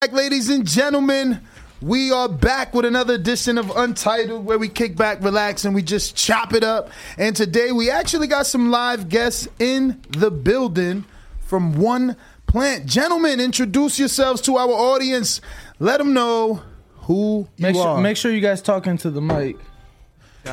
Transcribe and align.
Back, 0.00 0.12
ladies 0.12 0.48
and 0.48 0.64
gentlemen, 0.64 1.40
we 1.82 2.12
are 2.12 2.28
back 2.28 2.72
with 2.72 2.84
another 2.84 3.14
edition 3.14 3.58
of 3.58 3.76
Untitled 3.76 4.44
where 4.44 4.56
we 4.56 4.68
kick 4.68 4.94
back, 4.94 5.20
relax, 5.24 5.64
and 5.64 5.74
we 5.74 5.82
just 5.82 6.14
chop 6.14 6.52
it 6.54 6.62
up. 6.62 6.90
And 7.16 7.34
today 7.34 7.72
we 7.72 7.90
actually 7.90 8.28
got 8.28 8.46
some 8.46 8.70
live 8.70 9.08
guests 9.08 9.48
in 9.58 10.00
the 10.10 10.30
building 10.30 11.04
from 11.40 11.72
One 11.80 12.14
Plant. 12.46 12.86
Gentlemen, 12.86 13.40
introduce 13.40 13.98
yourselves 13.98 14.40
to 14.42 14.56
our 14.56 14.68
audience. 14.70 15.40
Let 15.80 15.98
them 15.98 16.12
know 16.14 16.62
who 16.98 17.48
Make 17.58 17.74
you 17.74 17.80
sure, 17.82 17.88
are. 17.88 18.00
make 18.00 18.16
sure 18.16 18.30
you 18.30 18.40
guys 18.40 18.62
talking 18.62 18.98
to 18.98 19.10
the 19.10 19.20
mic. 19.20 19.56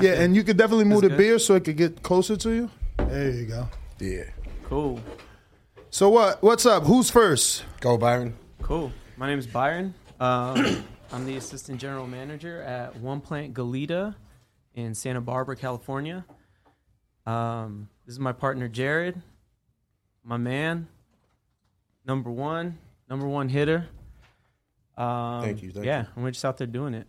yeah, 0.01 0.13
and 0.13 0.35
you 0.35 0.43
could 0.43 0.57
definitely 0.57 0.85
move 0.85 1.01
That's 1.01 1.11
the 1.11 1.17
good. 1.17 1.17
beer 1.19 1.37
so 1.37 1.53
it 1.53 1.65
could 1.65 1.77
get 1.77 2.01
closer 2.01 2.35
to 2.35 2.49
you. 2.49 2.71
There 2.97 3.29
you 3.29 3.45
go. 3.45 3.67
Yeah. 3.99 4.23
Cool. 4.63 4.99
So 5.91 6.09
what? 6.09 6.41
What's 6.41 6.65
up? 6.65 6.85
Who's 6.85 7.11
first? 7.11 7.63
Go, 7.79 7.95
Byron. 7.95 8.35
Cool. 8.63 8.91
My 9.17 9.27
name 9.27 9.39
is 9.39 9.47
Byron. 9.47 9.93
Um, 10.19 10.83
I'm 11.11 11.25
the 11.25 11.37
assistant 11.37 11.79
general 11.79 12.07
manager 12.07 12.61
at 12.61 12.95
One 12.97 13.21
Plant 13.21 13.53
Goleta 13.53 14.15
in 14.73 14.93
Santa 14.93 15.21
Barbara, 15.21 15.55
California. 15.55 16.25
Um, 17.25 17.89
this 18.05 18.13
is 18.13 18.19
my 18.19 18.33
partner 18.33 18.67
Jared, 18.67 19.21
my 20.23 20.37
man, 20.37 20.87
number 22.05 22.29
one, 22.29 22.77
number 23.09 23.27
one 23.27 23.49
hitter. 23.49 23.87
Um, 24.97 25.41
Thank 25.41 25.61
you, 25.63 25.71
thank 25.71 25.85
yeah, 25.85 26.01
you. 26.01 26.07
and 26.15 26.23
we're 26.23 26.31
just 26.31 26.45
out 26.45 26.57
there 26.57 26.67
doing 26.67 26.93
it. 26.93 27.07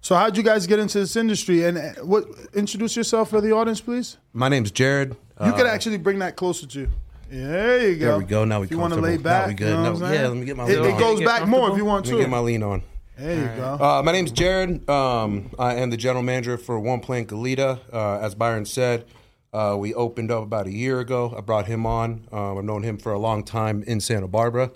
So 0.00 0.14
how'd 0.14 0.36
you 0.36 0.42
guys 0.42 0.66
get 0.66 0.78
into 0.78 0.98
this 0.98 1.16
industry? 1.16 1.64
And 1.64 1.78
uh, 1.78 1.92
what? 2.04 2.24
Introduce 2.54 2.96
yourself 2.96 3.30
for 3.30 3.40
the 3.40 3.52
audience, 3.52 3.80
please. 3.80 4.16
My 4.32 4.48
name's 4.48 4.70
Jared. 4.70 5.16
You 5.44 5.52
could 5.52 5.66
Uh, 5.66 5.70
actually 5.70 5.98
bring 5.98 6.18
that 6.20 6.36
closer 6.36 6.66
to 6.66 6.80
you. 6.80 6.90
There 7.28 7.88
you 7.88 7.96
go. 7.96 8.06
There 8.06 8.18
we 8.18 8.24
go. 8.24 8.44
Now 8.44 8.60
we 8.60 8.66
If 8.66 8.70
you 8.70 8.78
want 8.78 8.94
to 8.94 9.00
lay 9.00 9.16
Now 9.16 9.46
we 9.48 9.54
good. 9.54 9.68
You 9.68 9.74
know 9.74 9.94
I'm 9.94 10.12
yeah, 10.12 10.28
let 10.28 10.36
me 10.36 10.44
get 10.44 10.56
my 10.56 10.64
It, 10.64 10.80
lean 10.80 10.90
it 10.90 10.92
on. 10.94 11.00
goes 11.00 11.22
back 11.22 11.46
more 11.48 11.70
if 11.70 11.76
you 11.76 11.84
want 11.84 12.06
Let 12.06 12.14
me 12.14 12.20
get 12.20 12.30
my 12.30 12.38
lean 12.38 12.62
on. 12.62 12.82
There 13.16 13.34
you 13.34 13.56
go. 13.56 13.78
Uh, 13.80 14.02
my 14.04 14.12
name's 14.12 14.30
Jared. 14.30 14.88
Um, 14.90 15.50
I 15.58 15.76
am 15.76 15.90
the 15.90 15.96
general 15.96 16.22
manager 16.22 16.58
for 16.58 16.78
One 16.78 17.00
Plant 17.00 17.28
Goleta. 17.28 17.80
Uh, 17.92 18.18
as 18.18 18.34
Byron 18.34 18.66
said, 18.66 19.06
uh, 19.52 19.74
we 19.78 19.94
opened 19.94 20.30
up 20.30 20.42
about 20.42 20.66
a 20.66 20.72
year 20.72 21.00
ago. 21.00 21.34
I 21.36 21.40
brought 21.40 21.66
him 21.66 21.86
on. 21.86 22.28
Um, 22.30 22.58
I've 22.58 22.64
known 22.64 22.82
him 22.82 22.98
for 22.98 23.12
a 23.12 23.18
long 23.18 23.42
time 23.42 23.82
in 23.84 24.00
Santa 24.00 24.28
Barbara 24.28 24.70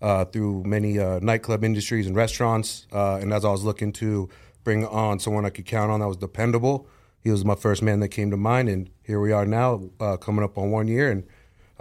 uh, 0.00 0.24
through 0.24 0.64
many 0.64 0.98
uh, 0.98 1.18
nightclub 1.20 1.62
industries 1.62 2.06
and 2.06 2.16
restaurants. 2.16 2.86
Uh, 2.90 3.16
and 3.20 3.32
as 3.32 3.44
I 3.44 3.50
was 3.50 3.62
looking 3.62 3.92
to 3.94 4.28
bring 4.64 4.86
on 4.86 5.18
someone 5.18 5.44
I 5.44 5.50
could 5.50 5.66
count 5.66 5.90
on 5.90 6.00
that 6.00 6.08
was 6.08 6.16
dependable, 6.16 6.88
he 7.20 7.30
was 7.30 7.44
my 7.44 7.54
first 7.54 7.82
man 7.82 8.00
that 8.00 8.08
came 8.08 8.30
to 8.30 8.36
mind. 8.38 8.70
And 8.70 8.90
here 9.02 9.20
we 9.20 9.32
are 9.32 9.44
now, 9.44 9.90
uh, 10.00 10.16
coming 10.16 10.42
up 10.44 10.56
on 10.56 10.70
one 10.70 10.88
year 10.88 11.10
and 11.10 11.24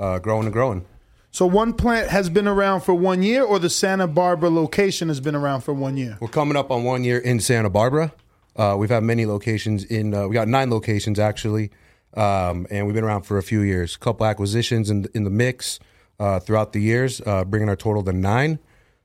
uh, 0.01 0.19
growing 0.19 0.45
and 0.45 0.53
growing. 0.53 0.85
So 1.31 1.45
one 1.45 1.71
plant 1.73 2.09
has 2.09 2.29
been 2.29 2.47
around 2.47 2.81
for 2.81 2.93
one 2.93 3.23
year, 3.23 3.43
or 3.43 3.57
the 3.59 3.69
Santa 3.69 4.07
Barbara 4.07 4.49
location 4.49 5.07
has 5.07 5.21
been 5.21 5.35
around 5.35 5.61
for 5.61 5.73
one 5.73 5.95
year. 5.95 6.17
We're 6.19 6.27
coming 6.27 6.57
up 6.57 6.71
on 6.71 6.83
one 6.83 7.05
year 7.05 7.19
in 7.19 7.39
Santa 7.39 7.69
Barbara. 7.69 8.11
Uh, 8.57 8.75
we've 8.77 8.89
had 8.89 9.03
many 9.03 9.25
locations 9.25 9.85
in. 9.85 10.13
Uh, 10.13 10.27
we 10.27 10.33
got 10.33 10.49
nine 10.49 10.69
locations 10.69 11.19
actually, 11.19 11.71
um, 12.15 12.67
and 12.69 12.85
we've 12.85 12.95
been 12.95 13.05
around 13.05 13.21
for 13.21 13.37
a 13.37 13.43
few 13.43 13.61
years. 13.61 13.95
A 13.95 13.99
couple 13.99 14.25
acquisitions 14.25 14.89
in 14.89 15.07
in 15.13 15.23
the 15.23 15.29
mix 15.29 15.79
uh, 16.19 16.39
throughout 16.41 16.73
the 16.73 16.81
years, 16.81 17.21
uh, 17.25 17.45
bringing 17.45 17.69
our 17.69 17.77
total 17.77 18.03
to 18.03 18.11
nine. 18.11 18.59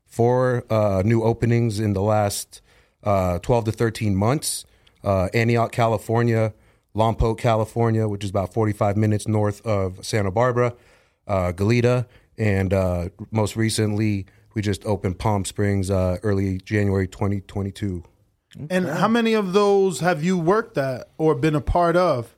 Four 0.04 0.64
uh, 0.68 1.02
new 1.04 1.22
openings 1.22 1.78
in 1.78 1.92
the 1.92 2.02
last 2.02 2.60
uh, 3.04 3.38
twelve 3.38 3.66
to 3.66 3.72
thirteen 3.72 4.16
months. 4.16 4.64
Uh, 5.04 5.28
Antioch, 5.32 5.70
California, 5.70 6.52
Lompoc, 6.96 7.38
California, 7.38 8.08
which 8.08 8.24
is 8.24 8.30
about 8.30 8.52
forty 8.52 8.72
five 8.72 8.96
minutes 8.96 9.28
north 9.28 9.64
of 9.66 10.04
Santa 10.04 10.30
Barbara. 10.30 10.74
Uh, 11.28 11.52
Goleta, 11.52 12.06
and 12.38 12.72
uh, 12.72 13.08
most 13.30 13.56
recently 13.56 14.26
we 14.54 14.62
just 14.62 14.84
opened 14.86 15.18
Palm 15.18 15.44
Springs 15.44 15.90
uh, 15.90 16.16
early 16.22 16.58
January 16.58 17.06
2022. 17.06 18.04
And 18.70 18.86
how 18.86 19.08
many 19.08 19.34
of 19.34 19.52
those 19.52 20.00
have 20.00 20.24
you 20.24 20.38
worked 20.38 20.78
at 20.78 21.10
or 21.18 21.34
been 21.34 21.54
a 21.54 21.60
part 21.60 21.94
of? 21.94 22.34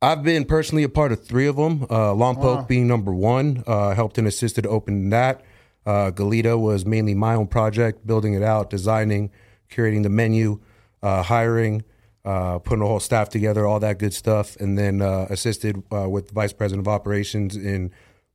I've 0.00 0.22
been 0.22 0.44
personally 0.44 0.84
a 0.84 0.88
part 0.88 1.10
of 1.10 1.24
three 1.24 1.48
of 1.48 1.56
them. 1.56 1.82
Uh, 1.84 2.14
Lompoc 2.14 2.68
being 2.68 2.86
number 2.86 3.12
one, 3.12 3.64
uh, 3.66 3.94
helped 3.94 4.18
and 4.18 4.28
assisted 4.28 4.66
opening 4.66 5.10
that. 5.10 5.42
Uh, 5.84 6.12
Goleta 6.12 6.60
was 6.60 6.86
mainly 6.86 7.14
my 7.14 7.34
own 7.34 7.48
project, 7.48 8.06
building 8.06 8.34
it 8.34 8.42
out, 8.42 8.70
designing, 8.70 9.32
curating 9.68 10.04
the 10.04 10.08
menu, 10.08 10.60
uh, 11.02 11.22
hiring, 11.24 11.82
uh, 12.24 12.58
putting 12.58 12.82
a 12.82 12.86
whole 12.86 13.00
staff 13.00 13.28
together, 13.28 13.66
all 13.66 13.80
that 13.80 13.98
good 13.98 14.14
stuff, 14.14 14.56
and 14.56 14.76
then 14.76 15.00
uh, 15.00 15.26
assisted 15.30 15.82
uh, 15.92 16.08
with 16.08 16.28
the 16.28 16.34
vice 16.34 16.52
president 16.52 16.86
of 16.86 16.92
operations 16.92 17.56
in 17.56 17.90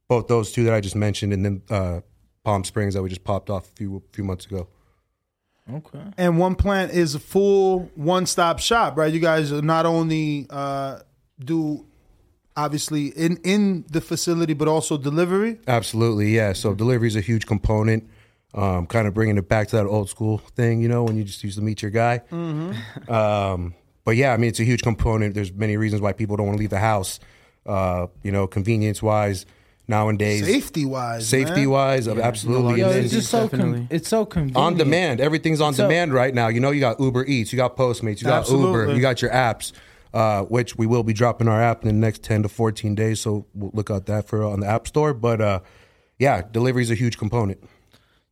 both 0.07 0.27
those 0.27 0.51
two 0.51 0.63
that 0.66 0.73
I 0.73 0.81
just 0.81 0.95
mentioned, 0.95 1.33
and 1.33 1.45
then 1.45 1.61
uh, 1.69 2.01
Palm 2.44 2.63
Springs 2.63 2.94
that 2.94 3.03
we 3.03 3.09
just 3.09 3.23
popped 3.23 3.49
off 3.49 3.69
a 3.69 3.71
few 3.75 4.03
few 4.11 4.23
months 4.23 4.45
ago. 4.45 4.67
Okay. 5.71 6.03
And 6.17 6.38
one 6.38 6.55
plant 6.55 6.91
is 6.91 7.16
a 7.16 7.19
full 7.19 7.89
one 7.95 8.25
stop 8.25 8.59
shop, 8.59 8.97
right? 8.97 9.13
You 9.13 9.19
guys 9.19 9.51
not 9.51 9.85
only 9.85 10.45
uh, 10.50 11.00
do 11.39 11.85
obviously 12.55 13.07
in 13.07 13.38
in 13.44 13.85
the 13.89 14.01
facility, 14.01 14.53
but 14.53 14.67
also 14.67 14.97
delivery. 14.97 15.59
Absolutely, 15.67 16.35
yeah. 16.35 16.53
So 16.53 16.73
delivery 16.73 17.07
is 17.07 17.15
a 17.15 17.21
huge 17.21 17.45
component. 17.45 18.09
Um, 18.55 18.85
kind 18.85 19.07
of 19.07 19.15
bringing 19.15 19.37
it 19.37 19.47
back 19.49 19.69
to 19.69 19.77
that 19.77 19.85
old 19.87 20.09
school 20.09 20.37
thing, 20.37 20.79
you 20.81 20.87
know, 20.87 21.03
when 21.03 21.17
you 21.17 21.23
just 21.23 21.43
used 21.43 21.57
to 21.57 21.63
meet 21.63 21.81
your 21.81 21.89
guy. 21.89 22.21
Um, 23.07 23.73
but 24.05 24.15
yeah, 24.15 24.33
I 24.33 24.37
mean, 24.37 24.49
it's 24.49 24.59
a 24.59 24.63
huge 24.63 24.83
component. 24.83 25.33
There's 25.33 25.51
many 25.51 25.77
reasons 25.77 26.01
why 26.01 26.13
people 26.13 26.35
don't 26.37 26.45
want 26.47 26.57
to 26.57 26.59
leave 26.59 26.69
the 26.69 26.79
house. 26.79 27.19
Uh, 27.65 28.07
you 28.23 28.31
know, 28.31 28.45
convenience 28.45 29.01
wise, 29.01 29.45
nowadays, 29.87 30.45
Safety 30.45 30.85
wise, 30.85 31.27
safety 31.27 31.65
wise, 31.65 32.07
absolutely. 32.09 32.81
Yo, 32.81 32.89
it's 32.89 33.13
just 33.13 33.29
so 33.29 33.47
con- 33.47 33.59
Definitely. 33.59 33.87
it's 33.89 34.09
so 34.09 34.25
convenient. 34.25 34.57
on 34.57 34.75
demand, 34.77 35.21
everything's 35.21 35.61
on 35.61 35.73
So- 35.73 35.83
demand 35.83 36.13
right 36.13 36.33
now. 36.35 36.49
You 36.49 36.59
know, 36.59 36.71
you 36.71 36.81
got 36.81 36.99
Uber 36.99 37.23
Eats, 37.25 37.53
you 37.53 37.57
got 37.57 37.77
Postmates, 37.77 38.19
you 38.21 38.25
got 38.27 38.49
Uber, 38.49 38.93
you 38.93 39.01
got 39.01 39.21
your 39.21 39.31
apps. 39.31 39.71
Uh, 40.13 40.43
which 40.43 40.77
we 40.77 40.85
will 40.85 41.01
be 41.01 41.11
dropping 41.13 41.47
our 41.47 41.59
app 41.59 41.81
in 41.81 41.87
the 41.87 41.93
next 41.93 42.21
10 42.21 42.43
to 42.43 42.47
14 42.47 42.93
days 42.93 43.19
so 43.19 43.47
we'll 43.55 43.71
look 43.73 43.89
out 43.89 44.05
that 44.05 44.27
for 44.27 44.43
on 44.43 44.59
the 44.59 44.67
app 44.67 44.85
store 44.85 45.11
but 45.11 45.41
uh, 45.41 45.59
yeah 46.19 46.39
delivery 46.51 46.83
is 46.83 46.91
a 46.91 46.93
huge 46.93 47.17
component 47.17 47.57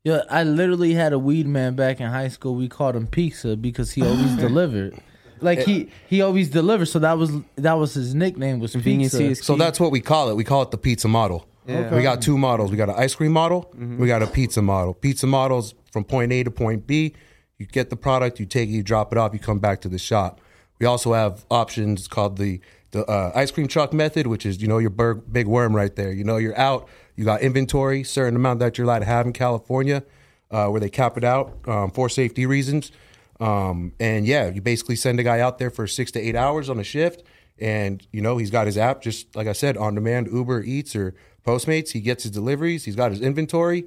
Yo, 0.04 0.22
I 0.32 0.44
literally 0.44 0.94
had 0.94 1.14
a 1.14 1.20
weed 1.20 1.46
man 1.46 1.76
back 1.76 2.00
in 2.00 2.10
high 2.10 2.30
school. 2.30 2.56
We 2.56 2.68
called 2.68 2.96
him 2.96 3.06
Pizza 3.06 3.56
because 3.56 3.92
he 3.92 4.02
always 4.02 4.36
delivered. 4.38 5.00
Like 5.42 5.60
he 5.60 5.90
he 6.08 6.22
always 6.22 6.50
delivered, 6.50 6.86
so 6.86 7.00
that 7.00 7.18
was 7.18 7.32
that 7.56 7.74
was 7.74 7.94
his 7.96 8.14
nickname 8.14 8.60
was 8.60 8.72
Convenience 8.72 9.18
Pizza. 9.18 9.44
So 9.44 9.56
that's 9.56 9.80
what 9.80 9.92
we 9.92 10.00
call 10.00 10.30
it. 10.30 10.36
We 10.36 10.44
call 10.44 10.62
it 10.62 10.72
the 10.72 10.78
pizza 10.78 11.08
model. 11.08 11.48
Yeah. 11.68 11.96
We 11.96 12.02
got 12.04 12.22
two 12.22 12.38
models. 12.38 12.72
We 12.72 12.78
got 12.78 12.90
an 12.90 12.96
ice 12.98 13.16
cream 13.16 13.32
model. 13.32 13.72
We 13.76 14.08
got 14.08 14.22
a 14.22 14.28
pizza 14.28 14.62
model. 14.62 14.94
Pizza 14.94 15.28
models 15.28 15.74
from 15.92 16.04
point 16.04 16.32
A 16.32 16.44
to 16.44 16.52
point 16.52 16.88
B. 16.88 17.16
You 17.58 17.68
get 17.68 17.92
the 17.92 17.96
product, 17.96 18.40
you 18.40 18.46
take 18.48 18.70
it, 18.70 18.72
you 18.72 18.82
drop 18.82 19.12
it 19.12 19.20
off, 19.20 19.34
you 19.34 19.40
come 19.40 19.60
back 19.60 19.82
to 19.82 19.90
the 19.90 20.00
shop. 20.00 20.42
We 20.80 20.88
also 20.88 21.14
have 21.14 21.46
options 21.52 22.08
called 22.08 22.38
the 22.38 22.60
the 22.92 23.06
uh, 23.06 23.32
ice 23.36 23.52
cream 23.52 23.68
truck 23.68 23.94
method, 23.94 24.28
which 24.28 24.46
is 24.46 24.62
you 24.62 24.68
know 24.68 24.80
your 24.80 24.90
big, 24.90 25.32
big 25.32 25.48
worm 25.48 25.76
right 25.76 25.96
there. 25.96 26.12
You 26.12 26.24
know 26.24 26.38
you're 26.38 26.58
out. 26.58 26.88
You 27.16 27.26
got 27.26 27.42
inventory, 27.42 28.04
certain 28.04 28.36
amount 28.36 28.60
that 28.60 28.78
you're 28.78 28.86
allowed 28.86 29.00
to 29.00 29.06
have 29.06 29.26
in 29.26 29.34
California, 29.34 30.04
uh, 30.50 30.68
where 30.68 30.80
they 30.80 30.90
cap 30.90 31.18
it 31.18 31.24
out 31.24 31.58
um, 31.68 31.92
for 31.92 32.10
safety 32.10 32.46
reasons. 32.46 32.92
Um, 33.40 33.94
and 34.00 34.26
yeah, 34.26 34.50
you 34.50 34.62
basically 34.62 34.96
send 34.96 35.20
a 35.20 35.24
guy 35.24 35.40
out 35.40 35.58
there 35.58 35.70
for 35.72 35.88
six 35.88 36.12
to 36.12 36.20
eight 36.20 36.36
hours 36.36 36.70
on 36.70 36.80
a 36.80 36.84
shift, 36.84 37.24
and 37.60 38.06
you 38.12 38.22
know 38.22 38.38
he's 38.38 38.52
got 38.52 38.66
his 38.68 38.78
app, 38.78 39.02
just 39.02 39.36
like 39.36 39.48
I 39.48 39.54
said, 39.54 39.78
on 39.78 39.96
demand, 39.96 40.28
Uber 40.32 40.64
Eats 40.64 40.96
or 40.96 41.16
Postmates. 41.46 41.92
He 41.92 42.02
gets 42.02 42.24
his 42.24 42.32
deliveries. 42.32 42.86
He's 42.86 42.96
got 42.96 43.12
his 43.12 43.22
inventory. 43.22 43.86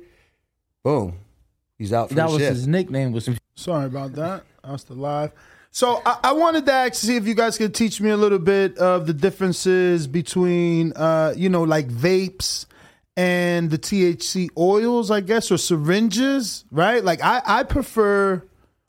Boom, 0.83 1.19
he's 1.79 1.93
out 1.93 2.09
for 2.09 2.15
That 2.17 2.29
was 2.31 2.39
shift. 2.39 2.51
his 2.51 2.67
nickname 2.69 3.13
was 3.13 3.29
Sorry 3.55 3.87
about 3.87 4.13
that. 4.15 4.43
I 4.65 4.73
was 4.73 4.81
still 4.81 4.97
live. 4.97 5.31
So 5.71 6.03
I, 6.05 6.19
I 6.25 6.33
wanted 6.33 6.67
to 6.67 6.73
ask 6.73 6.95
see 6.95 7.17
if 7.17 7.27
you 7.27 7.35
guys 7.35 7.57
could 7.59 7.75
teach 7.75 8.01
me 8.01 8.11
a 8.11 8.17
little 8.17 8.39
bit 8.39 8.77
of 8.79 9.07
the 9.07 9.15
differences 9.15 10.07
between, 10.07 10.93
uh, 10.95 11.33
you 11.37 11.49
know, 11.49 11.63
like 11.63 11.89
vapes 11.89 12.67
and 13.17 13.71
the 13.71 13.79
THC 13.79 14.49
oils, 14.57 15.11
I 15.11 15.21
guess, 15.21 15.51
or 15.51 15.59
syringes, 15.59 16.65
right? 16.71 17.03
Like 17.05 17.23
I, 17.23 17.43
I 17.45 17.63
prefer, 17.63 18.43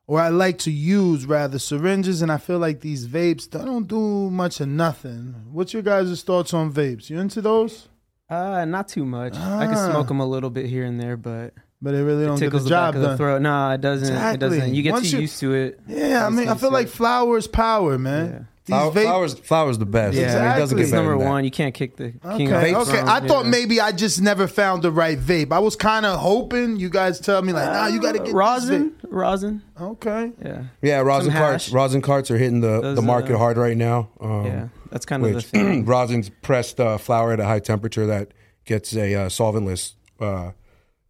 or 0.07 0.19
I 0.19 0.29
like 0.29 0.57
to 0.59 0.71
use 0.71 1.25
rather 1.25 1.59
syringes, 1.59 2.21
and 2.21 2.31
I 2.31 2.37
feel 2.37 2.59
like 2.59 2.81
these 2.81 3.07
vapes 3.07 3.49
don't 3.49 3.87
do 3.87 4.29
much 4.31 4.59
of 4.59 4.67
nothing. 4.67 5.35
What's 5.51 5.73
your 5.73 5.81
guys' 5.83 6.23
thoughts 6.23 6.53
on 6.53 6.71
vapes? 6.73 7.09
You 7.09 7.19
into 7.19 7.41
those? 7.41 7.87
Uh, 8.29 8.65
not 8.65 8.87
too 8.87 9.05
much. 9.05 9.35
I 9.35 9.65
can 9.67 9.75
Ah. 9.75 9.91
smoke 9.91 10.07
them 10.07 10.19
a 10.19 10.25
little 10.25 10.49
bit 10.49 10.65
here 10.65 10.83
and 10.85 10.99
there, 10.99 11.15
but 11.17 11.53
but 11.81 11.93
it 11.93 12.03
really 12.03 12.25
don't 12.25 12.39
get 12.39 12.51
the 12.51 12.57
the, 12.59 12.69
job 12.69 12.93
back 12.93 12.95
of 12.95 13.01
the 13.01 13.07
done. 13.09 13.17
throat. 13.17 13.41
Nah, 13.43 13.73
it 13.73 13.81
doesn't. 13.81 14.07
Exactly. 14.07 14.33
It 14.33 14.39
doesn't. 14.49 14.73
You 14.75 14.81
get 14.81 14.93
Once 14.93 15.11
too 15.11 15.17
you- 15.17 15.21
used 15.21 15.39
to 15.41 15.53
it. 15.53 15.79
Yeah, 15.87 16.25
I 16.25 16.29
mean, 16.31 16.49
I 16.49 16.55
feel 16.55 16.71
like 16.71 16.87
it. 16.87 16.91
flower 16.91 17.39
power, 17.43 17.99
man. 17.99 18.25
Yeah. 18.31 18.39
These 18.65 18.73
Flower, 18.75 18.91
vape- 18.91 19.03
flowers, 19.03 19.33
flowers 19.35 19.77
the 19.77 19.85
best. 19.85 20.17
Yeah. 20.17 20.23
I 20.23 20.41
mean, 20.41 20.55
it 20.55 20.59
doesn't 20.59 20.77
get 20.77 20.83
It's 20.83 20.91
better 20.91 21.03
number 21.03 21.17
than 21.19 21.25
that. 21.27 21.31
one. 21.33 21.43
You 21.45 21.51
can't 21.51 21.73
kick 21.75 21.97
the 21.97 22.05
Okay, 22.25 22.37
king 22.37 22.51
of 22.51 22.63
okay. 22.63 22.73
vapes 22.73 22.99
from, 22.99 23.07
I 23.07 23.19
thought 23.27 23.45
yeah. 23.45 23.51
maybe 23.51 23.79
I 23.79 23.91
just 23.91 24.21
never 24.23 24.47
found 24.47 24.81
the 24.81 24.89
right 24.91 25.19
vape. 25.19 25.51
I 25.51 25.59
was 25.59 25.75
kind 25.75 26.03
of 26.03 26.19
hoping 26.19 26.77
you 26.77 26.89
guys 26.89 27.19
tell 27.19 27.43
me 27.43 27.53
like, 27.53 27.71
nah, 27.71 27.85
you 27.87 28.01
got 28.01 28.13
to 28.13 28.17
get 28.17 28.25
this 28.25 28.33
rosin. 28.33 28.95
Rosin. 29.03 29.61
vape. 29.77 29.81
Okay. 29.91 30.31
Yeah. 30.43 30.63
Yeah, 30.81 30.99
rosin 31.01 31.31
Some 31.31 31.39
carts. 31.39 31.65
hash. 31.67 31.73
Rosin 31.73 32.01
carts 32.01 32.31
are 32.31 32.37
hitting 32.39 32.61
the, 32.61 32.81
Those, 32.81 32.95
the 32.95 33.01
market 33.03 33.35
uh, 33.35 33.37
hard 33.37 33.57
right 33.57 33.77
now. 33.77 34.09
Um, 34.19 34.45
Yeah. 34.45 34.67
That's 34.89 35.05
kind 35.05 35.23
of 35.23 35.29
the 35.29 35.35
which 35.35 35.45
thing. 35.45 35.85
rosin's 35.87 36.29
pressed 36.29 36.79
uh, 36.79 36.97
flower 36.97 37.33
at 37.33 37.39
a 37.39 37.45
high 37.45 37.59
temperature 37.59 38.07
that 38.07 38.31
gets 38.65 38.95
a 38.95 39.13
uh, 39.13 39.27
solventless 39.29 39.93
uh, 40.19 40.51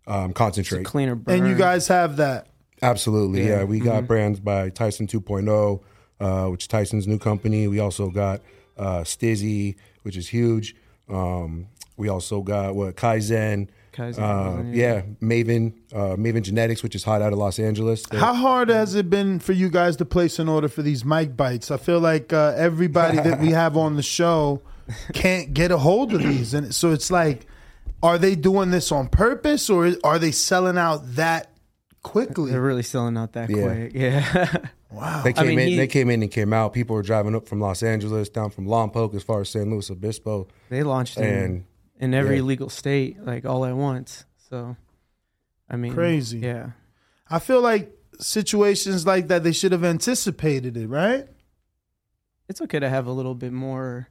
um, 0.08 0.34
concentrate. 0.34 0.84
Cleaner 0.84 1.16
burn. 1.16 1.40
And 1.40 1.48
you 1.48 1.56
guys 1.56 1.88
have 1.88 2.18
that. 2.18 2.48
Absolutely, 2.82 3.44
yeah. 3.48 3.60
Yeah. 3.60 3.64
We 3.64 3.80
got 3.80 4.08
brands 4.08 4.42
by 4.42 4.70
Tyson 4.70 5.08
2.0, 5.08 5.82
uh, 6.20 6.48
which 6.48 6.64
is 6.64 6.68
Tyson's 6.68 7.08
new 7.08 7.20
company. 7.20 7.68
We 7.68 7.80
also 7.80 8.10
got 8.10 8.42
uh, 8.78 9.00
Stizzy, 9.02 9.76
which 10.04 10.18
is 10.18 10.28
huge. 10.28 10.76
Um, 11.10 11.68
we 11.98 12.10
also 12.10 12.42
got 12.42 12.76
what 12.76 12.96
Kaizen. 12.96 13.70
Kaizen, 13.94 14.20
uh, 14.20 14.64
yeah. 14.72 14.96
yeah, 14.96 15.02
Maven, 15.22 15.74
uh, 15.94 16.18
Maven 16.18 16.42
Genetics, 16.42 16.84
which 16.84 16.96
is 16.96 17.04
hot 17.06 17.22
out 17.22 17.32
of 17.32 17.40
Los 17.40 17.60
Angeles. 17.60 18.04
They're- 18.04 18.20
How 18.20 18.34
hard 18.34 18.68
has 18.68 18.94
it 18.94 19.10
been 19.10 19.40
for 19.40 19.54
you 19.54 19.70
guys 19.70 19.96
to 19.98 20.06
place 20.06 20.38
an 20.38 20.50
order 20.50 20.68
for 20.68 20.82
these 20.82 21.06
Mike 21.06 21.38
Bites? 21.38 21.72
I 21.72 21.78
feel 21.78 22.02
like 22.02 22.34
uh, 22.34 22.54
everybody 22.58 23.18
that 23.20 23.40
we 23.40 23.52
have 23.52 23.78
on 23.78 23.96
the 23.96 24.04
show 24.04 24.62
can't 25.14 25.54
get 25.54 25.72
a 25.72 25.78
hold 25.78 26.14
of 26.14 26.22
these, 26.22 26.54
and 26.54 26.76
so 26.76 26.92
it's 26.92 27.10
like, 27.10 27.46
are 28.04 28.18
they 28.18 28.36
doing 28.36 28.70
this 28.72 28.92
on 28.92 29.08
purpose 29.08 29.70
or 29.70 29.94
are 30.04 30.20
they 30.20 30.32
selling 30.32 30.78
out 30.78 31.16
that 31.16 31.52
quickly? 32.04 32.52
They're 32.52 32.62
really 32.62 32.84
selling 32.84 33.16
out 33.16 33.32
that 33.34 33.50
Yeah. 33.50 33.64
quick. 33.64 33.92
Yeah. 33.96 34.58
Wow. 34.96 35.22
They 35.24 35.34
came 35.34 35.48
mean, 35.48 35.60
in. 35.60 35.68
he- 35.70 35.78
they 35.78 35.88
came 35.88 36.10
in 36.10 36.22
and 36.24 36.32
came 36.32 36.54
out. 36.54 36.74
People 36.74 36.96
were 36.96 37.02
driving 37.02 37.36
up 37.36 37.48
from 37.48 37.60
Los 37.60 37.84
Angeles, 37.84 38.30
down 38.30 38.50
from 38.50 38.66
Lompoc, 38.68 39.14
as 39.16 39.24
far 39.24 39.42
as 39.42 39.50
San 39.50 39.70
Luis 39.72 39.90
Obispo, 39.92 40.48
they 40.70 40.84
launched 40.84 41.18
in, 41.18 41.24
and 41.26 41.66
in 42.00 42.14
every 42.14 42.38
yeah. 42.38 42.42
legal 42.44 42.70
state, 42.70 43.22
like 43.24 43.46
all 43.46 43.66
at 43.66 43.76
once. 43.76 44.26
So, 44.50 44.76
I 45.70 45.76
mean, 45.76 45.94
Crazy. 45.94 46.40
Yeah. 46.40 46.72
I 47.30 47.40
feel 47.40 47.62
like 47.62 47.92
situations 48.20 49.06
like 49.06 49.28
that 49.28 49.44
they 49.44 49.52
should 49.52 49.72
have 49.72 49.84
anticipated 49.84 50.78
it, 50.78 50.88
right? 50.88 51.28
It's 52.48 52.62
okay 52.62 52.80
to 52.80 52.90
have 52.90 53.08
a 53.08 53.12
little 53.12 53.36
bit 53.36 53.52
more, 53.52 54.08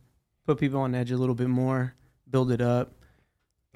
put 0.47 0.59
people 0.59 0.81
on 0.81 0.95
edge 0.95 1.11
a 1.11 1.17
little 1.17 1.35
bit 1.37 1.49
more, 1.49 1.95
build 2.29 2.51
it 2.51 2.61
up. 2.61 2.93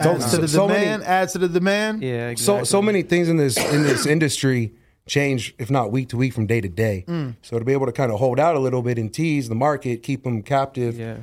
So- 0.03 0.13
Adds 0.15 0.31
to 0.33 0.39
the 0.39 0.49
so 0.49 0.67
many- 0.69 0.81
demand. 0.85 1.03
adds 1.05 1.33
to 1.33 1.39
the 1.39 1.49
demand. 1.49 2.03
Yeah. 2.03 2.35
so 2.37 2.63
so 2.65 2.81
many 2.83 3.03
things 3.03 3.29
in 3.29 3.37
this 3.37 3.57
in 3.57 3.83
this 3.83 4.07
industry 4.15 4.75
change, 5.09 5.55
if 5.59 5.71
not 5.71 5.91
week 5.91 6.11
to 6.11 6.17
week, 6.17 6.33
from 6.33 6.47
day 6.47 6.61
to 6.61 6.69
day. 6.69 7.05
Mm. 7.09 7.35
So 7.43 7.59
to 7.59 7.65
be 7.65 7.73
able 7.73 7.87
to 7.87 7.93
kind 7.93 8.13
of 8.13 8.19
hold 8.19 8.39
out 8.39 8.55
a 8.55 8.61
little 8.61 8.83
bit 8.83 8.99
and 8.99 9.13
tease 9.13 9.49
the 9.49 9.55
market, 9.55 10.03
keep 10.03 10.23
them 10.25 10.43
captive, 10.43 10.97
Yeah. 10.99 11.17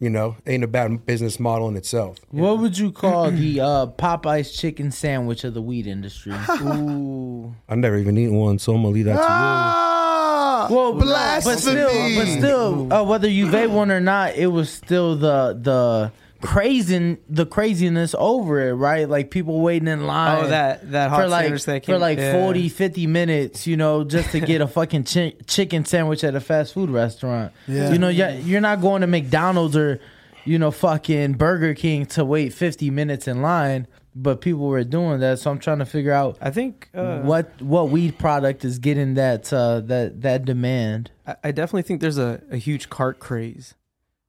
you 0.00 0.10
know, 0.10 0.36
ain't 0.46 0.62
a 0.64 0.66
bad 0.68 1.06
business 1.06 1.40
model 1.40 1.68
in 1.68 1.76
itself. 1.76 2.18
What 2.30 2.58
would 2.58 2.76
you 2.78 2.92
call 2.92 3.30
the 3.30 3.60
uh, 3.60 3.86
Popeyes 3.86 4.56
chicken 4.58 4.90
sandwich 4.90 5.44
of 5.44 5.54
the 5.54 5.62
weed 5.62 5.86
industry? 5.86 6.32
Ooh. 6.62 7.54
I've 7.68 7.78
never 7.78 7.96
even 7.96 8.18
eaten 8.18 8.34
one, 8.36 8.58
so 8.58 8.74
I'm 8.74 8.82
gonna 8.82 8.94
leave 8.94 9.06
that 9.06 9.16
to 9.16 9.26
Ah, 9.28 10.66
Well, 10.70 10.92
blasphemy. 10.94 11.54
but 11.54 11.60
still, 11.60 12.16
but 12.18 12.26
still, 12.26 12.92
uh, 12.92 13.04
whether 13.04 13.28
you 13.28 13.46
vape 13.46 13.70
one 13.70 13.90
or 13.90 14.00
not, 14.00 14.34
it 14.36 14.48
was 14.48 14.68
still 14.70 15.16
the 15.16 15.58
the 15.60 16.12
crazy 16.40 17.16
the 17.28 17.46
craziness 17.46 18.14
over 18.18 18.68
it, 18.68 18.72
right? 18.74 19.08
Like 19.08 19.30
people 19.30 19.60
waiting 19.60 19.88
in 19.88 20.06
line. 20.06 20.44
Oh, 20.44 20.48
that 20.48 20.90
that 20.92 21.10
hot 21.10 21.22
for 21.22 21.28
like 21.28 21.62
that 21.62 21.84
for 21.84 21.98
like 21.98 22.18
yeah. 22.18 22.32
40 22.32 22.68
50 22.68 23.06
minutes 23.06 23.66
you 23.66 23.76
know 23.76 24.04
just 24.04 24.30
to 24.32 24.40
get 24.40 24.60
a 24.60 24.66
fucking 24.78 25.04
chi- 25.04 25.34
chicken 25.46 25.84
sandwich 25.84 26.22
at 26.24 26.34
a 26.34 26.40
fast 26.40 26.74
food 26.74 26.90
restaurant 26.90 27.52
Yeah. 27.66 27.90
you 27.92 27.98
know 27.98 28.08
yeah, 28.08 28.34
you're 28.38 28.60
not 28.60 28.80
going 28.80 29.00
to 29.00 29.06
mcdonald's 29.06 29.76
or 29.76 30.00
you 30.44 30.58
know 30.58 30.70
fucking 30.70 31.34
burger 31.34 31.74
king 31.74 32.06
to 32.06 32.24
wait 32.24 32.52
50 32.52 32.90
minutes 32.90 33.26
in 33.28 33.42
line 33.42 33.86
but 34.14 34.40
people 34.40 34.66
were 34.68 34.84
doing 34.84 35.20
that 35.20 35.38
so 35.38 35.50
i'm 35.50 35.58
trying 35.58 35.78
to 35.78 35.86
figure 35.86 36.12
out 36.12 36.36
I 36.40 36.50
think 36.50 36.88
uh, 36.94 37.20
what 37.20 37.60
what 37.60 37.90
weed 37.90 38.18
product 38.18 38.64
is 38.64 38.78
getting 38.78 39.14
that 39.14 39.52
uh 39.52 39.80
that 39.80 40.22
that 40.22 40.44
demand 40.44 41.10
I, 41.26 41.36
I 41.44 41.50
definitely 41.52 41.82
think 41.82 42.00
there's 42.00 42.18
a, 42.18 42.42
a 42.50 42.56
huge 42.56 42.88
cart 42.88 43.18
craze. 43.18 43.74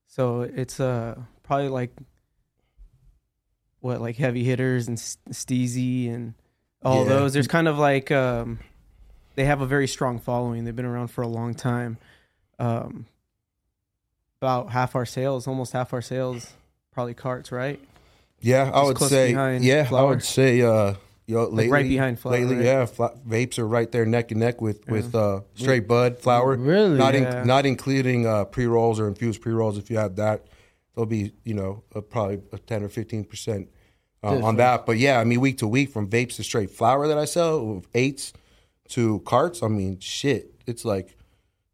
So 0.07 0.41
it's 0.41 0.79
uh 0.79 1.15
probably 1.49 1.69
like 1.69 1.91
what 3.79 3.99
like 4.01 4.17
heavy 4.17 4.43
hitters 4.43 4.87
and 4.87 4.97
S- 4.97 5.17
Stizzy 5.31 6.13
and 6.13 6.33
all 6.83 7.03
Yeah. 7.03 7.09
those. 7.09 7.33
There's 7.33 7.47
kind 7.47 7.67
of 7.67 7.77
like 7.79 8.11
um 8.11 8.59
they 9.35 9.45
have 9.45 9.61
a 9.61 9.65
very 9.65 9.87
strong 9.87 10.19
following. 10.19 10.63
They've 10.63 10.75
been 10.75 10.85
around 10.85 11.07
for 11.07 11.21
a 11.23 11.27
long 11.27 11.53
time. 11.55 11.97
Um 12.59 13.07
about 14.41 14.69
half 14.69 14.95
our 14.95 15.05
sales, 15.05 15.47
almost 15.47 15.73
half 15.73 15.91
our 15.91 16.01
sales, 16.01 16.53
probably 16.91 17.13
carts, 17.13 17.51
right? 17.51 17.79
Yeah, 18.41 18.69
I 18.73 18.83
would 18.83 18.95
close 18.95 19.09
say. 19.09 19.31
behind 19.31 19.63
Yeah, 19.65 19.89
I 19.91 20.03
would 20.03 20.23
say. 20.23 20.61
Uh, 20.61 20.93
yo, 21.25 21.45
lately, 21.47 21.69
right 21.69 21.87
behind 21.87 22.19
flower, 22.19 22.33
Lately, 22.35 22.55
right? 22.57 22.65
yeah, 22.65 22.85
fla- 22.85 23.15
vapes 23.27 23.59
are 23.59 23.67
right 23.67 23.91
there 23.91 24.05
neck 24.05 24.31
and 24.31 24.39
neck 24.39 24.61
with 24.61 24.87
with 24.87 25.13
uh, 25.13 25.41
straight 25.55 25.87
bud 25.89 26.19
flower. 26.19 26.55
Really? 26.55 26.97
Not 26.97 27.15
Yeah. 27.15 27.41
in, 27.41 27.47
not 27.47 27.65
including 27.65 28.25
uh, 28.25 28.45
pre 28.45 28.65
rolls 28.67 28.97
or 28.99 29.07
infused 29.09 29.41
pre 29.41 29.51
rolls. 29.51 29.77
If 29.77 29.89
you 29.89 29.97
have 29.97 30.15
that, 30.15 30.45
there'll 30.99 31.05
be 31.09 31.31
you 31.45 31.53
know 31.53 31.81
a, 31.95 32.01
probably 32.01 32.41
a 32.51 32.57
ten 32.57 32.83
or 32.83 32.89
fifteen 32.89 33.23
percent 33.23 33.69
uh, 34.21 34.43
on 34.43 34.57
that. 34.57 34.85
But 34.85 34.97
yeah, 34.97 35.19
I 35.19 35.23
mean 35.23 35.39
week 35.39 35.59
to 35.59 35.67
week 35.67 35.91
from 35.91 36.09
vapes 36.09 36.35
to 36.35 36.43
straight 36.43 36.71
flower 36.71 37.07
that 37.07 37.17
I 37.17 37.23
sell, 37.25 37.65
with 37.65 37.87
eights 37.93 38.33
to 38.89 39.19
carts. 39.21 39.63
I 39.63 39.69
mean 39.69 39.99
shit, 39.99 40.53
it's 40.67 40.83
like 40.83 41.15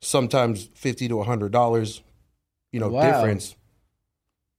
sometimes 0.01 0.69
fifty 0.75 1.07
to 1.07 1.24
hundred 1.24 1.51
dollars. 1.51 2.01
You 2.72 2.81
know 2.81 2.89
Wow. 2.89 3.01
difference. 3.12 3.56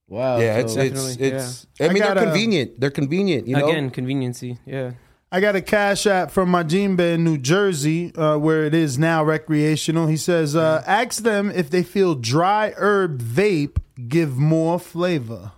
wow 0.07 0.39
yeah, 0.39 0.65
so- 0.65 0.79
it's 0.81 0.95
it's 1.15 1.15
it's. 1.17 1.67
I 1.79 1.85
I 1.85 1.89
mean, 1.93 2.03
gotta- 2.03 2.15
they're 2.19 2.23
convenient. 2.25 2.79
They're 2.79 2.89
convenient. 2.91 3.47
You 3.47 3.55
know, 3.57 3.69
Again, 3.69 3.89
conveniency. 3.89 4.57
Yeah. 4.65 4.91
I 5.29 5.41
got 5.41 5.57
a 5.57 5.61
cash 5.61 6.07
app 6.07 6.31
from 6.31 6.49
Majimbe 6.51 7.15
in 7.15 7.25
New 7.25 7.37
Jersey, 7.37 8.15
uh, 8.15 8.37
where 8.37 8.63
it 8.63 8.73
is 8.73 8.97
now 8.97 9.25
recreational. 9.25 10.07
He 10.07 10.15
says, 10.15 10.55
uh, 10.55 10.81
ask 10.87 11.21
them 11.21 11.51
if 11.51 11.69
they 11.69 11.83
feel 11.83 12.15
dry 12.15 12.73
herb 12.77 13.21
vape 13.21 13.75
give 14.07 14.37
more 14.37 14.79
flavor. 14.79 15.51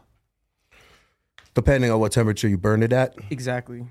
depending 1.56 1.91
on 1.91 2.00
what 2.00 2.12
temperature 2.12 2.47
you 2.47 2.57
burn 2.57 2.83
it 2.83 2.94
at. 2.94 3.15
Exactly. 3.30 3.88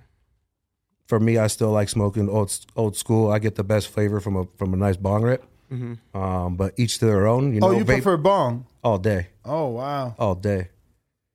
For 1.06 1.18
me, 1.20 1.38
I 1.38 1.46
still 1.48 1.70
like 1.70 1.88
smoking 1.88 2.28
old 2.28 2.52
old 2.76 2.96
school. 2.96 3.30
I 3.32 3.38
get 3.38 3.54
the 3.56 3.64
best 3.64 3.88
flavor 3.88 4.20
from 4.20 4.36
a 4.36 4.44
from 4.58 4.72
a 4.74 4.76
nice 4.76 4.96
bong 4.96 5.22
rip. 5.22 5.44
Mm-hmm. 5.72 6.16
Um, 6.18 6.56
but 6.56 6.72
each 6.78 6.98
to 6.98 7.06
their 7.06 7.26
own. 7.26 7.54
You 7.54 7.60
know, 7.60 7.68
oh, 7.68 7.70
you 7.72 7.84
vape 7.84 8.02
prefer 8.02 8.16
bong? 8.16 8.66
all 8.82 8.98
day, 8.98 9.28
Oh, 9.44 9.66
wow. 9.68 10.14
all 10.18 10.34
day. 10.34 10.68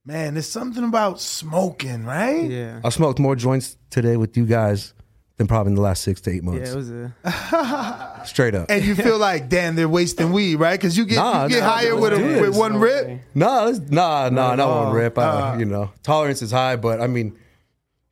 Man, 0.04 0.34
there's 0.34 0.48
something 0.48 0.82
about 0.84 1.20
smoking, 1.20 2.04
right? 2.04 2.50
Yeah. 2.50 2.80
I 2.84 2.88
smoked 2.90 3.18
more 3.20 3.36
joints 3.36 3.76
today 3.90 4.16
with 4.16 4.36
you 4.36 4.44
guys 4.44 4.92
than 5.36 5.46
probably 5.46 5.70
in 5.70 5.74
the 5.74 5.80
last 5.82 6.02
six 6.02 6.20
to 6.22 6.30
eight 6.30 6.44
months. 6.44 6.68
Yeah, 6.68 6.74
months. 6.76 6.90
it 6.90 6.94
was 7.24 7.34
a 7.34 8.22
Straight 8.26 8.54
up. 8.54 8.70
And 8.70 8.84
you 8.84 8.94
feel 8.94 9.18
like, 9.18 9.48
damn, 9.48 9.74
they're 9.74 9.88
wasting 9.88 10.32
weed, 10.32 10.56
right? 10.56 10.78
Because 10.78 10.96
you 10.96 11.04
get 11.04 11.16
Nah, 11.16 11.44
you 11.44 11.48
get 11.50 11.60
nah, 11.60 11.70
higher 11.70 11.96
with 11.96 12.12
a, 12.12 12.40
with 12.40 12.56
one 12.56 12.74
No 12.74 12.78
rip. 12.78 13.06
way. 13.06 13.20
Nah, 13.34 13.68
it's- 13.68 13.90
nah, 13.90 14.28
nah, 14.30 14.52
at 14.52 14.56
not 14.58 14.60
all. 14.60 14.84
one 14.86 14.94
rip. 14.94 15.18
Uh, 15.18 15.22
Uh. 15.22 15.56
you 15.58 15.64
know, 15.64 15.90
tolerance 16.02 16.40
is 16.42 16.50
high, 16.50 16.76
but 16.76 17.00
I 17.00 17.06
mean, 17.08 17.36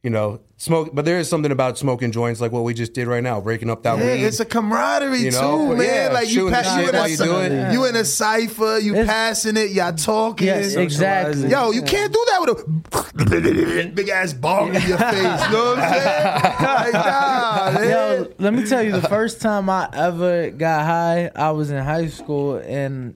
you 0.02 0.10
know, 0.10 0.40
smoke. 0.56 0.90
But 0.92 1.04
there 1.04 1.18
is 1.18 1.28
something 1.28 1.52
about 1.52 1.78
smoking 1.78 2.10
joints, 2.10 2.40
like 2.40 2.50
what 2.50 2.64
we 2.64 2.74
just 2.74 2.92
did 2.92 3.06
right 3.06 3.22
now, 3.22 3.40
breaking 3.40 3.70
up 3.70 3.84
that 3.84 3.98
Yeah, 3.98 4.04
weed. 4.14 4.24
it's 4.24 4.40
a 4.40 4.44
camaraderie 4.44 5.18
You 5.20 5.30
know, 5.30 5.58
too, 5.58 5.68
but 5.68 5.78
man. 5.78 5.86
yeah, 5.86 6.12
like 6.12 6.28
you, 6.28 6.34
shooting 6.34 6.46
the 6.50 6.52
pass, 6.56 6.76
you, 6.76 6.88
in 6.88 6.94
a, 6.94 6.98
while 6.98 7.08
you 7.08 7.16
do 7.16 7.38
it. 7.38 7.72
you 7.72 7.84
in 7.86 7.96
a 7.96 8.04
cipher, 8.04 8.78
you 8.78 8.92
It's- 8.94 9.06
passing 9.06 9.56
it, 9.56 9.70
y'all 9.70 9.92
talking. 9.92 10.48
yes 10.48 10.74
exactly 10.74 11.48
Yo, 11.48 11.70
you 11.70 11.82
can't 11.82 12.12
do 12.12 12.24
that 12.30 12.40
with 12.40 12.50
a 12.58 13.90
big 13.94 14.08
ass 14.08 14.32
bong 14.32 14.74
in 14.74 14.82
your 14.88 14.98
face. 14.98 15.16
You 15.16 15.22
know 15.22 15.74
what 15.76 15.78
I'm 15.78 15.92
saying? 15.92 16.52
Like, 16.72 16.92
nah, 16.94 17.70
man. 17.72 17.88
Yo, 17.90 18.32
let 18.38 18.54
me 18.54 18.64
tell 18.64 18.82
you, 18.82 18.92
the 18.92 19.02
first 19.08 19.40
time 19.40 19.68
I 19.70 19.88
ever 19.92 20.50
got 20.50 20.84
high, 20.84 21.30
I 21.36 21.50
was 21.52 21.70
in 21.70 21.82
high 21.82 22.08
school, 22.08 22.56
and 22.56 23.14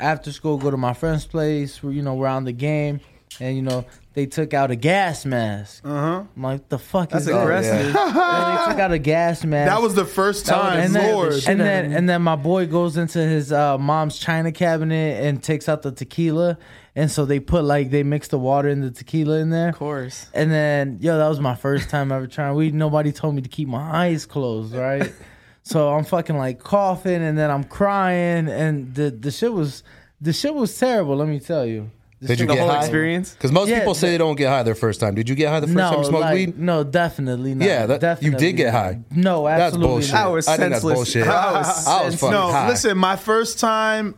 after 0.00 0.32
school, 0.32 0.56
go 0.56 0.70
to 0.70 0.76
my 0.76 0.92
friend's 0.94 1.26
place. 1.26 1.82
You 1.82 2.00
know 2.02 2.14
we're 2.14 2.26
on 2.28 2.44
the 2.44 2.52
game, 2.52 3.00
and 3.40 3.54
you 3.56 3.62
know 3.62 3.84
they 4.16 4.24
took 4.24 4.54
out 4.54 4.70
a 4.70 4.76
gas 4.76 5.26
mask. 5.26 5.82
Uh-huh. 5.84 6.24
I'm 6.34 6.42
like, 6.42 6.70
the 6.70 6.78
fuck 6.78 7.10
That's 7.10 7.26
is 7.26 7.30
that? 7.30 7.42
aggressive. 7.42 7.94
And 7.94 7.94
they 7.94 8.64
took 8.72 8.80
out 8.80 8.90
a 8.90 8.98
gas 8.98 9.44
mask. 9.44 9.70
That 9.70 9.82
was 9.82 9.94
the 9.94 10.06
first 10.06 10.46
time, 10.46 10.78
and 10.78 10.94
then, 10.94 11.14
Lord. 11.14 11.34
and 11.46 11.60
then 11.60 11.92
and 11.92 12.08
then 12.08 12.22
my 12.22 12.34
boy 12.34 12.64
goes 12.64 12.96
into 12.96 13.18
his 13.18 13.52
uh, 13.52 13.76
mom's 13.76 14.18
china 14.18 14.52
cabinet 14.52 15.22
and 15.22 15.42
takes 15.42 15.68
out 15.68 15.82
the 15.82 15.92
tequila, 15.92 16.56
and 16.94 17.10
so 17.10 17.26
they 17.26 17.40
put 17.40 17.64
like 17.64 17.90
they 17.90 18.02
mix 18.02 18.28
the 18.28 18.38
water 18.38 18.70
and 18.70 18.82
the 18.82 18.90
tequila 18.90 19.38
in 19.40 19.50
there. 19.50 19.68
Of 19.68 19.76
course. 19.76 20.28
And 20.32 20.50
then, 20.50 20.96
yo, 21.02 21.18
that 21.18 21.28
was 21.28 21.38
my 21.38 21.54
first 21.54 21.90
time 21.90 22.10
ever 22.10 22.26
trying 22.26 22.54
weed. 22.54 22.72
Nobody 22.72 23.12
told 23.12 23.34
me 23.34 23.42
to 23.42 23.50
keep 23.50 23.68
my 23.68 24.06
eyes 24.06 24.24
closed, 24.24 24.74
right? 24.74 25.12
so 25.62 25.92
I'm 25.92 26.04
fucking 26.04 26.38
like 26.38 26.58
coughing, 26.58 27.22
and 27.22 27.36
then 27.36 27.50
I'm 27.50 27.64
crying, 27.64 28.48
and 28.48 28.94
the 28.94 29.10
the 29.10 29.30
shit 29.30 29.52
was 29.52 29.82
the 30.22 30.32
shit 30.32 30.54
was 30.54 30.76
terrible. 30.78 31.16
Let 31.16 31.28
me 31.28 31.38
tell 31.38 31.66
you. 31.66 31.90
Did 32.22 32.40
you 32.40 32.46
the 32.46 32.54
get 32.54 32.60
whole 32.60 32.70
high? 32.70 32.80
experience? 32.80 33.32
Because 33.34 33.52
most 33.52 33.68
Yeah, 33.68 33.78
people 33.80 33.94
say 33.94 34.10
they 34.10 34.18
don't 34.18 34.36
get 34.36 34.48
high 34.48 34.62
their 34.62 34.74
first 34.74 35.00
time. 35.00 35.14
Did 35.14 35.28
you 35.28 35.34
get 35.34 35.48
high 35.50 35.60
the 35.60 35.66
first 35.66 35.78
time 35.78 35.92
no, 35.92 35.98
you 35.98 36.04
smoked 36.04 36.20
like, 36.22 36.34
weed? 36.34 36.58
no, 36.58 36.82
definitely 36.84 37.54
not. 37.54 37.66
Yeah, 37.68 37.86
that- 37.86 37.94
you 37.94 37.98
definitely 38.00 38.38
did 38.46 38.52
get 38.56 38.72
not. 38.72 38.72
high. 38.72 38.98
No, 39.10 39.44
That's 39.44 39.60
absolutely 39.62 39.88
bullshit. 39.92 40.12
not. 40.14 40.24
I 40.24 40.28
was 40.28 40.48
I 40.48 40.56
think 40.56 40.70
that's 40.70 40.82
senseless. 40.82 40.94
bullshit. 40.96 41.26
I 41.28 41.52
was 41.52 41.86
I 41.86 42.04
was 42.06 42.14
fucking 42.16 42.30
no, 42.32 42.50
high. 42.50 42.68
listen, 42.68 42.96
my 42.96 43.16
first 43.16 43.58
time, 43.60 44.14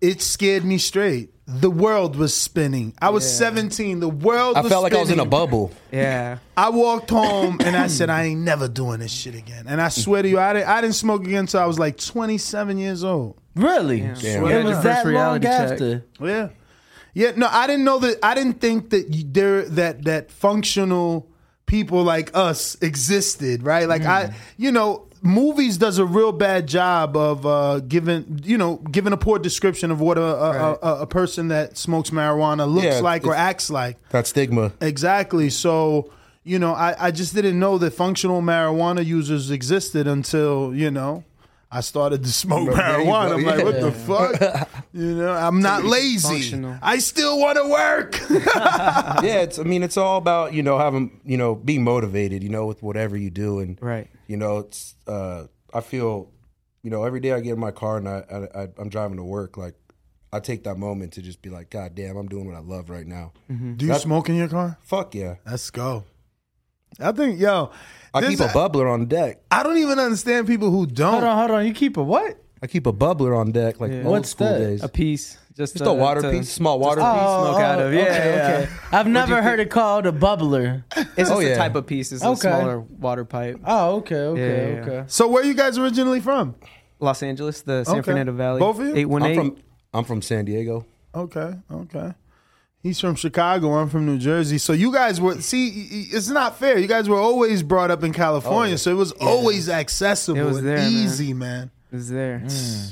it 0.00 0.20
scared 0.20 0.64
me 0.64 0.78
straight. 0.78 1.30
The 1.50 1.70
world 1.70 2.16
was 2.16 2.34
spinning. 2.36 2.92
I 3.00 3.08
was 3.08 3.24
17. 3.38 4.00
The 4.00 4.08
world 4.08 4.56
I 4.56 4.60
was 4.60 4.70
felt 4.70 4.82
like 4.82 4.92
I 4.92 5.00
was 5.00 5.08
in 5.08 5.14
a 5.14 5.22
spinning. 5.22 5.30
bubble. 5.30 5.72
Yeah. 5.90 6.38
I 6.58 6.68
walked 6.68 7.08
home 7.08 7.58
and 7.64 7.74
I 7.74 7.86
said, 7.86 8.10
I 8.10 8.24
ain't 8.24 8.40
never 8.42 8.68
doing 8.68 9.00
this 9.00 9.10
shit 9.12 9.34
again. 9.34 9.64
And 9.66 9.80
I 9.80 9.88
swear 9.88 10.20
to 10.22 10.28
you, 10.28 10.38
I 10.38 10.52
didn't, 10.52 10.68
I 10.68 10.80
didn't 10.82 10.96
smoke 10.96 11.22
again 11.22 11.40
until 11.40 11.60
I 11.60 11.64
was 11.64 11.78
like 11.78 11.96
27 11.96 12.76
years 12.76 13.02
old. 13.02 13.40
Really? 13.54 14.00
Damn. 14.00 14.10
It 14.46 14.58
to 14.58 14.62
was 14.64 14.74
God. 14.74 14.82
that 14.84 15.04
long 15.06 15.12
reality 15.14 15.46
check. 15.46 15.70
after. 15.72 16.04
Yeah. 16.20 16.48
Yeah, 17.14 17.32
no, 17.36 17.48
I 17.50 17.66
didn't 17.66 17.84
know 17.84 17.98
that. 18.00 18.18
I 18.22 18.34
didn't 18.34 18.60
think 18.60 18.90
that 18.90 19.12
you, 19.14 19.24
there 19.26 19.62
that 19.70 20.04
that 20.04 20.30
functional 20.30 21.28
people 21.66 22.02
like 22.02 22.30
us 22.34 22.76
existed, 22.80 23.62
right? 23.62 23.88
Like 23.88 24.02
I, 24.02 24.34
you 24.56 24.72
know, 24.72 25.06
movies 25.20 25.76
does 25.76 25.98
a 25.98 26.04
real 26.04 26.32
bad 26.32 26.66
job 26.66 27.16
of 27.16 27.44
uh, 27.44 27.80
giving, 27.80 28.40
you 28.44 28.56
know, 28.56 28.76
giving 28.76 29.12
a 29.12 29.16
poor 29.16 29.38
description 29.38 29.90
of 29.90 30.00
what 30.00 30.16
a 30.18 30.22
a, 30.22 30.50
Right. 30.70 30.78
a, 30.82 30.94
a 31.02 31.06
person 31.06 31.48
that 31.48 31.76
smokes 31.76 32.10
marijuana 32.10 32.66
looks 32.72 32.86
Yeah, 32.86 33.00
like 33.00 33.26
or 33.26 33.34
acts 33.34 33.68
like. 33.70 33.96
That 34.10 34.26
stigma. 34.26 34.72
Exactly. 34.80 35.50
So, 35.50 36.10
you 36.44 36.58
know, 36.58 36.72
I, 36.72 36.94
I 37.06 37.10
just 37.10 37.34
didn't 37.34 37.58
know 37.58 37.76
that 37.78 37.90
functional 37.92 38.40
marijuana 38.40 39.04
users 39.04 39.50
existed 39.50 40.06
until, 40.06 40.74
you 40.74 40.90
know, 40.90 41.24
I 41.70 41.80
started 41.82 42.22
to 42.24 42.32
smoke 42.32 42.70
There 42.74 43.00
you 43.00 43.06
marijuana. 43.06 43.34
I'm 43.34 43.44
like, 43.44 43.62
what 43.64 43.74
Yeah. 43.74 43.80
the 43.80 43.92
fuck? 43.92 44.68
You 44.94 45.14
know, 45.16 45.32
I'm 45.34 45.60
not 45.60 45.84
lazy. 45.84 46.26
functional. 46.26 46.76
I 46.80 46.98
still 46.98 47.38
want 47.38 47.58
to 47.58 47.68
work. 47.68 48.18
yeah, 49.22 49.40
it's. 49.42 49.58
I 49.58 49.62
mean, 49.64 49.82
it's 49.82 49.96
all 49.98 50.16
about 50.16 50.54
you 50.54 50.62
know 50.62 50.78
having 50.78 51.20
you 51.24 51.36
know 51.36 51.54
being 51.54 51.84
motivated. 51.84 52.42
You 52.42 52.48
know, 52.48 52.66
with 52.66 52.82
whatever 52.82 53.16
you 53.16 53.30
do, 53.30 53.58
and 53.60 53.78
Right. 53.82 54.08
you 54.26 54.36
know, 54.38 54.58
it's. 54.58 54.94
uh 55.06 55.44
I 55.74 55.82
feel, 55.82 56.30
you 56.82 56.88
know, 56.90 57.04
every 57.04 57.20
day 57.20 57.32
I 57.32 57.40
get 57.40 57.52
in 57.52 57.60
my 57.60 57.70
car 57.70 57.98
and 57.98 58.08
I, 58.08 58.24
I, 58.32 58.62
I 58.62 58.68
I'm 58.78 58.88
driving 58.88 59.18
to 59.18 59.22
work, 59.22 59.58
like 59.58 59.74
I 60.32 60.40
take 60.40 60.64
that 60.64 60.78
moment 60.78 61.12
to 61.12 61.22
just 61.22 61.42
be 61.42 61.50
like, 61.50 61.68
God 61.68 61.94
damn, 61.94 62.16
I'm 62.16 62.26
doing 62.28 62.46
what 62.46 62.56
I 62.56 62.60
love 62.60 62.88
right 62.88 63.06
now. 63.06 63.32
Do 63.76 63.84
you 63.86 63.94
smoke 63.94 64.30
in 64.30 64.36
your 64.36 64.48
car? 64.48 64.78
Fuck 64.80 65.14
yeah. 65.14 65.34
Let's 65.44 65.68
go. 65.70 66.04
I 66.98 67.12
think, 67.12 67.38
yo, 67.38 67.70
I 68.14 68.20
this- 68.20 68.30
keep 68.30 68.40
a 68.40 68.48
bubbler 68.48 68.90
on 68.92 69.06
deck. 69.06 69.40
I 69.50 69.62
don't 69.62 69.78
even 69.78 69.98
understand 69.98 70.46
people 70.46 70.70
who 70.70 70.86
don't. 70.86 71.12
Hold 71.12 71.24
on, 71.24 71.38
hold 71.38 71.50
on. 71.52 71.66
You 71.66 71.72
keep 71.74 71.96
a 71.96 72.02
what? 72.02 72.42
I 72.62 72.66
keep 72.66 72.86
a 72.86 72.92
bubbler 72.92 73.36
on 73.38 73.52
deck, 73.52 73.80
like 73.80 73.92
Yeah. 73.92 73.98
old 73.98 74.06
What's 74.06 74.30
school 74.30 74.48
that? 74.48 74.58
days. 74.58 74.82
A 74.82 74.88
piece. 74.88 75.38
Just, 75.56 75.76
Just 75.76 75.88
a 75.90 75.92
water 75.92 76.22
to- 76.22 76.30
piece, 76.30 76.50
small 76.52 76.78
water 76.78 77.00
just 77.00 77.12
piece. 77.14 77.20
piece 77.22 77.30
smoke 77.30 77.60
out 77.60 77.80
of. 77.80 77.92
Yeah, 77.92 78.00
Oh, 78.00 78.04
okay, 78.04 78.34
yeah. 78.36 78.58
okay. 78.62 78.68
I've 78.92 79.06
never 79.08 79.42
heard 79.42 79.58
it 79.58 79.70
called 79.70 80.06
a 80.06 80.12
bubbler. 80.12 80.84
It's 80.96 81.08
oh, 81.08 81.14
just 81.16 81.32
Oh, 81.32 81.40
a 81.40 81.56
type 81.56 81.74
of 81.74 81.84
piece. 81.86 82.12
It's 82.12 82.22
a 82.22 82.28
Okay. 82.28 82.40
smaller 82.42 82.78
water 82.80 83.24
pipe. 83.24 83.58
Oh, 83.66 83.96
okay, 83.96 84.14
okay, 84.16 84.40
Yeah, 84.40 84.68
yeah, 84.68 84.74
yeah. 84.86 84.92
okay. 84.98 85.04
so, 85.08 85.26
where 85.28 85.42
are 85.42 85.46
you 85.46 85.54
guys 85.54 85.76
originally 85.76 86.20
from? 86.20 86.54
Los 87.00 87.22
Angeles, 87.24 87.62
the 87.62 87.82
San 87.84 87.96
Okay. 87.96 88.02
Fernando 88.02 88.32
Valley. 88.32 88.60
Both 88.60 88.78
of 88.78 88.86
you? 88.86 88.94
Eight 88.96 89.06
one 89.06 89.22
I'm 89.24 89.34
from 89.34 89.56
I'm 89.92 90.04
from 90.04 90.22
San 90.22 90.44
Diego. 90.44 90.84
Okay, 91.14 91.54
okay. 91.72 92.12
He's 92.88 92.98
from 93.00 93.16
Chicago. 93.16 93.74
I'm 93.74 93.90
from 93.90 94.06
New 94.06 94.16
Jersey. 94.16 94.56
So 94.56 94.72
you 94.72 94.90
guys 94.90 95.20
were 95.20 95.38
see, 95.42 95.68
it's 96.10 96.30
not 96.30 96.58
fair. 96.58 96.78
You 96.78 96.86
guys 96.86 97.06
were 97.06 97.18
always 97.20 97.62
brought 97.62 97.90
up 97.90 98.02
in 98.02 98.14
California, 98.14 98.60
Oh, 98.60 98.70
yeah. 98.70 98.76
so 98.76 98.90
it 98.90 98.94
was 98.94 99.12
always 99.12 99.68
accessible 99.68 100.40
It 100.40 100.44
was 100.44 100.56
and 100.56 100.66
there, 100.68 100.78
man. 100.78 100.90
easy, 100.90 101.34
man. 101.34 101.70
Is 101.92 102.08
there? 102.08 102.42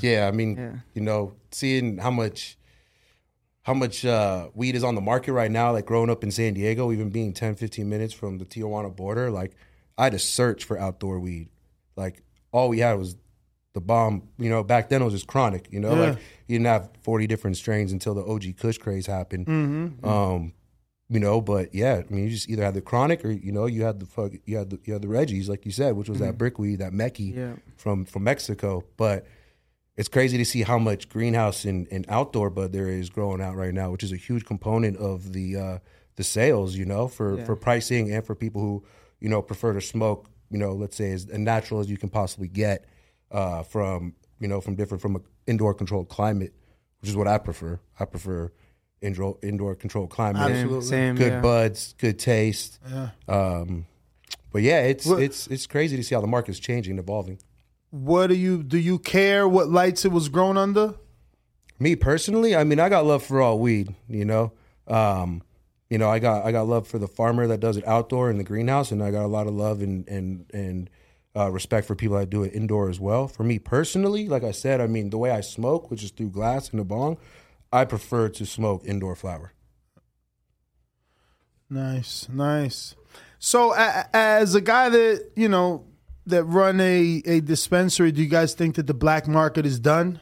Yeah, 0.01 0.27
I 0.27 0.31
mean, 0.31 0.55
Yeah. 0.55 0.71
you 0.93 1.01
know, 1.01 1.33
seeing 1.51 1.97
how 1.97 2.11
much 2.11 2.59
how 3.63 3.73
much 3.73 4.05
uh, 4.05 4.49
weed 4.53 4.75
is 4.75 4.83
on 4.83 4.93
the 4.93 5.01
market 5.01 5.33
right 5.33 5.49
now, 5.49 5.71
like 5.71 5.87
growing 5.87 6.11
up 6.11 6.23
in 6.23 6.29
San 6.29 6.53
Diego, 6.53 6.91
even 6.91 7.09
being 7.09 7.33
10, 7.33 7.55
15 7.55 7.89
minutes 7.89 8.13
from 8.13 8.37
the 8.37 8.45
Tijuana 8.45 8.95
border, 8.95 9.31
like 9.31 9.53
I 9.97 10.03
had 10.03 10.13
to 10.13 10.19
search 10.19 10.63
for 10.63 10.77
outdoor 10.79 11.19
weed. 11.19 11.49
Like 11.95 12.21
all 12.51 12.69
we 12.69 12.79
had 12.79 12.93
was 12.99 13.15
the 13.77 13.81
bomb, 13.81 14.23
you 14.39 14.49
know, 14.49 14.63
back 14.63 14.89
then 14.89 15.01
it 15.01 15.05
was 15.05 15.13
just 15.13 15.27
chronic, 15.27 15.67
you 15.71 15.79
know, 15.79 15.93
Yeah. 15.93 15.99
like 16.09 16.17
you 16.47 16.55
didn't 16.57 16.65
have 16.65 16.89
40 17.03 17.27
different 17.27 17.57
strains 17.57 17.91
until 17.91 18.15
the 18.15 18.25
OG 18.25 18.53
Kush 18.59 18.77
craze 18.79 19.05
happened. 19.05 19.45
Mm-hmm. 19.45 20.03
Um, 20.07 20.53
you 21.09 21.19
know, 21.19 21.39
but 21.41 21.73
yeah, 21.75 22.01
I 22.09 22.11
mean, 22.13 22.23
you 22.25 22.29
just 22.31 22.49
either 22.49 22.63
had 22.63 22.73
the 22.73 22.81
chronic 22.81 23.23
or 23.23 23.31
you 23.31 23.51
know, 23.51 23.65
you 23.67 23.83
had 23.83 23.99
the 23.99 24.05
fuck, 24.07 24.31
you 24.45 24.57
had 24.57 24.71
the 24.71 24.79
you 24.85 24.93
had 24.93 25.01
the 25.03 25.07
Reggies, 25.07 25.47
like 25.47 25.63
you 25.65 25.71
said, 25.71 25.95
which 25.95 26.09
was 26.09 26.19
that 26.19 26.37
brickweed, 26.37 26.79
that 26.79 26.91
Mecky 26.91 27.35
Yeah. 27.35 27.53
from 27.77 28.03
from 28.05 28.23
Mexico. 28.23 28.83
But 28.97 29.25
it's 29.95 30.09
crazy 30.09 30.37
to 30.37 30.45
see 30.45 30.63
how 30.63 30.77
much 30.77 31.07
greenhouse 31.09 31.65
and, 31.65 31.87
and 31.91 32.05
outdoor 32.09 32.49
bud 32.49 32.71
there 32.73 32.89
is 32.89 33.09
growing 33.09 33.41
out 33.41 33.55
right 33.55 33.73
now, 33.73 33.89
which 33.91 34.03
is 34.03 34.11
a 34.11 34.17
huge 34.17 34.45
component 34.45 34.97
of 34.97 35.33
the 35.33 35.55
uh, 35.55 35.77
the 36.17 36.23
sales. 36.23 36.75
You 36.75 36.85
know, 36.85 37.07
for 37.07 37.37
Yeah. 37.37 37.45
for 37.45 37.55
pricing 37.55 38.11
and 38.11 38.25
for 38.25 38.35
people 38.35 38.61
who 38.61 38.83
you 39.21 39.29
know 39.29 39.41
prefer 39.41 39.73
to 39.73 39.81
smoke. 39.81 40.29
You 40.49 40.57
know, 40.57 40.73
let's 40.73 40.95
say 40.97 41.11
as 41.11 41.27
natural 41.27 41.79
as 41.81 41.89
you 41.89 41.97
can 41.97 42.09
possibly 42.09 42.47
get 42.49 42.85
uh, 43.31 43.63
from 43.63 44.13
you 44.39 44.47
know 44.47 44.61
from 44.61 44.75
different 44.75 45.01
from 45.01 45.15
an 45.15 45.23
indoor 45.45 45.73
controlled 45.73 46.09
climate, 46.09 46.53
which 47.01 47.09
is 47.09 47.15
what 47.15 47.27
I 47.27 47.37
prefer. 47.37 47.79
I 47.99 48.05
prefer 48.05 48.51
indoor 49.01 49.37
indoor 49.43 49.75
controlled 49.75 50.09
climate. 50.09 50.41
Absolutely. 50.41 50.81
Same. 50.85 51.15
Good 51.15 51.33
yeah. 51.33 51.41
buds, 51.41 51.93
good 51.97 52.19
taste. 52.19 52.79
Yeah. 52.89 53.09
Um, 53.27 53.85
but 54.51 54.61
yeah, 54.61 54.81
it's 54.81 55.05
What- 55.05 55.21
it's 55.21 55.47
it's 55.47 55.67
crazy 55.67 55.97
to 55.97 56.03
see 56.03 56.15
how 56.15 56.21
the 56.21 56.27
market's 56.27 56.59
changing 56.59 56.91
and 56.91 56.99
evolving. 56.99 57.39
What 57.91 58.27
do 58.27 58.35
you 58.35 58.63
do? 58.63 58.77
You 58.77 58.99
care 58.99 59.47
what 59.47 59.69
lights 59.69 60.03
it 60.03 60.11
was 60.11 60.29
grown 60.29 60.57
under? 60.57 60.95
Me 61.79 61.95
personally, 61.95 62.55
I 62.55 62.63
mean, 62.63 62.79
I 62.79 62.89
got 62.89 63.05
love 63.05 63.23
for 63.23 63.39
all 63.39 63.59
weed. 63.59 63.93
You 64.09 64.25
know, 64.25 64.51
um, 64.87 65.43
you 65.89 65.97
know, 65.97 66.09
I 66.09 66.19
got 66.19 66.43
I 66.43 66.51
got 66.51 66.67
love 66.67 66.87
for 66.87 66.97
the 66.97 67.07
farmer 67.07 67.47
that 67.47 67.59
does 67.59 67.77
it 67.77 67.87
outdoor 67.87 68.29
in 68.29 68.37
the 68.37 68.43
greenhouse, 68.43 68.91
and 68.91 69.01
I 69.03 69.11
got 69.11 69.23
a 69.25 69.27
lot 69.27 69.47
of 69.47 69.53
love 69.53 69.81
and 69.81 70.07
and 70.07 70.45
and 70.53 70.89
uh, 71.37 71.49
respect 71.49 71.85
for 71.87 71.95
people 71.95 72.17
that 72.17 72.29
do 72.29 72.43
it 72.43 72.53
indoor 72.53 72.89
as 72.89 72.99
well. 72.99 73.27
For 73.27 73.43
me 73.43 73.59
personally, 73.59 74.27
like 74.27 74.43
I 74.43 74.51
said, 74.51 74.81
I 74.81 74.87
mean, 74.87 75.09
the 75.11 75.17
way 75.17 75.31
I 75.31 75.41
smoke, 75.41 75.91
which 75.91 76.03
is 76.03 76.11
through 76.11 76.29
glass 76.29 76.69
and 76.71 76.79
a 76.79 76.83
bong, 76.83 77.17
I 77.71 77.85
prefer 77.85 78.29
to 78.29 78.45
smoke 78.45 78.83
indoor 78.85 79.15
flower. 79.15 79.53
Nice, 81.69 82.27
nice. 82.31 82.95
So, 83.39 83.73
a- 83.73 84.07
as 84.13 84.55
a 84.55 84.61
guy 84.61 84.89
that 84.89 85.31
you 85.35 85.49
know 85.49 85.85
that 86.25 86.43
run 86.45 86.79
a 86.79 87.21
a 87.25 87.39
dispensary, 87.41 88.11
do 88.11 88.21
you 88.21 88.29
guys 88.29 88.53
think 88.53 88.75
that 88.75 88.87
the 88.87 88.93
black 88.93 89.27
market 89.27 89.65
is 89.65 89.79
done? 89.79 90.19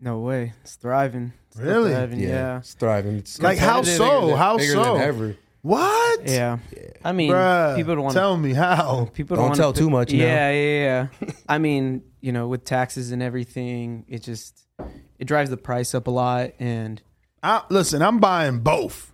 No 0.00 0.20
way. 0.20 0.52
It's 0.62 0.76
thriving. 0.76 1.32
It's 1.48 1.56
Really? 1.58 1.90
Thriving, 1.92 2.20
yeah. 2.20 2.58
it's 2.58 2.74
thriving. 2.74 3.16
It's 3.16 3.40
Like 3.40 3.58
how 3.58 3.82
so? 3.82 4.36
How 4.36 4.56
bigger 4.58 4.72
so? 4.72 4.96
Than 5.66 5.78
ever. 5.78 5.80
What? 6.20 6.28
Yeah. 6.28 6.58
I 7.04 7.12
mean, 7.12 7.30
Bruh, 7.30 7.76
people 7.76 7.94
don't 7.94 8.04
want 8.04 8.14
to 8.14 8.18
tell 8.20 8.36
me 8.36 8.52
how. 8.52 9.08
People 9.14 9.36
Don't 9.36 9.42
don't, 9.44 9.48
wanna 9.50 9.56
tell 9.60 9.72
put- 9.72 9.78
too 9.78 9.90
much 9.90 10.12
now. 10.12 10.18
Yeah, 10.18 10.50
yeah, 10.50 11.08
yeah. 11.22 11.32
I 11.48 11.58
mean, 11.58 12.02
you 12.20 12.32
know, 12.32 12.48
with 12.48 12.64
taxes 12.64 13.12
and 13.12 13.22
everything, 13.22 14.04
it 14.08 14.22
just 14.22 14.66
it 15.18 15.26
drives 15.26 15.50
the 15.50 15.56
price 15.56 15.94
up 15.94 16.06
a 16.06 16.10
lot. 16.10 16.50
And 16.58 17.00
I, 17.42 17.62
listen, 17.68 18.02
I'm 18.02 18.18
buying 18.18 18.58
both. 18.60 19.12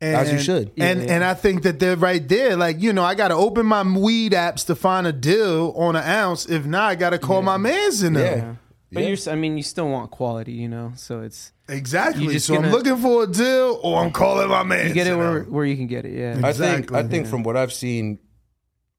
And, 0.00 0.14
As 0.16 0.30
you 0.32 0.38
should. 0.38 0.72
And 0.78 1.02
Yeah. 1.02 1.14
and 1.14 1.24
I 1.24 1.32
think 1.34 1.62
that 1.62 1.78
they're 1.78 1.96
right 1.96 2.26
there. 2.28 2.54
Like, 2.56 2.80
you 2.80 2.92
know, 2.92 3.02
I 3.02 3.14
gotta 3.14 3.34
open 3.34 3.64
my 3.66 3.82
weed 3.82 4.32
apps 4.32 4.66
to 4.66 4.74
find 4.74 5.06
a 5.06 5.12
deal 5.12 5.72
on 5.76 5.96
an 5.96 6.04
ounce. 6.04 6.46
If 6.46 6.66
not, 6.66 6.90
I 6.90 6.94
gotta 6.96 7.18
call 7.18 7.40
my 7.42 7.56
mans 7.56 8.02
in 8.02 8.12
there. 8.12 8.58
Yeah. 8.96 9.00
but 9.00 9.02
Yeah. 9.02 9.08
you're, 9.08 9.16
s- 9.16 9.26
I 9.28 9.34
mean, 9.34 9.56
you 9.56 9.62
still 9.62 9.88
want 9.88 10.10
quality, 10.10 10.52
you 10.52 10.68
know. 10.68 10.92
So 10.96 11.20
it's 11.20 11.52
Exactly. 11.68 12.24
You 12.24 12.32
just 12.32 12.46
so 12.46 12.56
I'm 12.56 12.70
looking 12.70 12.96
for 12.96 13.24
a 13.24 13.26
deal 13.26 13.80
or 13.82 14.02
I'm 14.02 14.10
calling 14.12 14.48
my 14.48 14.62
man. 14.62 14.88
you 14.88 14.94
get 14.94 15.06
it 15.06 15.16
where, 15.16 15.42
where 15.44 15.64
you 15.64 15.76
can 15.76 15.86
get 15.86 16.04
it. 16.04 16.12
Yeah. 16.16 16.30
I 16.42 16.52
think 16.52 16.78
Exactly. 16.88 16.98
I 16.98 17.02
think 17.02 17.24
Yeah. 17.24 17.30
from 17.30 17.42
what 17.42 17.56
I've 17.56 17.72
seen 17.72 18.18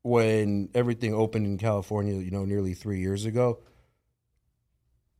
when 0.03 0.69
everything 0.73 1.13
opened 1.13 1.45
in 1.45 1.57
California, 1.57 2.15
you 2.15 2.31
know, 2.31 2.45
nearly 2.45 2.73
three 2.73 2.99
years 2.99 3.25
ago, 3.25 3.59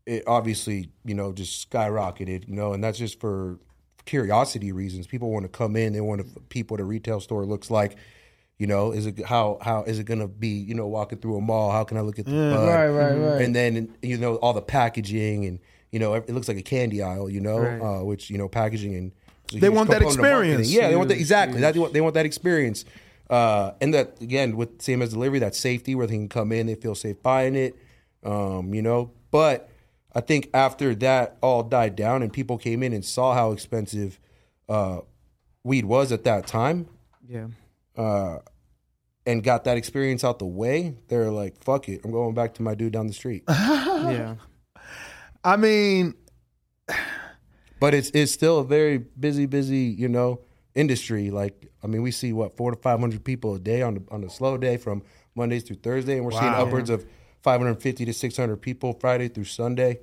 it 0.06 0.24
obviously, 0.28 0.90
you 1.04 1.14
know, 1.14 1.34
just 1.34 1.70
skyrocketed, 1.70 2.48
you 2.48 2.56
know, 2.56 2.74
and 2.74 2.84
that's 2.84 2.98
just 2.98 3.20
for 3.20 3.60
curiosity 4.06 4.72
reasons. 4.72 5.06
People 5.08 5.32
want 5.32 5.44
to 5.44 5.50
come 5.50 5.76
in, 5.76 5.92
they 5.94 6.00
want 6.02 6.22
to 6.22 6.40
peep 6.50 6.72
what 6.72 6.80
a 6.80 6.84
retail 6.86 7.20
store 7.20 7.46
looks 7.46 7.70
like. 7.70 7.98
You 8.60 8.66
know, 8.68 8.92
is 8.92 9.06
it 9.06 9.24
how 9.26 9.60
how 9.62 9.84
is 9.84 10.00
it 10.00 10.06
gonna 10.06 10.28
be? 10.28 10.48
You 10.48 10.74
know, 10.74 10.88
walking 10.88 11.20
through 11.20 11.38
a 11.38 11.42
mall, 11.42 11.72
how 11.72 11.84
can 11.84 11.98
I 11.98 12.02
look 12.02 12.18
at 12.18 12.26
the 12.26 12.32
bud? 12.32 12.68
Right, 12.68 12.88
right, 12.90 13.14
right. 13.16 13.42
and 13.42 13.56
then 13.56 13.94
you 14.02 14.18
know 14.18 14.38
all 14.38 14.54
the 14.54 14.64
packaging 14.64 15.46
and 15.46 15.60
you 15.92 16.00
know 16.00 16.16
it 16.16 16.28
looks 16.30 16.48
like 16.48 16.58
a 16.58 16.64
candy 16.64 17.02
aisle, 17.04 17.30
you 17.30 17.40
know, 17.40 17.60
Right. 17.60 17.80
uh, 17.82 18.04
which 18.04 18.30
you 18.32 18.38
know 18.40 18.48
packaging 18.50 18.96
and 18.96 19.12
is 19.52 19.58
a 19.58 19.60
They 19.60 19.70
want 19.70 19.90
that 19.92 20.02
component 20.02 20.20
of 20.20 20.24
marketing. 20.24 20.50
experience. 20.60 20.72
Yeah, 20.74 20.90
they 20.90 20.96
want 20.96 21.10
that 21.10 21.20
exactly. 21.20 21.62
That 21.62 21.74
they 21.76 21.80
want, 21.80 21.94
they 21.94 22.02
want 22.02 22.16
that 22.16 22.26
experience, 22.26 22.84
uh, 23.30 23.72
and 23.80 23.94
that 23.94 24.20
again 24.22 24.58
with 24.58 24.82
same 24.82 25.04
as 25.04 25.12
delivery, 25.14 25.38
that 25.40 25.54
safety 25.56 25.94
where 25.94 26.08
they 26.08 26.16
can 26.16 26.28
come 26.28 26.52
in, 26.52 26.66
they 26.66 26.76
feel 26.76 26.96
safe 26.96 27.22
buying 27.22 27.56
it, 27.56 27.76
um, 28.24 28.74
you 28.74 28.82
know. 28.82 29.12
But 29.30 29.70
I 30.16 30.22
think 30.22 30.50
after 30.56 30.96
that 30.96 31.38
all 31.42 31.62
died 31.62 31.96
down 31.96 32.24
and 32.24 32.34
people 32.34 32.58
came 32.58 32.82
in 32.82 32.92
and 32.92 33.06
saw 33.06 33.36
how 33.36 33.52
expensive 33.52 34.20
uh, 34.68 35.02
weed 35.64 35.86
was 35.86 36.12
at 36.12 36.24
that 36.24 36.48
time, 36.48 36.88
Yeah. 37.30 37.48
Uh, 37.98 38.38
and 39.25 39.44
got 39.44 39.66
that 39.66 39.75
experience 39.77 40.24
out 40.24 40.39
the 40.39 40.46
way, 40.46 40.96
they're 41.10 41.32
like, 41.32 41.58
"Fuck 41.63 41.89
it, 41.89 42.01
I'm 42.06 42.12
going 42.12 42.34
back 42.34 42.54
to 42.56 42.62
my 42.62 42.75
dude 42.75 42.94
down 42.94 43.08
the 43.08 43.13
street." 43.13 43.44
Yeah. 43.50 44.36
I 45.44 45.58
mean, 45.58 46.13
but 47.80 47.94
it's 47.94 48.10
it's 48.12 48.32
still 48.32 48.60
a 48.60 48.63
very 48.63 48.98
busy, 48.98 49.46
busy, 49.46 49.80
you 49.98 50.08
know, 50.08 50.42
industry. 50.75 51.30
Like, 51.32 51.72
I 51.84 51.88
mean, 51.88 52.01
we 52.01 52.12
see 52.12 52.34
what 52.34 52.58
four 52.58 52.72
to 52.72 52.77
five 52.77 53.00
hundred 53.00 53.24
people 53.24 53.56
a 53.56 53.60
day 53.60 53.82
on 53.82 53.96
the 53.96 54.04
on 54.12 54.24
a 54.24 54.30
slow 54.30 54.58
day 54.58 54.77
from 54.77 55.04
Mondays 55.36 55.63
through 55.63 55.77
Thursday, 55.77 56.16
and 56.16 56.25
we're 56.25 56.32
seeing 56.32 56.44
Wow. 56.46 56.66
upwards 56.66 56.89
of 56.89 57.06
five 57.42 57.60
hundred 57.62 57.82
fifty 57.82 58.06
to 58.06 58.13
six 58.13 58.36
hundred 58.38 58.58
people 58.58 58.94
Friday 59.00 59.27
through 59.27 59.46
Sunday. 59.46 60.00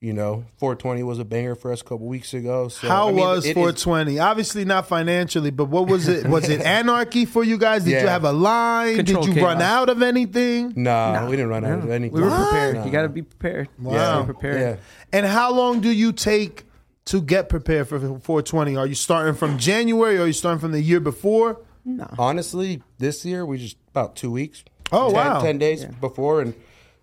You 0.00 0.14
know, 0.14 0.46
420 0.56 1.02
was 1.02 1.18
a 1.18 1.26
banger 1.26 1.54
for 1.54 1.70
us 1.70 1.82
a 1.82 1.84
couple 1.84 2.06
weeks 2.06 2.32
ago. 2.32 2.68
So 2.68 2.88
How 2.88 3.08
I 3.08 3.12
mean, 3.12 3.20
was 3.20 3.44
it 3.44 3.50
is- 3.50 3.54
420? 3.54 4.18
Obviously 4.18 4.64
not 4.64 4.88
financially, 4.88 5.50
but 5.50 5.66
what 5.66 5.88
was 5.88 6.08
it? 6.08 6.26
Was 6.26 6.48
it 6.48 6.62
anarchy 6.64 7.26
for 7.26 7.44
you 7.44 7.58
guys? 7.58 7.84
Did 7.84 8.00
you 8.00 8.08
have 8.08 8.24
a 8.24 8.32
line? 8.32 8.96
Control 8.96 9.24
Did 9.24 9.36
you 9.36 9.44
run 9.44 9.60
out 9.60 9.90
of 9.90 10.00
anything? 10.00 10.72
Nah, 10.74 11.26
we 11.26 11.32
didn't 11.32 11.50
run 11.50 11.66
out 11.66 11.80
of 11.80 11.90
anything. 11.90 12.14
We 12.16 12.22
were 12.22 12.30
prepared. 12.30 12.76
Nah. 12.76 12.84
You 12.86 12.90
got 12.90 13.02
to 13.02 13.08
be 13.10 13.20
prepared. 13.20 13.68
Wow. 13.78 14.22
Stay 14.22 14.24
prepared. 14.32 14.60
Yeah. 14.60 14.76
And 15.12 15.26
how 15.26 15.52
long 15.52 15.80
do 15.82 15.90
you 15.92 16.12
take 16.12 16.64
to 17.06 17.20
get 17.20 17.50
prepared 17.50 17.86
for 17.88 17.98
420? 18.00 18.76
Are 18.78 18.86
you 18.86 18.94
starting 18.94 19.34
from 19.34 19.58
January 19.58 20.16
or 20.16 20.22
are 20.22 20.26
you 20.28 20.32
starting 20.32 20.60
from 20.60 20.72
the 20.72 20.80
year 20.80 21.00
before? 21.00 21.60
No. 21.84 22.06
Honestly, 22.18 22.82
this 22.96 23.26
year 23.26 23.44
we 23.44 23.58
just 23.58 23.76
about 23.90 24.16
two 24.16 24.30
weeks. 24.30 24.64
Oh, 24.92 25.08
10, 25.12 25.14
wow. 25.14 25.40
10 25.42 25.58
days 25.58 25.84
before, 25.84 26.40
and 26.40 26.54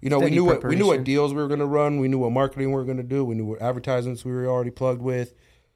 you 0.01 0.09
know 0.09 0.19
we 0.19 0.29
knew 0.29 0.45
what 0.45 0.63
we 0.63 0.75
knew 0.75 0.87
what 0.87 1.03
deals 1.03 1.33
we 1.33 1.41
were 1.41 1.47
going 1.47 1.59
to 1.59 1.65
run. 1.65 1.99
We 1.99 2.07
knew 2.07 2.19
what 2.19 2.31
marketing 2.31 2.69
we 2.69 2.75
were 2.75 2.85
going 2.85 2.97
to 2.97 3.03
do. 3.03 3.23
We 3.25 3.35
knew 3.35 3.45
what 3.45 3.61
advertisements 3.61 4.23
we 4.25 4.31
were 4.31 4.45
already 4.47 4.71
plugged 4.71 5.01
with. 5.01 5.33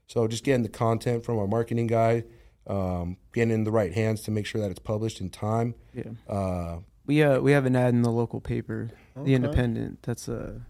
So 0.07 0.27
just 0.27 0.43
getting 0.43 0.63
the 0.63 0.69
content 0.69 1.23
from 1.23 1.39
our 1.39 1.47
marketing 1.47 1.87
guy, 1.87 2.25
um, 2.67 3.17
getting 3.33 3.53
in 3.53 3.63
the 3.63 3.71
right 3.71 3.93
hands 3.93 4.21
to 4.23 4.31
make 4.31 4.45
sure 4.45 4.59
that 4.61 4.69
it's 4.69 4.79
published 4.79 5.21
in 5.21 5.29
time. 5.29 5.73
Yeah. 5.93 6.03
Uh, 6.27 6.79
We 7.07 7.23
uh 7.23 7.39
we 7.39 7.51
have 7.53 7.65
an 7.65 7.75
ad 7.75 7.93
in 7.93 8.01
the 8.03 8.11
local 8.11 8.39
paper, 8.41 8.89
the 9.15 9.33
Independent. 9.33 10.03
That's 10.03 10.27
a 10.27 10.61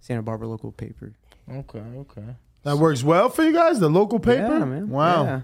Santa 0.00 0.22
Barbara 0.22 0.48
local 0.48 0.70
paper. 0.72 1.14
Okay, 1.50 1.80
okay. 1.96 2.36
That 2.62 2.76
works 2.78 3.02
well 3.02 3.28
for 3.28 3.42
you 3.42 3.52
guys, 3.52 3.78
the 3.80 3.90
local 3.90 4.18
paper? 4.18 4.56
Yeah, 4.58 4.64
man. 4.64 4.88
Wow. 4.88 5.24
Yeah. 5.24 5.40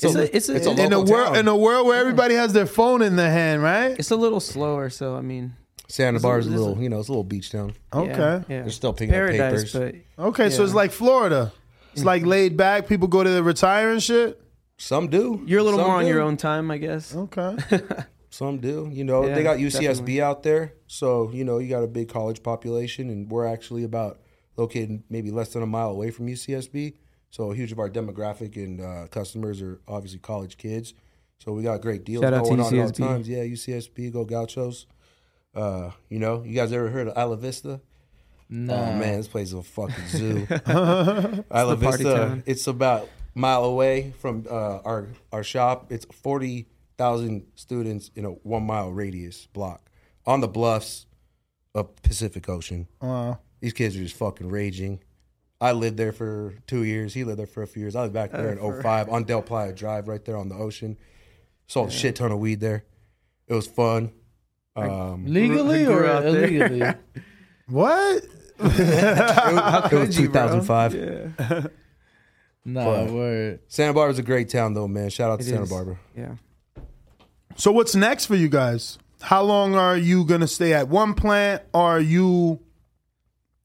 It's 0.00 0.14
a 0.14 0.36
it's 0.36 0.48
a, 0.48 0.54
It's 0.56 0.66
a 0.66 0.70
In 0.84 0.92
a 0.92 1.00
world 1.00 1.28
town. 1.34 1.36
in 1.36 1.48
a 1.48 1.56
world 1.56 1.86
where 1.86 1.98
everybody 1.98 2.34
has 2.36 2.52
their 2.52 2.66
phone 2.66 3.02
in 3.02 3.16
their 3.16 3.30
hand, 3.32 3.62
right? 3.62 3.98
it's 3.98 4.10
a 4.12 4.16
little 4.16 4.40
slower. 4.40 4.88
So 4.90 5.16
I 5.16 5.22
mean, 5.22 5.56
Santa 5.88 6.16
It's 6.16 6.24
a- 6.24 6.26
Barbara's 6.26 6.46
a 6.46 6.50
it's 6.50 6.58
a- 6.60 6.64
little, 6.64 6.82
you 6.82 6.88
know, 6.88 6.98
it's 7.00 7.08
a 7.08 7.12
little 7.12 7.24
beach 7.24 7.50
town. 7.50 7.74
Okay. 7.92 8.10
yeah, 8.10 8.42
yeah. 8.48 8.62
They're 8.62 8.70
still 8.70 8.92
picking 8.92 9.14
up 9.14 9.30
papers. 9.30 9.72
but 9.72 9.94
Okay, 10.18 10.50
so 10.50 10.62
it's 10.64 10.74
like 10.74 10.90
Florida. 10.92 11.52
It's 11.94 12.04
like 12.04 12.24
laid 12.24 12.56
back. 12.56 12.86
People 12.88 13.08
go 13.08 13.24
to 13.24 13.30
the 13.30 13.42
retire 13.42 13.90
and 13.90 14.02
shit. 14.02 14.40
Some 14.76 15.08
do. 15.08 15.42
you're 15.46 15.58
a 15.60 15.62
little 15.64 15.80
Some 15.80 15.88
more 15.88 15.96
on 15.96 16.04
do. 16.04 16.10
your 16.10 16.20
own 16.20 16.36
time, 16.36 16.70
I 16.70 16.78
guess. 16.78 17.14
Okay. 17.16 17.56
Some 18.30 18.58
do. 18.58 18.88
You 18.92 19.02
know, 19.04 19.26
Yeah, 19.26 19.34
they 19.34 19.42
got 19.42 19.56
UCSB 19.58 19.80
definitely. 19.82 20.22
out 20.22 20.42
there. 20.44 20.74
So, 20.86 21.30
you 21.32 21.44
know, 21.44 21.58
you 21.58 21.68
got 21.68 21.82
a 21.82 21.86
big 21.88 22.08
college 22.08 22.42
population, 22.42 23.08
and 23.10 23.28
we're 23.30 23.46
actually 23.46 23.82
about 23.82 24.20
located 24.56 25.02
maybe 25.08 25.30
less 25.30 25.48
than 25.54 25.62
a 25.62 25.66
mile 25.66 25.90
away 25.90 26.10
from 26.10 26.26
UCSB. 26.28 26.94
So, 27.30 27.50
a 27.50 27.54
huge 27.56 27.72
of 27.72 27.78
our 27.78 27.88
demographic 27.90 28.56
and 28.56 28.80
uh, 28.80 29.06
customers 29.10 29.60
are 29.62 29.80
obviously 29.88 30.18
college 30.20 30.58
kids. 30.58 30.94
So, 31.38 31.52
we 31.52 31.62
got 31.64 31.80
great 31.80 32.04
deals 32.04 32.22
Shout 32.22 32.34
out 32.34 32.44
to 32.44 32.50
going 32.50 32.60
on 32.60 32.66
at 32.74 32.78
all 32.80 32.90
UCSB. 32.90 32.96
times. 32.98 33.28
Yeah, 33.28 33.42
UCSB, 33.44 34.12
go 34.12 34.24
Gauchos. 34.24 34.86
Uh, 35.58 35.90
you 36.08 36.20
know, 36.20 36.44
you 36.44 36.54
guys 36.54 36.72
ever 36.72 36.88
heard 36.88 37.08
of 37.08 37.18
Isla 37.18 37.36
Vista? 37.36 37.80
No. 38.48 38.74
Oh 38.74 38.92
man, 38.94 39.16
this 39.18 39.26
place 39.28 39.48
is 39.48 39.54
a 39.54 39.62
fucking 39.62 40.06
zoo. 40.08 40.46
Isla 40.68 41.76
Vista, 41.76 42.42
it's 42.46 42.66
about 42.68 43.08
a 43.34 43.38
mile 43.38 43.64
away 43.64 44.12
from 44.20 44.46
uh, 44.48 44.78
our 44.78 45.08
our 45.32 45.42
shop. 45.42 45.90
It's 45.90 46.06
forty 46.22 46.68
thousand 46.96 47.46
students 47.56 48.10
in 48.14 48.24
a 48.24 48.30
one 48.30 48.64
mile 48.64 48.90
radius 48.92 49.46
block 49.46 49.90
on 50.26 50.40
the 50.40 50.48
bluffs 50.48 51.06
of 51.74 51.94
Pacific 52.02 52.48
Ocean. 52.48 52.86
Wow. 53.02 53.38
These 53.60 53.72
kids 53.72 53.96
are 53.96 54.02
just 54.02 54.16
fucking 54.16 54.48
raging. 54.48 55.00
I 55.60 55.72
lived 55.72 55.96
there 55.96 56.12
for 56.12 56.54
two 56.68 56.84
years. 56.84 57.14
He 57.14 57.24
lived 57.24 57.40
there 57.40 57.46
for 57.46 57.64
a 57.64 57.66
few 57.66 57.82
years. 57.82 57.96
I 57.96 58.02
was 58.02 58.12
back 58.12 58.30
there 58.30 58.52
in 58.52 58.82
05 58.82 59.08
on 59.08 59.24
Del 59.24 59.42
Playa 59.42 59.72
Drive, 59.72 60.06
right 60.06 60.24
there 60.24 60.36
on 60.36 60.48
the 60.48 60.54
ocean. 60.54 60.96
Sold 61.66 61.88
a 61.88 61.90
shit 61.90 62.14
ton 62.14 62.30
of 62.30 62.38
weed 62.38 62.60
there. 62.60 62.84
It 63.48 63.54
was 63.54 63.66
fun. 63.66 64.12
Um, 64.82 65.24
Legally 65.26 65.84
Grew 65.84 65.94
or 65.94 66.06
out 66.06 66.22
there. 66.22 66.44
illegally? 66.44 66.94
What? 67.68 68.22
it 68.60 69.92
was 69.92 70.18
you, 70.18 70.28
bro? 70.30 70.60
2005. 70.62 70.94
Yeah, 70.94 71.66
nah, 72.64 72.84
But- 72.84 73.12
word. 73.12 73.60
Santa 73.68 73.92
Barbara's 73.92 74.18
a 74.18 74.22
great 74.22 74.48
town, 74.48 74.74
though, 74.74 74.88
man. 74.88 75.10
Shout 75.10 75.30
out 75.30 75.40
to 75.40 75.46
It 75.46 75.48
Santa 75.50 75.62
is. 75.64 75.70
Barbara. 75.70 75.98
yeah. 76.16 76.34
So 77.56 77.72
what's 77.72 77.94
next 77.94 78.26
for 78.26 78.36
you 78.36 78.48
guys? 78.48 78.98
How 79.20 79.42
long 79.42 79.74
are 79.74 79.96
you 79.96 80.24
gonna 80.24 80.46
stay 80.46 80.72
at 80.72 80.88
one 80.88 81.12
plant? 81.14 81.62
Are 81.74 81.98
you 82.00 82.60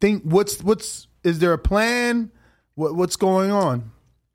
think 0.01 0.23
what's 0.23 0.61
what's 0.63 1.07
is 1.23 1.37
there 1.39 1.53
a 1.53 1.59
plan? 1.59 2.31
What 2.75 2.95
what's 2.95 3.15
going 3.15 3.51
on? 3.51 3.91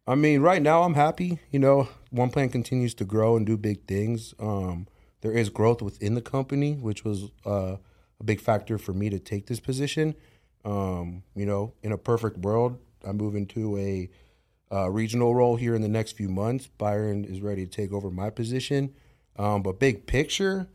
I 0.07 0.14
mean, 0.14 0.40
right 0.42 0.62
now 0.62 0.85
I'm 0.85 0.94
happy. 0.94 1.40
You 1.50 1.59
know, 1.59 1.88
one 2.11 2.31
plant 2.31 2.52
continues 2.52 2.94
to 2.94 3.05
grow 3.05 3.37
and 3.37 3.44
do 3.44 3.57
big 3.57 3.85
things. 3.87 4.33
Um, 4.38 4.87
there 5.20 5.33
is 5.33 5.48
growth 5.48 5.83
within 5.83 6.14
the 6.14 6.22
company, 6.22 6.74
which 6.74 7.04
was 7.04 7.31
uh, 7.44 7.76
a 8.20 8.24
big 8.24 8.40
factor 8.40 8.78
for 8.78 8.92
me 8.92 9.11
to 9.11 9.18
take 9.18 9.46
this 9.46 9.61
position. 9.61 10.14
Um, 10.64 11.22
you 11.35 11.46
know, 11.46 11.74
in 11.83 11.92
a 11.92 11.98
perfect 11.98 12.38
world, 12.38 12.78
I 13.07 13.12
move 13.12 13.35
into 13.35 13.76
a 13.78 14.11
uh, 14.70 14.90
regional 14.90 15.35
role 15.35 15.57
here 15.57 15.74
in 15.74 15.83
the 15.83 15.88
next 15.88 16.12
few 16.12 16.28
months. 16.28 16.66
Byron 16.66 17.24
is 17.24 17.40
ready 17.40 17.64
to 17.64 17.70
take 17.70 17.92
over 17.92 18.11
my 18.11 18.31
position. 18.31 18.94
Um, 19.37 19.62
but 19.62 19.78
big 19.78 20.07
picture, 20.07 20.68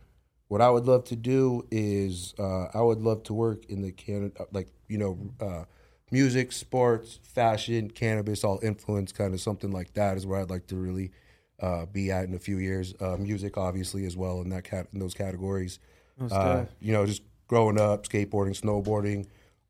what 0.47 0.62
I 0.62 0.69
would 0.69 0.86
love 0.86 1.03
to 1.06 1.15
do 1.15 1.67
is 1.69 2.34
uh, 2.39 2.67
I 2.73 2.82
would 2.82 3.01
love 3.01 3.23
to 3.23 3.34
work 3.34 3.65
in 3.65 3.82
the 3.82 3.91
can 3.91 4.32
like 4.51 4.69
you 4.88 4.97
know 4.97 5.17
uh, 5.39 5.65
music, 6.12 6.51
sports, 6.51 7.19
fashion, 7.23 7.89
cannabis, 7.89 8.43
all 8.43 8.60
influence, 8.63 9.12
kind 9.12 9.34
of 9.34 9.41
something 9.41 9.71
like 9.71 9.93
that 9.93 10.15
is 10.17 10.25
where 10.25 10.39
I'd 10.39 10.49
like 10.49 10.67
to 10.67 10.75
really 10.75 11.12
uh, 11.63 11.86
be 11.86 12.12
at 12.12 12.26
in 12.26 12.34
a 12.34 12.39
few 12.39 12.58
years. 12.58 12.93
Uh, 12.99 13.15
music, 13.17 13.58
obviously, 13.58 14.06
as 14.06 14.17
well 14.17 14.41
in 14.41 14.49
that 14.49 14.65
cat 14.65 14.88
in 14.93 14.99
those 14.99 15.13
categories. 15.13 15.80
Uh, 16.30 16.65
you 16.80 16.91
know, 16.91 17.06
just 17.06 17.21
growing 17.47 17.80
up, 17.80 18.08
skateboarding, 18.08 18.60
snowboarding, 18.60 19.26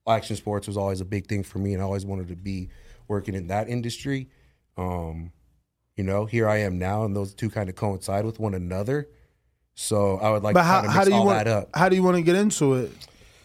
action 0.08 0.36
sports 0.36 0.68
was 0.68 0.76
always 0.76 1.02
a 1.02 1.06
big 1.06 1.28
thing 1.28 1.44
for 1.44 1.60
me, 1.60 1.74
and 1.74 1.82
I 1.82 1.86
always 1.86 2.06
wanted 2.06 2.28
to 2.30 2.36
be 2.36 2.70
working 3.08 3.36
in 3.36 3.48
that 3.48 3.70
industry. 3.70 4.28
Um, 4.76 5.32
you 5.96 6.04
know, 6.04 6.26
here 6.26 6.50
I 6.50 6.58
am 6.58 6.80
now, 6.80 7.06
and 7.06 7.16
those 7.16 7.34
two 7.36 7.50
kind 7.50 7.70
of 7.70 7.76
coincide 7.76 8.26
with 8.26 8.40
one 8.40 8.56
another. 8.56 9.08
So 9.76 10.18
I 10.18 10.32
would 10.32 10.44
like 10.44 10.56
But 10.56 10.62
to 10.62 10.68
how, 10.68 10.76
kind 10.82 10.88
of 10.88 10.94
how 10.94 11.04
do 11.04 11.12
you 11.12 11.16
all 11.18 11.26
want 11.26 11.46
that 11.46 11.48
up. 11.48 11.70
how 11.76 11.90
do 11.90 11.96
you 11.96 12.04
want 12.04 12.18
to 12.18 12.24
get 12.24 12.36
into 12.36 12.74
it? 12.76 12.92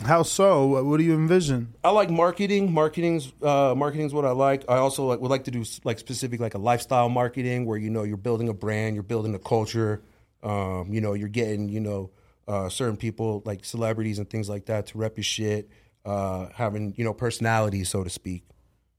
How 0.05 0.23
so? 0.23 0.67
What, 0.67 0.85
what 0.85 0.97
do 0.99 1.05
you 1.05 1.15
envision? 1.15 1.75
I 1.83 1.91
like 1.91 2.11
marketing. 2.11 2.73
Marketing's 2.73 3.33
uh, 3.43 3.75
marketing's 3.77 4.15
what 4.15 4.25
I 4.25 4.31
like. 4.31 4.65
I 4.69 4.77
also 4.77 5.07
like 5.07 5.21
would 5.21 5.31
like 5.31 5.45
to 5.45 5.51
do 5.51 5.65
like 5.85 5.99
specific 5.99 6.41
like 6.41 6.55
a 6.55 6.59
lifestyle 6.59 7.09
marketing 7.09 7.67
where 7.67 7.79
you 7.79 7.91
know 7.91 8.05
you're 8.05 8.17
building 8.17 8.49
a 8.49 8.55
brand, 8.55 8.95
you're 8.95 9.03
building 9.03 9.35
a 9.35 9.39
culture. 9.39 10.03
Um, 10.43 10.93
you 10.93 11.01
know, 11.01 11.15
you're 11.15 11.29
getting 11.29 11.69
you 11.69 11.81
know 11.81 12.11
uh, 12.47 12.69
certain 12.69 12.97
people 12.97 13.43
like 13.45 13.65
celebrities 13.65 14.19
and 14.19 14.31
things 14.31 14.49
like 14.49 14.67
that 14.67 14.87
to 14.89 14.99
rep 14.99 15.17
your 15.17 15.25
shit. 15.25 15.69
Uh, 16.05 16.49
having 16.55 16.95
you 16.97 17.05
know 17.05 17.13
personality, 17.13 17.85
so 17.85 18.05
to 18.05 18.11
speak. 18.11 18.45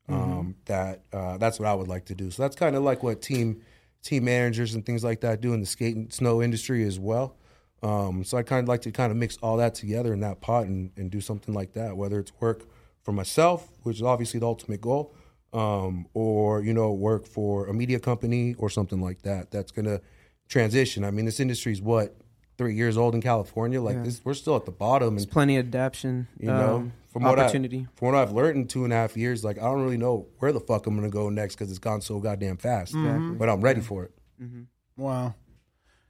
Um, 0.09 0.55
that 0.65 1.03
uh, 1.13 1.37
that's 1.37 1.59
what 1.59 1.67
I 1.67 1.73
would 1.75 1.87
like 1.87 2.05
to 2.05 2.15
do. 2.15 2.31
So 2.31 2.41
that's 2.41 2.55
kind 2.55 2.75
of 2.75 2.83
like 2.83 3.03
what 3.03 3.21
team 3.21 3.61
team 4.01 4.25
managers 4.25 4.73
and 4.73 4.85
things 4.85 5.03
like 5.03 5.21
that 5.21 5.39
do 5.41 5.53
in 5.53 5.59
the 5.59 5.65
skate 5.65 5.95
and 5.95 6.11
snow 6.11 6.41
industry 6.41 6.83
as 6.83 6.99
well. 6.99 7.35
Um, 7.81 8.23
so 8.23 8.37
I 8.37 8.43
kind 8.43 8.63
of 8.63 8.67
like 8.67 8.81
to 8.81 8.91
kind 8.91 9.11
of 9.11 9.17
mix 9.17 9.37
all 9.37 9.57
that 9.57 9.75
together 9.75 10.13
in 10.13 10.19
that 10.19 10.41
pot 10.41 10.65
and, 10.65 10.91
and 10.97 11.09
do 11.09 11.21
something 11.21 11.53
like 11.53 11.73
that, 11.73 11.95
whether 11.95 12.19
it's 12.19 12.31
work 12.39 12.65
for 13.01 13.13
myself, 13.13 13.69
which 13.83 13.97
is 13.97 14.03
obviously 14.03 14.39
the 14.39 14.45
ultimate 14.45 14.81
goal, 14.81 15.13
um, 15.53 16.05
or 16.13 16.61
you 16.61 16.73
know 16.73 16.91
work 16.91 17.25
for 17.25 17.67
a 17.67 17.73
media 17.73 17.99
company 17.99 18.55
or 18.57 18.69
something 18.69 19.01
like 19.01 19.21
that. 19.21 19.51
That's 19.51 19.71
gonna 19.71 20.01
transition. 20.47 21.03
I 21.05 21.11
mean, 21.11 21.25
this 21.25 21.39
industry 21.39 21.71
is 21.71 21.81
what 21.81 22.15
three 22.57 22.75
years 22.75 22.97
old 22.97 23.15
in 23.15 23.21
California. 23.21 23.81
Like 23.81 24.03
this, 24.03 24.21
we're 24.25 24.33
still 24.33 24.57
at 24.57 24.65
the 24.65 24.71
bottom, 24.71 25.15
and 25.17 25.31
Plenty 25.31 25.55
of 25.57 25.67
adaptation. 25.67 26.27
you 26.37 26.47
know, 26.47 26.75
um, 26.75 26.93
from 27.07 27.23
what 27.23 27.39
I, 27.39 27.43
opportunity. 27.43 27.87
from 27.95 28.09
what 28.09 28.15
I've 28.15 28.33
learned 28.33 28.57
in 28.57 28.67
two 28.67 28.83
and 28.83 28.91
a 28.91 28.97
half 28.97 29.15
years, 29.15 29.43
like 29.45 29.57
I 29.57 29.61
don't 29.61 29.81
really 29.81 29.97
know 29.97 30.27
where 30.39 30.51
the 30.51 30.59
fuck 30.59 30.85
I'm 30.85 30.95
gonna 30.95 31.09
go 31.09 31.29
next 31.29 31.55
because 31.55 31.69
it's 31.69 31.79
gone 31.79 32.01
so 32.01 32.19
goddamn 32.19 32.57
fast. 32.57 32.93
But 32.93 33.47
I'm 33.49 33.61
ready 33.61 33.79
for 33.81 34.03
it. 34.03 34.11
Wow. 34.97 35.35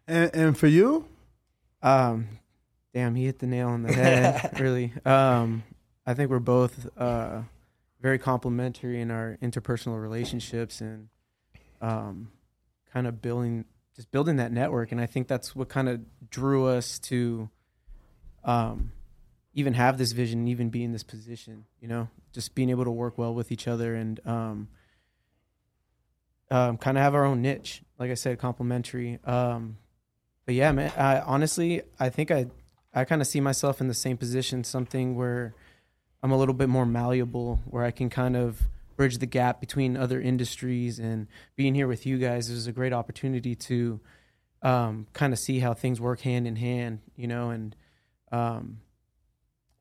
And 0.08 0.32
and 0.34 0.58
for 0.58 0.66
you? 0.68 1.06
Um, 1.82 2.28
damn, 2.94 3.16
he 3.16 3.26
hit 3.26 3.40
the 3.40 3.48
nail 3.48 3.70
on 3.70 3.84
the 3.84 3.94
head. 3.94 4.52
really. 4.60 4.94
Um, 5.06 5.64
I 6.06 6.14
think 6.14 6.30
we're 6.30 6.40
both 6.40 6.90
uh, 6.98 7.42
very 8.02 8.18
complementary 8.18 9.02
in 9.02 9.12
our 9.12 9.38
interpersonal 9.42 10.02
relationships 10.02 10.82
and 10.82 11.10
um, 11.82 12.32
kind 12.94 13.08
of 13.08 13.22
building, 13.22 13.66
just 13.96 14.12
building 14.12 14.38
that 14.38 14.52
network. 14.52 14.92
And 14.92 15.00
I 15.00 15.06
think 15.06 15.28
that's 15.28 15.56
what 15.56 15.70
kind 15.70 15.88
of 15.88 16.02
drew 16.30 16.68
us 16.68 17.00
to 17.00 17.50
um, 18.44 18.92
even 19.54 19.74
have 19.74 19.98
this 19.98 20.12
vision, 20.12 20.48
even 20.48 20.70
be 20.70 20.84
in 20.84 20.92
this 20.92 21.04
position. 21.04 21.66
You 21.82 21.88
know, 21.88 22.10
just 22.34 22.56
being 22.56 22.70
able 22.70 22.86
to 22.86 22.92
work 22.92 23.18
well 23.18 23.34
with 23.34 23.52
each 23.52 23.68
other 23.68 23.96
and 23.96 24.20
um, 24.26 24.68
um, 26.52 26.78
kind 26.78 26.98
of 26.98 27.04
have 27.04 27.16
our 27.16 27.26
own 27.26 27.42
niche. 27.42 27.84
Like 27.98 28.12
I 28.12 28.16
said, 28.16 28.40
complementary. 28.40 29.20
Um, 29.26 29.78
but 30.50 30.56
yeah, 30.56 30.72
man, 30.72 30.92
I 30.98 31.20
honestly, 31.20 31.84
I 32.00 32.10
think 32.10 32.32
I, 32.32 32.48
I 32.92 33.06
kind 33.06 33.22
of 33.22 33.28
see 33.28 33.40
myself 33.40 33.82
in 33.82 33.88
the 33.88 33.94
same 33.94 34.18
position, 34.18 34.64
something 34.64 35.16
where 35.16 35.54
I'm 36.24 36.32
a 36.32 36.38
little 36.40 36.56
bit 36.56 36.70
more 36.70 36.88
malleable, 36.88 37.60
where 37.66 37.84
I 37.84 37.92
can 37.92 38.10
kind 38.10 38.36
of 38.36 38.60
bridge 38.98 39.20
the 39.20 39.28
gap 39.28 39.60
between 39.60 39.96
other 39.96 40.20
industries 40.20 40.98
and 40.98 41.28
being 41.56 41.76
here 41.76 41.88
with 41.88 42.08
you 42.08 42.18
guys 42.18 42.50
is 42.50 42.66
a 42.66 42.72
great 42.72 42.94
opportunity 42.94 43.54
to 43.54 44.00
um, 44.64 45.06
kind 45.14 45.34
of 45.34 45.38
see 45.38 45.60
how 45.60 45.76
things 45.76 46.02
work 46.02 46.22
hand 46.22 46.48
in 46.48 46.56
hand, 46.56 47.02
you 47.16 47.28
know, 47.28 47.52
and 47.52 47.76
um, 48.32 48.80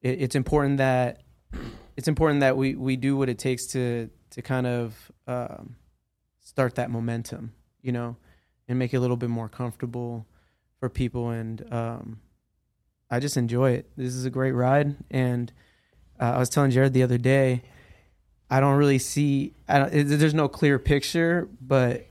it, 0.03 0.21
it's 0.21 0.35
important 0.35 0.77
that 0.77 1.23
it's 1.97 2.09
important 2.09 2.41
that 2.41 2.59
we, 2.59 2.75
we 2.75 2.97
do 2.97 3.17
what 3.17 3.31
it 3.31 3.39
takes 3.39 3.69
to 3.69 4.11
to 4.33 4.43
kind 4.43 4.67
of 4.67 5.13
um, 5.27 5.77
start 6.41 6.75
that 6.75 6.91
momentum, 6.91 7.55
you 7.81 7.91
know, 7.91 8.19
and 8.69 8.79
make 8.79 8.93
it 8.93 8.99
a 8.99 9.01
little 9.01 9.17
bit 9.17 9.31
more 9.31 9.49
comfortable 9.49 10.27
for 10.79 10.89
people. 10.89 11.31
And 11.31 11.65
um, 11.73 12.21
I 13.11 13.21
just 13.21 13.37
enjoy 13.37 13.73
it. 13.73 13.91
This 13.97 14.15
is 14.15 14.25
a 14.25 14.31
great 14.31 14.53
ride, 14.53 14.97
and 15.11 15.53
uh, 16.21 16.33
I 16.35 16.39
was 16.39 16.49
telling 16.49 16.71
Jared 16.71 16.93
the 16.93 17.03
other 17.03 17.19
day, 17.19 17.63
I 18.51 18.61
don't 18.61 18.77
really 18.77 18.99
see. 18.99 19.55
I 19.69 19.79
don't, 19.79 19.95
it, 19.95 20.05
there's 20.05 20.35
no 20.35 20.49
clear 20.49 20.79
picture, 20.79 21.49
but 21.61 22.07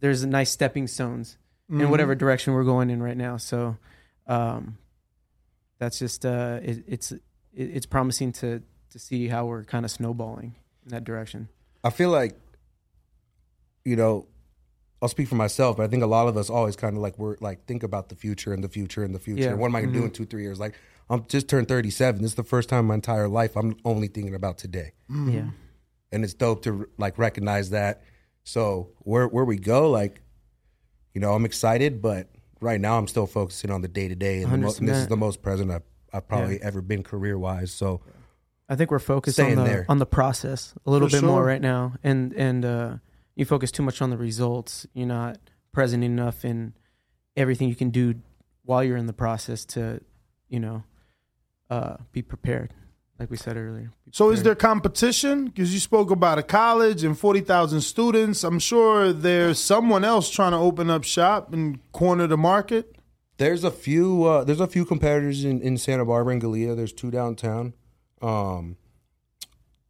there's 0.00 0.24
nice 0.24 0.50
stepping 0.50 0.86
stones 0.86 1.36
Mm-hmm. 1.70 1.82
in 1.82 1.90
whatever 1.90 2.16
direction 2.16 2.52
we're 2.52 2.64
going 2.64 2.90
in 2.90 3.00
right 3.00 3.16
now. 3.16 3.36
So 3.36 3.76
um, 4.26 4.76
that's 5.78 6.00
just 6.00 6.26
uh, 6.26 6.58
it, 6.64 6.82
it's 6.88 7.12
it, 7.12 7.20
it's 7.54 7.86
promising 7.86 8.32
to 8.32 8.60
to 8.90 8.98
see 8.98 9.28
how 9.28 9.46
we're 9.46 9.62
kind 9.62 9.84
of 9.84 9.92
snowballing 9.92 10.56
in 10.84 10.90
that 10.90 11.04
direction. 11.04 11.48
I 11.84 11.90
feel 11.90 12.10
like, 12.10 12.36
you 13.84 13.94
know, 13.94 14.26
I'll 15.02 15.08
speak 15.08 15.28
for 15.28 15.34
myself, 15.34 15.78
but 15.78 15.84
I 15.84 15.88
think 15.88 16.02
a 16.02 16.06
lot 16.06 16.28
of 16.28 16.36
us 16.36 16.50
always 16.50 16.76
kind 16.76 16.94
of 16.96 17.02
like 17.02 17.18
we're 17.18 17.36
like 17.40 17.64
think 17.66 17.82
about 17.82 18.08
the 18.10 18.16
future 18.16 18.52
and 18.52 18.62
the 18.62 18.68
future 18.68 19.02
and 19.02 19.14
the 19.14 19.18
future. 19.18 19.42
Yeah. 19.42 19.54
What 19.54 19.68
am 19.68 19.76
I 19.76 19.80
gonna 19.80 19.92
do 19.94 20.04
in 20.04 20.10
two, 20.10 20.26
three 20.26 20.42
years? 20.42 20.60
Like 20.60 20.74
I'm 21.08 21.24
just 21.26 21.48
turned 21.48 21.68
37. 21.68 22.22
This 22.22 22.32
is 22.32 22.34
the 22.36 22.44
first 22.44 22.68
time 22.68 22.80
in 22.80 22.86
my 22.86 22.94
entire 22.94 23.26
life 23.28 23.56
I'm 23.56 23.76
only 23.84 24.08
thinking 24.08 24.34
about 24.34 24.58
today, 24.58 24.92
Yeah, 25.08 25.50
and 26.12 26.22
it's 26.24 26.34
dope 26.34 26.62
to 26.64 26.88
like 26.98 27.18
recognize 27.18 27.70
that. 27.70 28.02
So 28.44 28.90
where 29.00 29.26
where 29.26 29.44
we 29.44 29.56
go, 29.56 29.90
like, 29.90 30.22
you 31.14 31.20
know, 31.20 31.32
I'm 31.34 31.44
excited, 31.44 32.00
but 32.02 32.28
right 32.60 32.80
now 32.80 32.98
I'm 32.98 33.06
still 33.08 33.26
focusing 33.26 33.70
on 33.70 33.80
the 33.82 33.88
day 33.88 34.06
to 34.08 34.14
day, 34.14 34.42
and 34.42 34.52
the 34.52 34.58
mo- 34.58 34.74
and 34.78 34.88
this 34.88 34.98
is 34.98 35.08
the 35.08 35.16
most 35.16 35.42
present 35.42 35.70
I've, 35.70 35.82
I've 36.12 36.28
probably 36.28 36.62
ever 36.62 36.80
been 36.82 37.02
career 37.02 37.38
wise. 37.38 37.72
So 37.72 38.02
I 38.68 38.76
think 38.76 38.90
we're 38.90 38.98
focused 38.98 39.40
on 39.40 39.54
the 39.56 39.64
there. 39.64 39.86
on 39.88 39.98
the 39.98 40.06
process 40.06 40.74
a 40.86 40.90
little 40.90 41.08
For 41.08 41.16
bit 41.16 41.26
more 41.26 41.44
right 41.44 41.60
now, 41.60 41.94
and 42.04 42.32
and 42.34 42.64
uh, 42.64 42.96
you 43.40 43.46
focus 43.46 43.72
too 43.72 43.82
much 43.82 44.00
on 44.02 44.10
the 44.10 44.18
results. 44.18 44.86
You're 44.92 45.06
not 45.06 45.38
present 45.72 46.04
enough 46.04 46.44
in 46.44 46.74
everything 47.36 47.68
you 47.68 47.74
can 47.74 47.90
do 47.90 48.16
while 48.64 48.84
you're 48.84 48.98
in 48.98 49.06
the 49.06 49.12
process 49.12 49.64
to, 49.64 50.00
you 50.48 50.60
know, 50.60 50.84
uh, 51.70 51.96
be 52.12 52.22
prepared. 52.22 52.74
Like 53.18 53.30
we 53.30 53.36
said 53.36 53.58
earlier. 53.58 53.92
So, 54.12 54.30
is 54.30 54.42
there 54.44 54.54
competition? 54.54 55.44
Because 55.44 55.74
you 55.74 55.80
spoke 55.80 56.10
about 56.10 56.38
a 56.38 56.42
college 56.42 57.04
and 57.04 57.18
forty 57.18 57.40
thousand 57.40 57.82
students. 57.82 58.44
I'm 58.44 58.58
sure 58.58 59.12
there's 59.12 59.58
someone 59.58 60.04
else 60.04 60.30
trying 60.30 60.52
to 60.52 60.56
open 60.56 60.88
up 60.88 61.04
shop 61.04 61.52
and 61.52 61.80
corner 61.92 62.26
the 62.26 62.38
market. 62.38 62.96
There's 63.36 63.62
a 63.62 63.70
few. 63.70 64.24
Uh, 64.24 64.44
there's 64.44 64.60
a 64.60 64.66
few 64.66 64.86
competitors 64.86 65.44
in, 65.44 65.60
in 65.60 65.76
Santa 65.76 66.06
Barbara 66.06 66.32
and 66.32 66.42
Goleta. 66.42 66.74
There's 66.74 66.94
two 66.94 67.10
downtown. 67.10 67.74
Um, 68.22 68.78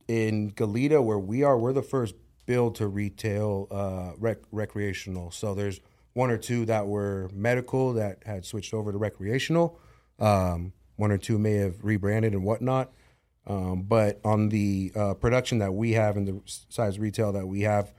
in 0.08 0.50
Goleta, 0.50 1.00
where 1.00 1.18
we 1.18 1.44
are, 1.44 1.56
we're 1.56 1.72
the 1.72 1.82
first 1.82 2.16
build 2.50 2.74
to 2.74 2.88
retail 2.88 3.68
uh, 3.70 4.10
rec- 4.18 4.42
recreational. 4.50 5.30
So 5.30 5.54
there's 5.54 5.80
one 6.14 6.32
or 6.32 6.36
two 6.36 6.64
that 6.64 6.88
were 6.88 7.30
medical 7.32 7.92
that 7.92 8.24
had 8.26 8.44
switched 8.44 8.74
over 8.74 8.90
to 8.90 8.98
recreational. 8.98 9.78
Um, 10.18 10.72
one 10.96 11.12
or 11.12 11.16
two 11.16 11.38
may 11.38 11.54
have 11.54 11.76
rebranded 11.84 12.32
and 12.32 12.42
whatnot. 12.42 12.90
Um, 13.46 13.82
but 13.82 14.20
on 14.24 14.48
the 14.48 14.90
uh, 14.96 15.14
production 15.14 15.58
that 15.58 15.74
we 15.74 15.92
have 15.92 16.16
and 16.16 16.26
the 16.26 16.40
size 16.44 16.98
retail 16.98 17.30
that 17.34 17.46
we 17.46 17.60
have, 17.60 17.92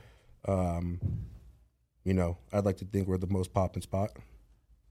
um, 0.45 0.99
you 2.03 2.13
know, 2.13 2.37
I'd 2.51 2.65
like 2.65 2.77
to 2.77 2.85
think 2.85 3.07
we're 3.07 3.17
the 3.17 3.27
most 3.27 3.53
popping 3.53 3.81
spot. 3.81 4.11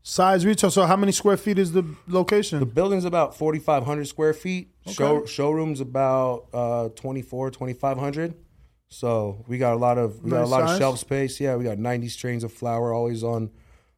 Size 0.03 0.46
retail. 0.46 0.70
So, 0.70 0.87
how 0.87 0.96
many 0.96 1.12
square 1.12 1.37
feet 1.37 1.59
is 1.59 1.73
the 1.73 1.85
location? 2.09 2.61
The 2.61 2.64
building's 2.64 3.05
about 3.05 3.37
4,500 3.37 4.09
square 4.09 4.33
feet. 4.33 4.70
Show, 4.87 5.27
showroom's 5.27 5.83
about 5.83 6.46
uh, 6.55 6.88
24, 6.88 7.51
2,500. 7.51 8.35
So 8.90 9.44
we 9.46 9.57
got 9.59 9.72
a 9.74 9.76
lot 9.76 9.98
of 9.98 10.22
we 10.22 10.31
got 10.31 10.42
a 10.42 10.46
lot 10.46 10.61
size. 10.62 10.72
of 10.72 10.79
shelf 10.79 10.98
space. 10.98 11.40
Yeah, 11.40 11.57
we 11.57 11.64
got 11.64 11.79
90 11.79 12.09
strains 12.09 12.44
of 12.44 12.53
flower 12.53 12.92
always 12.92 13.22
on 13.22 13.50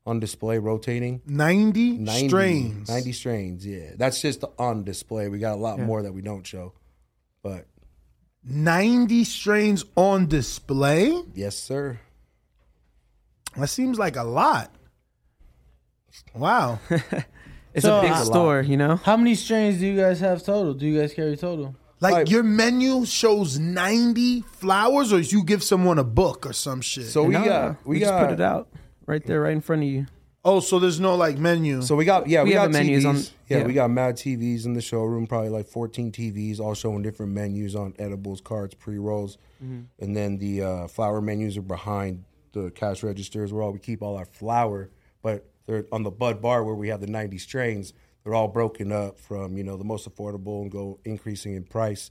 on 0.05 0.21
display, 0.21 0.59
rotating. 0.59 1.23
90, 1.27 1.99
90 1.99 2.29
strains. 2.29 2.89
90 2.89 3.13
strains. 3.13 3.67
Yeah, 3.67 3.93
that's 3.97 4.21
just 4.21 4.45
on 4.59 4.85
display. 4.85 5.29
We 5.29 5.39
got 5.39 5.55
a 5.55 5.61
lot 5.61 5.79
Yeah. 5.79 5.87
more 5.87 6.03
that 6.03 6.13
we 6.13 6.21
don't 6.23 6.47
show. 6.47 6.73
But 7.43 7.67
90 8.45 9.25
strains 9.25 9.85
on 9.97 10.27
display. 10.27 11.23
yes, 11.35 11.57
sir. 11.57 11.99
That 13.57 13.69
seems 13.69 13.99
like 13.99 14.17
a 14.17 14.25
lot. 14.25 14.75
Wow. 16.35 16.79
It's 17.75 17.87
So, 17.87 18.01
a 18.01 18.03
big 18.03 18.11
uh, 18.13 18.25
store, 18.25 18.61
you 18.61 18.77
know. 18.77 18.97
How 18.97 19.17
many 19.17 19.35
strains 19.35 19.79
do 19.79 19.87
you 19.87 19.97
guys 19.99 20.21
have 20.21 20.43
total? 20.45 20.75
Do 20.75 20.85
you 20.87 21.01
guys 21.01 21.15
carry 21.15 21.39
total? 21.39 21.75
Like 22.03 22.15
Right. 22.15 22.29
your 22.31 22.43
menu 22.43 23.07
shows 23.07 23.59
90 23.61 24.41
flowers, 24.43 25.13
or 25.13 25.21
you 25.21 25.45
give 25.45 25.63
someone 25.63 25.99
a 25.99 26.05
book 26.05 26.45
or 26.45 26.53
some 26.53 26.81
shit. 26.81 27.07
So 27.07 27.23
we 27.25 27.33
No, 27.35 27.45
got 27.45 27.87
we, 27.87 28.01
just 28.01 28.11
got 28.11 28.27
put 28.29 28.33
it 28.35 28.41
out 28.41 28.69
right 29.07 29.25
there, 29.25 29.41
right 29.43 29.53
in 29.53 29.61
front 29.61 29.83
of 29.83 29.89
you. 29.89 30.07
oh, 30.45 30.59
so 30.59 30.81
there's 30.81 30.99
no 30.99 31.15
like 31.15 31.39
menu. 31.39 31.81
So 31.83 31.95
we 31.95 32.05
got 32.05 32.29
yeah, 32.29 32.43
we, 32.43 32.51
We 32.51 32.55
have 32.57 32.73
got 32.73 32.79
menus 32.83 33.05
TVs. 33.05 33.09
on- 33.09 33.17
yeah, 33.49 33.59
yeah. 33.59 33.65
we 33.67 33.73
got 33.73 33.91
mad 33.91 34.17
TVs 34.17 34.67
in 34.67 34.73
the 34.75 34.81
showroom, 34.81 35.29
probably 35.29 35.51
like 35.51 35.67
14 35.69 36.11
TVs, 36.11 36.59
all 36.59 36.75
showing 36.75 37.03
different 37.03 37.31
menus 37.33 37.77
on 37.77 37.95
edibles, 38.01 38.41
cards, 38.41 38.75
pre 38.75 38.99
rolls, 38.99 39.39
and 39.61 40.17
then 40.17 40.39
the 40.39 40.61
uh, 40.63 40.87
flower 40.89 41.21
menus 41.21 41.57
are 41.57 41.63
behind 41.63 42.25
the 42.53 42.71
cash 42.73 43.05
registers 43.05 43.53
where 43.53 43.63
all 43.63 43.71
we 43.73 43.79
keep 43.79 44.03
all 44.03 44.17
our 44.17 44.25
flower. 44.25 44.91
But 45.23 45.49
they're 45.67 45.85
on 45.93 46.03
the 46.03 46.11
Bud 46.11 46.43
Bar 46.43 46.65
where 46.65 46.75
we 46.75 46.89
have 46.89 47.01
the 47.01 47.07
90 47.07 47.39
strains. 47.39 47.93
They're 48.25 48.35
all 48.35 48.49
broken 48.49 48.93
up 48.93 49.19
from 49.19 49.57
you 49.57 49.65
know 49.65 49.77
the 49.77 49.85
most 49.85 50.09
affordable 50.09 50.63
and 50.63 50.71
go 50.71 50.99
increasing 51.05 51.55
in 51.55 51.65
price, 51.65 52.11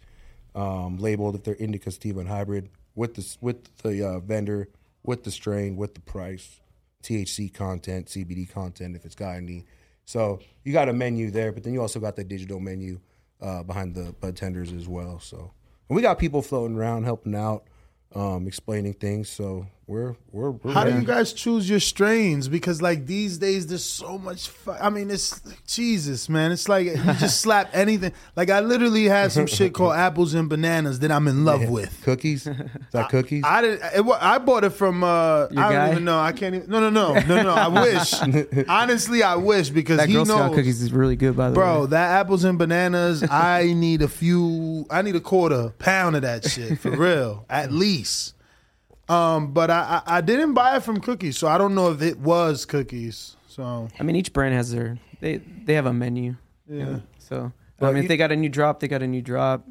um, 0.56 0.97
labeled 0.97 1.36
if 1.36 1.43
they're 1.43 1.56
indica, 1.56 1.91
sativa, 1.91 2.19
and 2.19 2.30
hybrid 2.30 2.69
with 2.95 3.15
the 3.15 3.38
with 3.41 3.76
the 3.78 4.04
uh, 4.08 4.19
vendor, 4.19 4.69
with 5.04 5.24
the 5.24 5.32
strain, 5.32 5.76
with 5.76 5.93
the 5.95 6.02
price. 6.02 6.60
THC 7.04 7.52
content, 7.52 8.06
CBD 8.06 8.47
content, 8.47 8.95
if 8.95 9.06
it's 9.06 9.15
got 9.15 9.36
any. 9.36 9.65
So 10.06 10.39
you 10.63 10.71
got 10.71 10.88
a 10.88 10.93
menu 10.93 11.32
there, 11.32 11.52
but 11.52 11.63
then 11.63 11.74
you 11.74 11.82
also 11.82 12.00
got 12.00 12.15
the 12.15 12.24
digital 12.24 12.60
menu 12.60 13.00
uh, 13.41 13.63
behind 13.63 13.95
the 13.95 14.13
bud 14.19 14.36
tenders 14.36 14.71
as 14.71 14.88
well. 14.88 15.19
So 15.19 15.52
and 15.89 15.95
we 15.97 16.02
got 16.02 16.19
people 16.19 16.41
floating 16.41 16.78
around 16.78 17.04
helping 17.04 17.36
out, 17.36 17.67
um, 18.15 18.47
explaining 18.47 18.93
things. 18.93 19.28
So 19.28 19.67
we're 19.91 20.15
we're, 20.32 20.51
we're 20.51 20.71
How 20.71 20.86
do 20.86 20.93
you 20.93 21.04
guys 21.04 21.34
choose 21.34 21.69
your 21.69 21.82
strains? 21.82 22.47
Because 22.47 22.82
like 22.82 23.06
these 23.06 23.38
days, 23.38 23.67
there's 23.67 23.84
so 23.84 24.17
much. 24.17 24.47
Fu- 24.47 24.71
I 24.71 24.89
mean, 24.89 25.12
it's 25.12 25.41
Jesus, 25.67 26.30
man. 26.30 26.54
It's 26.54 26.69
like 26.69 26.86
you 26.86 26.95
just 26.95 27.41
slap 27.45 27.69
anything. 27.73 28.13
Like 28.38 28.49
I 28.49 28.62
literally 28.62 29.06
had 29.06 29.34
some 29.34 29.47
shit 29.47 29.73
called 29.77 29.93
apples 29.95 30.34
and 30.34 30.47
bananas 30.47 30.99
that 30.99 31.12
I'm 31.12 31.27
in 31.27 31.43
love 31.43 31.67
with. 31.67 32.01
cookies? 32.04 32.47
Is 32.47 32.56
that 32.91 33.10
cookies? 33.10 33.43
I 33.45 33.62
did. 33.62 33.80
It, 33.93 34.06
I 34.21 34.38
bought 34.38 34.63
it 34.63 34.69
from. 34.69 35.04
Uh, 35.04 35.47
Your 35.51 35.62
I 35.63 35.73
don't 35.73 35.91
even 35.91 36.06
know. 36.06 36.19
I 36.19 36.32
can't 36.32 36.56
even. 36.56 36.69
No, 36.69 36.80
no, 36.80 36.89
no, 36.89 37.19
no, 37.19 37.43
no. 37.43 37.54
I 37.54 37.67
wish. 37.67 38.13
Honestly, 38.69 39.23
I 39.23 39.36
wish 39.36 39.69
because 39.71 39.97
That 39.97 40.08
he 40.08 40.13
Girl 40.13 40.25
Scout 40.25 40.51
knows. 40.51 40.56
cookies 40.56 40.82
is 40.82 40.93
really 40.93 41.17
good, 41.17 41.36
by 41.36 41.49
the 41.49 41.56
Bro, 41.56 41.65
way. 41.65 41.77
Bro, 41.80 41.86
that 41.88 42.12
apples 42.21 42.45
and 42.45 42.58
bananas, 42.58 43.23
I 43.30 43.73
need 43.73 44.01
a 44.01 44.08
few, 44.08 44.86
I 44.89 45.01
need 45.01 45.17
a 45.17 45.19
quarter 45.19 45.73
pound 45.80 46.15
of 46.15 46.21
that 46.21 46.45
shit 46.49 46.80
for 46.80 46.91
real, 46.91 47.45
at 47.49 47.73
least. 47.73 48.36
Um, 49.12 49.54
but 49.54 49.69
I, 49.69 50.02
I, 50.06 50.17
I 50.17 50.21
didn't 50.21 50.54
buy 50.54 50.78
it 50.78 50.84
from 50.84 51.00
Cookies, 51.02 51.38
so 51.38 51.47
I 51.47 51.58
don't 51.58 51.76
know 51.76 51.91
if 51.91 52.02
it 52.02 52.17
was 52.19 52.65
Cookies. 52.65 53.36
So 53.47 53.88
I 54.00 54.04
mean, 54.04 54.15
each 54.15 54.32
brand 54.34 54.54
has 54.56 54.71
their 54.71 54.97
they 55.19 55.38
they 55.38 55.74
have 55.74 55.86
a 55.86 55.93
menu. 55.93 56.36
you 56.67 56.78
yeah, 56.78 56.86
know, 56.86 57.02
So 57.17 57.52
Well, 57.80 57.89
I 57.89 57.93
mean, 57.93 57.97
you- 57.97 58.04
if 58.04 58.08
they 58.08 58.17
got 58.17 58.32
a 58.32 58.36
new 58.36 58.50
drop, 58.50 58.80
they 58.80 58.88
got 58.88 59.02
a 59.02 59.08
new 59.08 59.21
drop. 59.21 59.67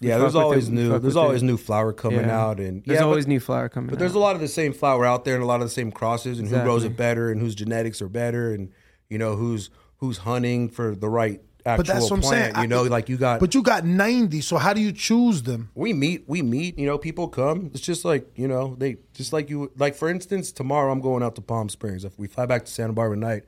yeah, 0.00 0.16
there's 0.18 0.34
always 0.34 0.68
it, 0.68 0.72
we 0.72 0.76
new. 0.78 0.98
There's 0.98 1.16
always 1.16 1.42
it. 1.42 1.46
new 1.46 1.56
flower 1.56 1.92
coming 1.92 2.20
Yeah. 2.20 2.40
out, 2.40 2.60
and 2.60 2.82
There's 2.84 3.00
yeah, 3.00 3.04
always 3.04 3.26
but, 3.26 3.30
new 3.30 3.40
flower 3.40 3.68
coming. 3.68 3.88
Out. 3.90 3.90
But 3.90 3.98
there's 3.98 4.14
a 4.14 4.18
lot 4.18 4.34
of 4.36 4.40
the 4.40 4.48
same 4.48 4.72
flower 4.72 5.04
out 5.04 5.24
there, 5.24 5.34
and 5.34 5.42
a 5.42 5.46
lot 5.46 5.60
of 5.60 5.66
the 5.66 5.72
same 5.74 5.90
crosses, 5.92 6.38
and 6.38 6.48
who 6.48 6.60
grows 6.62 6.84
it 6.84 6.96
better, 6.96 7.30
and 7.30 7.40
whose 7.40 7.54
genetics 7.54 8.00
are 8.00 8.08
better, 8.08 8.52
and 8.54 8.70
you 9.10 9.18
know 9.18 9.36
who's 9.36 9.68
who's 9.98 10.18
hunting 10.18 10.68
for 10.68 10.94
the 10.94 11.08
right 11.10 11.42
actual 11.68 11.84
that's 11.84 12.10
what 12.10 12.16
I'm 12.16 12.22
saying. 12.22 12.54
You 12.60 12.66
know, 12.66 12.84
I- 12.84 12.88
like 12.88 13.08
you 13.08 13.16
got 13.16 13.40
but 13.40 13.54
you 13.54 13.62
got 13.62 13.84
ninety. 13.84 14.40
So 14.40 14.56
how 14.56 14.72
do 14.72 14.80
you 14.80 14.92
choose 14.92 15.42
them? 15.42 15.70
we 15.74 15.92
meet 15.92 16.24
we 16.28 16.42
meet 16.42 16.78
you 16.78 16.86
know 16.86 16.98
people 16.98 17.28
come 17.28 17.70
it's 17.72 17.80
just 17.82 18.04
like 18.04 18.26
you 18.36 18.48
know 18.48 18.74
they 18.78 18.96
just 19.14 19.32
like 19.32 19.48
you 19.50 19.70
like 19.76 19.94
for 19.94 20.08
instance 20.08 20.50
tomorrow 20.52 20.90
i'm 20.90 21.00
going 21.00 21.22
out 21.22 21.34
to 21.36 21.40
palm 21.40 21.68
springs 21.68 22.04
if 22.04 22.18
we 22.18 22.26
fly 22.26 22.46
back 22.46 22.64
to 22.64 22.70
santa 22.70 22.92
barbara 22.92 23.16
tonight 23.16 23.42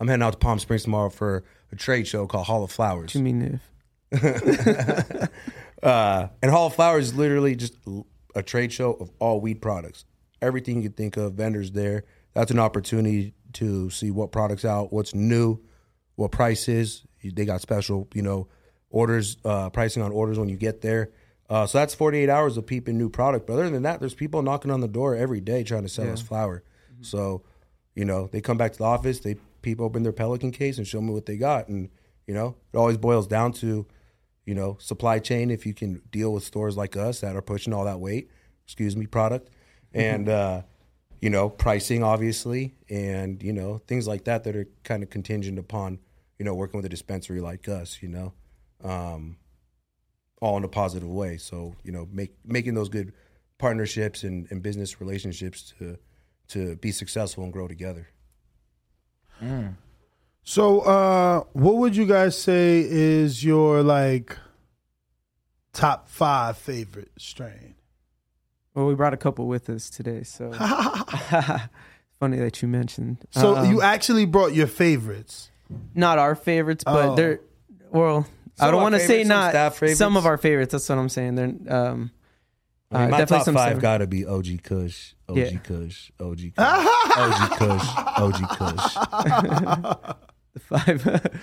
i'm 0.00 0.08
heading 0.08 0.22
out 0.22 0.32
to 0.32 0.38
palm 0.38 0.58
springs 0.58 0.82
tomorrow 0.82 1.08
for 1.10 1.44
a 1.72 1.76
trade 1.76 2.06
show 2.06 2.26
called 2.26 2.46
hall 2.46 2.64
of 2.64 2.70
flowers 2.70 3.14
What 3.14 3.14
you 3.14 3.22
mean 3.22 3.60
if? 4.12 4.18
uh, 5.82 6.28
and 6.42 6.50
hall 6.50 6.66
of 6.66 6.74
flowers 6.74 7.08
is 7.08 7.14
literally 7.14 7.54
just 7.54 7.74
a 8.34 8.42
trade 8.42 8.72
show 8.72 8.92
of 8.94 9.10
all 9.18 9.40
weed 9.40 9.60
products 9.62 10.04
everything 10.42 10.76
you 10.76 10.82
can 10.88 10.92
think 10.92 11.16
of 11.16 11.34
vendors 11.34 11.72
there 11.72 12.04
that's 12.34 12.50
an 12.50 12.58
opportunity 12.58 13.34
to 13.54 13.90
see 13.90 14.10
what 14.10 14.32
products 14.32 14.64
out 14.64 14.92
what's 14.92 15.14
new 15.14 15.58
what 16.16 16.30
price 16.32 16.68
is 16.68 17.02
they 17.22 17.44
got 17.44 17.60
special 17.60 18.08
you 18.14 18.22
know 18.22 18.46
orders 18.90 19.36
uh, 19.44 19.68
pricing 19.70 20.02
on 20.02 20.12
orders 20.12 20.38
when 20.38 20.48
you 20.48 20.56
get 20.56 20.80
there 20.80 21.10
Uh, 21.50 21.66
so 21.66 21.78
that's 21.78 21.94
48 21.94 22.28
hours 22.28 22.58
of 22.58 22.66
peeping 22.66 22.98
new 22.98 23.08
product. 23.08 23.46
But 23.46 23.54
other 23.54 23.70
than 23.70 23.82
that, 23.84 24.00
there's 24.00 24.12
people 24.14 24.42
knocking 24.42 24.70
on 24.70 24.80
the 24.82 24.88
door 24.88 25.16
every 25.16 25.40
day 25.40 25.64
trying 25.64 25.82
to 25.84 25.88
sell 25.88 26.04
Yeah. 26.04 26.12
us 26.12 26.20
flower. 26.20 26.62
So, 27.00 27.42
you 27.94 28.04
know, 28.04 28.28
they 28.32 28.42
come 28.42 28.58
back 28.58 28.72
to 28.72 28.78
the 28.78 28.84
office, 28.84 29.20
they 29.20 29.36
peep 29.62 29.80
open 29.80 30.02
their 30.02 30.12
Pelican 30.12 30.50
case 30.50 30.76
and 30.76 30.86
show 30.86 31.00
me 31.00 31.10
what 31.10 31.24
they 31.24 31.38
got. 31.38 31.68
And, 31.68 31.88
you 32.26 32.34
know, 32.34 32.56
it 32.72 32.76
always 32.76 32.98
boils 32.98 33.26
down 33.26 33.52
to, 33.62 33.86
you 34.44 34.54
know, 34.54 34.76
supply 34.78 35.20
chain. 35.20 35.50
If 35.50 35.64
you 35.64 35.72
can 35.72 36.02
deal 36.10 36.34
with 36.34 36.44
stores 36.44 36.76
like 36.76 36.96
us 36.98 37.20
that 37.20 37.34
are 37.34 37.40
pushing 37.42 37.72
all 37.72 37.86
that 37.86 37.98
weight, 37.98 38.28
excuse 38.66 38.94
me, 38.94 39.06
product, 39.06 39.48
and, 39.94 40.28
uh, 40.28 40.62
you 41.22 41.30
know, 41.30 41.48
pricing, 41.48 42.02
obviously, 42.02 42.74
and, 42.90 43.42
you 43.42 43.54
know, 43.54 43.78
things 43.86 44.06
like 44.06 44.24
that 44.24 44.44
that 44.44 44.54
are 44.54 44.66
kind 44.84 45.02
of 45.02 45.08
contingent 45.08 45.58
upon, 45.58 45.98
you 46.38 46.44
know, 46.44 46.54
working 46.54 46.78
with 46.78 46.86
a 46.86 46.88
dispensary 46.88 47.40
like 47.40 47.68
us, 47.68 47.98
you 48.02 48.08
know. 48.08 48.32
Um, 48.82 49.36
all 50.40 50.56
in 50.56 50.64
a 50.64 50.68
positive 50.68 51.08
way. 51.08 51.36
So 51.36 51.74
you 51.82 51.92
know, 51.92 52.08
make 52.12 52.32
making 52.44 52.74
those 52.74 52.88
good 52.88 53.12
partnerships 53.58 54.22
and, 54.22 54.46
and 54.50 54.62
business 54.62 55.00
relationships 55.00 55.74
to 55.78 55.98
to 56.48 56.76
be 56.76 56.92
successful 56.92 57.44
and 57.44 57.52
grow 57.52 57.68
together. 57.68 58.08
So, 60.42 60.80
uh, 60.80 61.44
what 61.52 61.76
would 61.76 61.94
you 61.94 62.06
guys 62.06 62.36
say 62.36 62.84
is 62.88 63.44
your 63.44 63.82
like 63.82 64.36
top 65.72 66.08
five 66.08 66.56
favorite 66.56 67.10
strain? 67.18 67.74
Well, 68.74 68.86
we 68.86 68.94
brought 68.94 69.14
a 69.14 69.18
couple 69.18 69.46
with 69.46 69.68
us 69.68 69.90
today, 69.90 70.22
so 70.22 70.52
funny 72.18 72.38
that 72.38 72.62
you 72.62 72.68
mentioned. 72.68 73.18
So 73.30 73.56
Um, 73.56 73.70
you 73.70 73.82
actually 73.82 74.24
brought 74.24 74.54
your 74.54 74.66
favorites. 74.66 75.50
Not 75.94 76.18
our 76.18 76.34
favorites, 76.34 76.84
but 76.84 77.10
Oh. 77.10 77.14
they're 77.14 77.40
well. 77.90 78.22
Some 78.22 78.64
I 78.64 78.68
of 78.68 78.72
don't 78.72 78.78
our 78.78 78.82
want 78.84 78.94
to 78.96 79.00
say 79.00 79.06
favorites, 79.06 79.28
some 79.28 79.36
not 79.38 79.50
staff 79.50 79.74
favorites. 79.76 79.98
some 79.98 80.16
of 80.16 80.26
our 80.26 80.36
favorites. 80.38 80.72
That's 80.72 80.88
what 80.88 80.98
I'm 80.98 81.08
saying. 81.08 81.34
They're 81.36 81.46
um, 81.46 82.10
I 82.90 82.98
mean, 83.00 83.06
uh, 83.06 83.08
my 83.10 83.18
definitely 83.18 83.36
top 83.36 83.44
some 83.44 83.54
five 83.54 83.68
seven- 83.68 83.80
got 83.82 83.98
to 83.98 84.06
be 84.06 84.24
OG 84.26 84.62
Kush, 84.62 85.12
OG 85.28 85.36
Yeah. 85.36 85.58
Kush, 85.58 86.10
OG 86.18 86.38
Kush, 86.56 86.66
OG 87.16 87.58
Kush, 87.58 87.88
OG 88.16 88.48
Kush. 88.58 88.94
the 90.54 90.60
five 90.60 91.02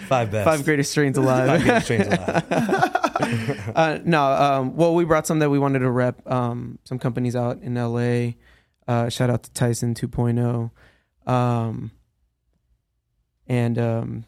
Five 0.10 0.32
best. 0.32 0.46
five 0.50 0.66
greatest 0.66 0.92
strains 0.92 1.18
alive. 1.18 1.48
Five 1.48 1.62
greatest 1.64 1.86
strains 1.86 2.08
alive. 2.08 3.72
uh, 3.76 4.00
no, 4.04 4.24
um, 4.24 4.76
well, 4.76 4.94
we 4.96 5.06
brought 5.06 5.28
some 5.28 5.40
that 5.40 5.50
we 5.50 5.60
wanted 5.60 5.80
to 5.80 5.90
rep. 5.92 6.22
Um, 6.30 6.80
some 6.84 7.00
companies 7.00 7.36
out 7.36 7.62
in 7.62 7.76
LA. 7.76 8.34
Uh, 8.88 9.10
shout 9.10 9.30
out 9.30 9.44
to 9.44 9.52
Tyson 9.54 9.94
2.0, 9.96 10.70
um, 11.32 11.92
and 13.48 13.78
um, 13.78 14.26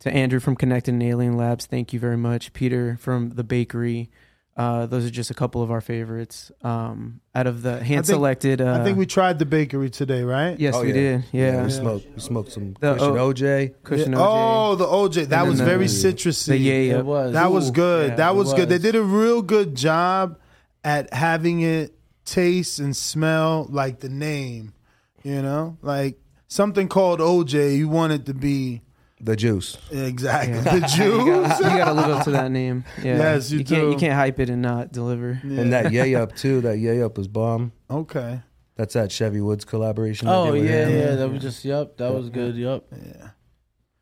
to 0.00 0.10
Andrew 0.12 0.40
from 0.40 0.56
Connected 0.56 0.94
and 0.94 1.02
Alien 1.02 1.36
Labs. 1.36 1.66
Thank 1.66 1.92
you 1.92 2.00
very 2.00 2.16
much, 2.16 2.52
Peter 2.52 2.96
from 3.00 3.30
the 3.30 3.44
bakery. 3.44 4.10
Uh, 4.56 4.84
those 4.84 5.06
are 5.06 5.10
just 5.10 5.30
a 5.30 5.34
couple 5.34 5.62
of 5.62 5.70
our 5.70 5.80
favorites. 5.80 6.50
Um, 6.62 7.20
out 7.34 7.46
of 7.46 7.62
the 7.62 7.76
hand 7.82 8.04
think- 8.04 8.16
selected, 8.16 8.60
uh, 8.60 8.78
I 8.80 8.84
think 8.84 8.98
we 8.98 9.06
tried 9.06 9.38
the 9.38 9.46
bakery 9.46 9.88
today, 9.88 10.22
right? 10.22 10.58
yes, 10.58 10.74
Oh, 10.74 10.82
we 10.82 10.88
yeah. 10.88 10.92
did. 10.94 11.24
Yeah, 11.32 11.64
we 11.64 11.70
smoked. 11.70 12.06
We 12.14 12.20
smoked 12.20 12.52
some 12.52 12.74
The 12.80 12.94
Kush 12.94 13.02
and 13.02 13.16
O- 13.18 13.32
OJ. 13.32 13.74
Cushion 13.84 14.12
Yeah. 14.12 14.18
OJ. 14.18 14.22
Oh, 14.28 14.74
the 14.74 14.86
OJ. 14.86 15.28
That 15.28 15.46
was 15.46 15.58
then 15.58 15.66
very 15.66 15.86
the- 15.86 15.92
citrusy. 15.92 16.46
the 16.48 16.56
yeah, 16.58 16.98
It 16.98 17.06
was. 17.06 17.32
That 17.32 17.52
was 17.52 17.70
good. 17.70 18.10
Yeah, 18.10 18.16
that 18.16 18.32
it 18.32 18.36
was, 18.36 18.52
good. 18.52 18.68
They 18.68 18.78
did 18.78 18.96
a 18.96 19.02
real 19.02 19.40
good 19.40 19.74
job 19.76 20.38
at 20.84 21.12
having 21.14 21.60
it 21.60 21.94
taste 22.26 22.80
and 22.80 22.94
smell 22.94 23.66
like 23.70 24.00
the 24.00 24.08
name. 24.10 24.74
You 25.22 25.40
know, 25.42 25.78
like 25.80 26.18
something 26.50 26.88
called 26.88 27.20
OJ. 27.20 27.78
You 27.78 27.88
want 27.88 28.12
it 28.12 28.26
to 28.26 28.34
be 28.34 28.82
The 29.22 29.36
juice. 29.36 29.78
exactly 29.90 30.56
Yeah. 30.56 30.62
the 30.64 30.74
you 30.74 30.80
juice. 30.80 31.48
gotta, 31.48 31.64
you 31.64 31.78
gotta 31.78 31.92
live 31.94 32.10
up 32.10 32.24
to 32.24 32.30
that 32.32 32.50
name. 32.50 32.84
Yeah. 33.02 33.16
Yes, 33.16 33.50
you 33.50 33.64
can't 33.64 33.90
you 33.92 33.96
can't 33.96 34.14
hype 34.14 34.38
it 34.40 34.50
and 34.50 34.60
not 34.60 34.92
deliver. 34.92 35.40
And 35.42 35.72
that 35.72 35.92
Yay 35.92 36.14
Up 36.14 36.36
too. 36.36 36.60
That 36.60 36.78
Yay 36.78 37.02
Up 37.02 37.16
was 37.16 37.28
bomb. 37.28 37.72
okay. 37.90 38.42
That's 38.76 38.94
that 38.94 39.12
Chevy 39.12 39.40
Woods 39.42 39.64
collaboration. 39.66 40.26
Oh 40.28 40.52
did 40.52 40.64
yeah, 40.64 40.86
him. 40.86 40.98
yeah. 40.98 41.14
That 41.16 41.28
was 41.30 41.42
just 41.42 41.64
yep. 41.64 41.96
That 41.98 42.12
was 42.14 42.30
good. 42.30 42.56
Yep. 42.56 42.84
Yeah. 42.92 43.28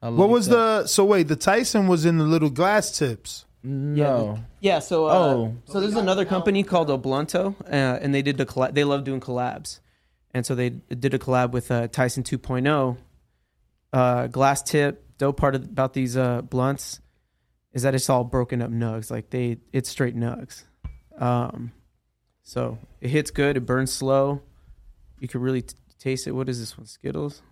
I 0.01 0.09
What 0.11 0.29
was 0.29 0.47
that. 0.49 0.55
the? 0.83 0.87
So 0.87 1.05
wait, 1.05 1.27
the 1.27 1.35
Tyson 1.37 1.89
was 1.89 2.05
in 2.05 2.19
the 2.19 2.25
little 2.25 2.51
glass 2.51 2.97
tips. 2.97 3.45
no? 3.65 4.39
Yeah, 4.61 4.79
so 4.79 5.07
uh, 5.07 5.13
Oh. 5.13 5.57
so 5.65 5.81
there's 5.81 5.97
another 5.97 6.25
company 6.25 6.63
called 6.63 6.89
Oblunto, 6.91 7.57
uh, 7.65 7.99
and 8.01 8.15
they 8.15 8.23
did 8.23 8.37
the 8.37 8.47
colla- 8.47 8.71
they 8.71 8.85
love 8.85 9.03
doing 9.03 9.19
collabs, 9.21 9.81
and 10.39 10.47
so 10.47 10.55
they 10.55 10.71
did 10.71 11.15
a 11.15 11.19
collab 11.19 11.51
with 11.51 11.69
uh, 11.73 11.89
Tyson 11.89 12.23
2.0, 12.23 12.97
uh, 13.93 14.27
glass 14.29 14.63
tip. 14.63 15.05
Dope 15.19 15.37
part 15.37 15.57
of, 15.57 15.65
about 15.65 15.95
these 15.95 16.17
uh, 16.17 16.43
blunts 16.43 17.01
is 17.73 17.83
that 17.83 17.97
it's 17.97 18.09
all 18.09 18.23
broken 18.23 18.63
up 18.63 18.71
nugs, 18.71 19.11
like 19.11 19.31
they 19.31 19.59
it's 19.73 19.89
straight 19.89 20.17
nugs. 20.17 20.63
Um, 21.19 21.73
so 22.45 22.79
it 23.01 23.11
hits 23.11 23.33
good, 23.33 23.57
it 23.57 23.67
burns 23.67 23.93
slow. 23.93 24.43
You 25.19 25.27
can 25.27 25.41
really 25.41 25.63
t- 25.63 25.75
taste 25.99 26.29
it. 26.29 26.31
What 26.31 26.49
is 26.49 26.61
this 26.61 26.79
one? 26.79 26.87
Skittles 26.87 27.43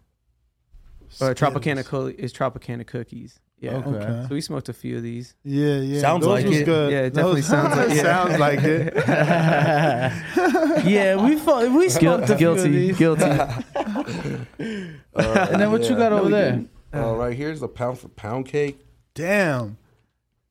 or 1.20 1.34
Tropicana? 1.34 2.14
Is 2.16 2.32
Tropicana 2.32 2.86
cookies? 2.86 3.40
Yeah. 3.58 3.76
Okay. 3.76 3.88
Okay. 3.90 4.22
So 4.28 4.34
we 4.34 4.40
smoked 4.42 4.68
a 4.68 4.72
few 4.74 4.98
of 4.98 5.02
these. 5.02 5.34
Yeah, 5.42 5.76
yeah. 5.78 6.00
Sounds 6.00 6.24
Those 6.24 6.30
like 6.30 6.46
was 6.46 6.58
it. 6.58 6.64
Good. 6.66 6.92
Yeah, 6.92 7.00
it 7.02 7.14
definitely 7.14 7.40
Those- 7.40 7.48
sounds 7.50 7.76
like- 7.76 7.88
yeah. 7.96 8.02
sounds 8.02 8.38
like 8.38 8.60
it. 8.62 8.94
yeah, 10.86 11.16
we 11.24 11.36
fought, 11.36 11.70
we 11.72 11.88
smoked 11.88 12.24
a 12.30 12.36
few 12.36 12.50
of 12.50 12.56
guilty, 12.58 12.70
these. 12.70 12.96
guilty. 12.98 13.24
And 15.18 15.60
then 15.60 15.70
what 15.72 15.88
you 15.88 15.96
got 15.96 16.12
over 16.12 16.28
there? 16.28 16.64
Uh, 16.94 17.14
right 17.16 17.34
here's 17.36 17.60
the 17.60 17.68
pound 17.68 17.98
for 17.98 18.08
pound 18.08 18.44
cake. 18.46 18.78
Damn. 19.14 19.78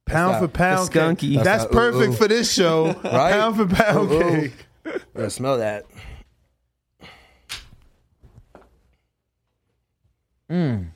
Pound 0.06 0.40
for 0.40 0.48
pound 0.48 0.88
the 0.90 1.00
skunky. 1.00 1.20
cake. 1.20 1.44
That's 1.44 1.64
That's 1.64 1.64
not- 1.66 1.72
ooh, 1.72 1.92
perfect 1.92 2.14
ooh. 2.14 2.18
for 2.18 2.28
this 2.28 2.52
show. 2.52 2.88
Right? 3.04 3.32
Pound 3.34 3.56
for 3.58 3.68
pound 3.68 4.12
Ooh, 4.12 4.16
ooh. 4.16 4.32
cake. 4.42 4.54
Yeah, 5.16 5.28
smell 5.30 5.58
that. 5.60 5.86
Mm. 10.50 10.88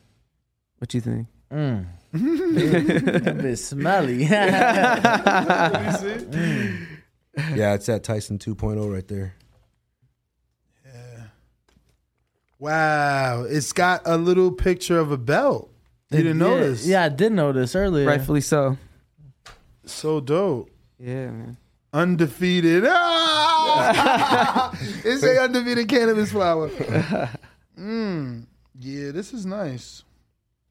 What 0.79 0.93
you 0.93 1.01
think? 1.01 1.27
Mm. 1.51 1.85
A 2.13 3.37
bit 3.41 3.57
smelly. 3.57 4.27
Yeah, 7.55 7.73
it's 7.73 7.85
that 7.85 8.03
Tyson 8.03 8.37
2.0 8.37 8.91
right 8.91 9.07
there. 9.07 9.35
Wow. 12.57 13.43
It's 13.43 13.71
got 13.71 14.01
a 14.05 14.17
little 14.17 14.51
picture 14.51 14.99
of 14.99 15.11
a 15.11 15.17
belt. 15.17 15.71
You 16.11 16.17
didn't 16.17 16.39
yeah, 16.39 16.47
notice? 16.47 16.85
Yeah, 16.85 17.03
I 17.03 17.09
did 17.09 17.31
notice 17.31 17.75
earlier. 17.75 18.05
Rightfully 18.05 18.41
so. 18.41 18.77
So 19.85 20.19
dope. 20.19 20.69
Yeah, 20.99 21.31
man. 21.31 21.57
Undefeated. 21.93 22.83
Ah! 22.87 24.71
it's 25.05 25.23
a 25.23 25.41
undefeated 25.41 25.87
cannabis 25.87 26.31
flower. 26.31 26.69
Mm. 27.79 28.45
Yeah, 28.77 29.11
this 29.11 29.31
is 29.31 29.45
nice. 29.45 30.03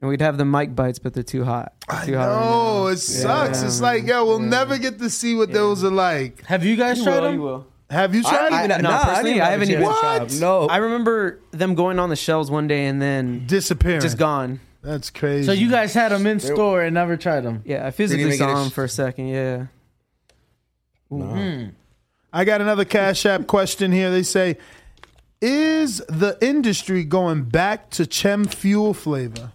And 0.00 0.08
we'd 0.08 0.20
have 0.20 0.38
the 0.38 0.44
Mike 0.44 0.76
Bites, 0.76 0.98
but 1.00 1.12
they're 1.12 1.24
too 1.24 1.44
hot. 1.44 1.72
I 1.88 2.06
too 2.06 2.16
hot 2.16 2.28
right 2.28 2.40
know. 2.44 2.82
now. 2.84 2.86
it 2.88 2.98
sucks. 2.98 3.60
Yeah, 3.60 3.66
it's 3.66 3.80
man. 3.80 3.94
like, 3.96 4.06
yo, 4.06 4.24
we'll 4.26 4.40
Yeah. 4.40 4.48
never 4.48 4.78
get 4.78 4.98
to 5.00 5.10
see 5.10 5.34
what 5.34 5.52
those 5.52 5.82
are 5.82 5.90
like. 5.90 6.44
Have 6.46 6.64
you 6.64 6.76
guys 6.76 6.98
You 6.98 7.04
tried 7.04 7.14
will, 7.16 7.22
them? 7.22 7.34
you 7.34 7.42
will. 7.42 7.66
Have 7.90 8.14
you 8.14 8.22
tried 8.22 8.52
I- 8.52 8.64
it? 8.64 8.82
no, 8.82 8.90
personally, 8.90 9.40
I 9.40 9.50
haven't 9.50 9.70
even- 9.70 9.82
What? 9.82 10.32
No. 10.34 10.68
I 10.68 10.76
remember 10.76 11.40
them 11.50 11.74
going 11.74 11.98
on 11.98 12.10
the 12.10 12.16
shelves 12.16 12.48
one 12.50 12.68
day 12.68 12.86
and 12.86 13.02
then 13.02 13.44
Disappearing. 13.46 14.00
just 14.00 14.18
gone. 14.18 14.60
That's 14.82 15.10
crazy. 15.10 15.46
So 15.46 15.52
you 15.52 15.68
guys 15.70 15.94
had 15.94 16.12
them 16.12 16.26
in 16.26 16.38
store 16.38 16.82
and 16.82 16.94
never 16.94 17.16
tried 17.16 17.40
them? 17.40 17.62
Yeah, 17.64 17.84
I 17.86 17.90
physically 17.90 18.26
even 18.26 18.38
saw 18.38 18.54
them 18.54 18.70
sh- 18.70 18.72
for 18.72 18.84
a 18.84 18.88
second. 18.88 19.28
Yeah. 19.28 19.66
Mm. 21.10 21.72
I 22.32 22.44
got 22.44 22.60
another 22.60 22.84
Cash 22.84 23.24
App 23.26 23.46
question 23.46 23.90
here. 23.90 24.10
They 24.10 24.22
say, 24.22 24.58
is 25.40 25.98
the 26.08 26.36
industry 26.40 27.04
going 27.04 27.44
back 27.44 27.90
to 27.90 28.06
chem 28.06 28.44
fuel 28.44 28.94
flavor? 28.94 29.52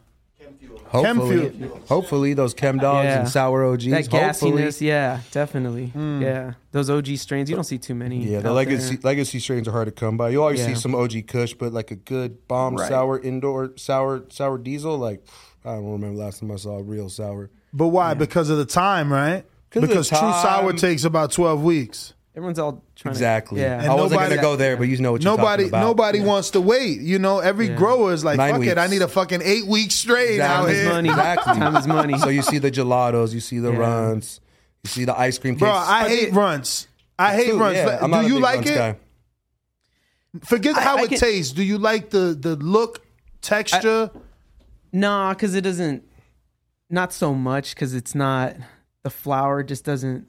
Hopefully, 0.93 1.49
Chem 1.49 1.71
hopefully 1.87 2.33
those 2.33 2.53
chem 2.53 2.77
dogs 2.77 3.05
Yeah. 3.05 3.19
and 3.21 3.27
sour 3.29 3.63
OGs. 3.65 3.85
That 3.89 4.07
hopefully. 4.07 4.51
gassiness, 4.61 4.79
yeah, 4.79 5.19
definitely. 5.31 5.87
Hmm. 5.87 6.21
Yeah. 6.21 6.53
Those 6.71 6.89
OG 6.89 7.17
strains, 7.17 7.49
you 7.49 7.55
don't 7.55 7.63
see 7.63 7.77
too 7.79 7.95
many. 7.95 8.23
Yeah, 8.23 8.39
the 8.41 8.53
legacy 8.53 8.95
there. 8.97 9.09
legacy 9.09 9.39
strains 9.39 9.67
are 9.67 9.71
hard 9.71 9.87
to 9.87 9.91
come 9.91 10.17
by. 10.17 10.29
You 10.29 10.41
always 10.41 10.59
Yeah. 10.59 10.67
see 10.67 10.75
some 10.75 10.93
OG 10.95 11.23
Kush, 11.23 11.53
but 11.55 11.73
like 11.73 11.89
a 11.91 11.95
good 11.95 12.47
bomb 12.47 12.75
Right. 12.75 12.87
sour 12.87 13.19
indoor 13.19 13.73
sour 13.75 14.23
sour 14.29 14.57
diesel. 14.57 14.97
Like 14.97 15.25
I 15.65 15.73
don't 15.75 15.91
remember 15.91 16.17
last 16.23 16.39
time 16.41 16.51
I 16.51 16.57
saw 16.57 16.77
a 16.77 16.83
real 16.83 17.09
sour. 17.09 17.49
But 17.73 17.87
why? 17.87 18.13
Because 18.13 18.49
of 18.51 18.57
the 18.57 18.65
time, 18.65 19.11
right? 19.11 19.45
'Cause 19.71 19.81
Because 19.81 20.09
true 20.09 20.17
sour 20.17 20.73
takes 20.73 21.03
about 21.03 21.31
12 21.31 21.63
weeks. 21.63 22.13
Everyone's 22.35 22.57
all 22.57 22.83
trying 22.95 23.11
Exactly. 23.11 23.57
to. 23.57 23.61
Yeah. 23.61 23.79
And 23.81 23.91
I 23.91 23.93
wasn't 23.93 24.13
nobody- 24.13 24.29
gonna 24.35 24.41
go 24.41 24.55
there, 24.55 24.75
but 24.75 24.87
you 24.87 24.97
know 24.97 25.11
what 25.11 25.21
you're 25.21 25.31
Nobody 25.37 25.63
talking 25.65 25.69
about. 25.69 25.81
nobody 25.85 26.19
wants 26.21 26.49
to 26.51 26.61
wait. 26.61 26.99
You 27.01 27.19
know, 27.19 27.37
every 27.39 27.67
Yeah. 27.69 27.75
grower 27.75 28.11
is 28.11 28.23
like, 28.25 28.37
Nine 28.37 28.55
fuck 28.55 28.65
it, 28.65 28.77
I 28.79 28.87
need 28.87 29.03
a 29.03 29.07
fucking 29.07 29.41
eight 29.43 29.67
week 29.67 29.91
straight 29.91 30.39
out 30.39 30.61
Time 30.63 30.69
is 30.71 30.81
here. 30.81 30.89
money. 30.89 31.09
Exactly. 31.13 31.53
Time 31.53 31.75
is 31.75 31.87
money. 31.87 32.17
So 32.17 32.29
you 32.29 32.41
see 32.41 32.57
the 32.57 32.71
gelatos, 32.71 33.33
you 33.33 33.39
see 33.39 33.59
the 33.59 33.71
Yeah. 33.71 33.77
runs, 33.77 34.39
you 34.83 34.89
see 34.89 35.05
the 35.05 35.17
ice 35.17 35.37
cream 35.37 35.53
cakes. 35.55 35.61
Bro, 35.61 35.71
I 35.73 36.09
hate 36.09 36.29
it- 36.29 36.33
runs. 36.33 36.87
I 37.19 37.35
hate 37.35 37.51
Dude, 37.51 37.59
runs. 37.59 37.75
yeah, 37.77 38.07
Do 38.21 38.27
you 38.27 38.39
like 38.39 38.65
it? 38.65 38.75
guy. 38.75 38.95
Forget 40.43 40.75
I- 40.75 40.81
how 40.81 40.97
I 40.97 41.03
it 41.03 41.09
can- 41.09 41.19
tastes. 41.19 41.53
Do 41.53 41.61
you 41.63 41.77
like 41.77 42.09
the 42.09 42.35
the 42.39 42.55
look, 42.55 43.01
texture? 43.41 44.09
Nah, 44.91 45.33
because 45.33 45.53
it 45.53 45.61
doesn't. 45.61 46.03
Not 46.89 47.13
so 47.13 47.33
much 47.35 47.75
because 47.75 47.93
it's 47.93 48.15
not. 48.15 48.55
The 49.03 49.09
flower 49.11 49.61
just 49.63 49.85
doesn't. 49.85 50.27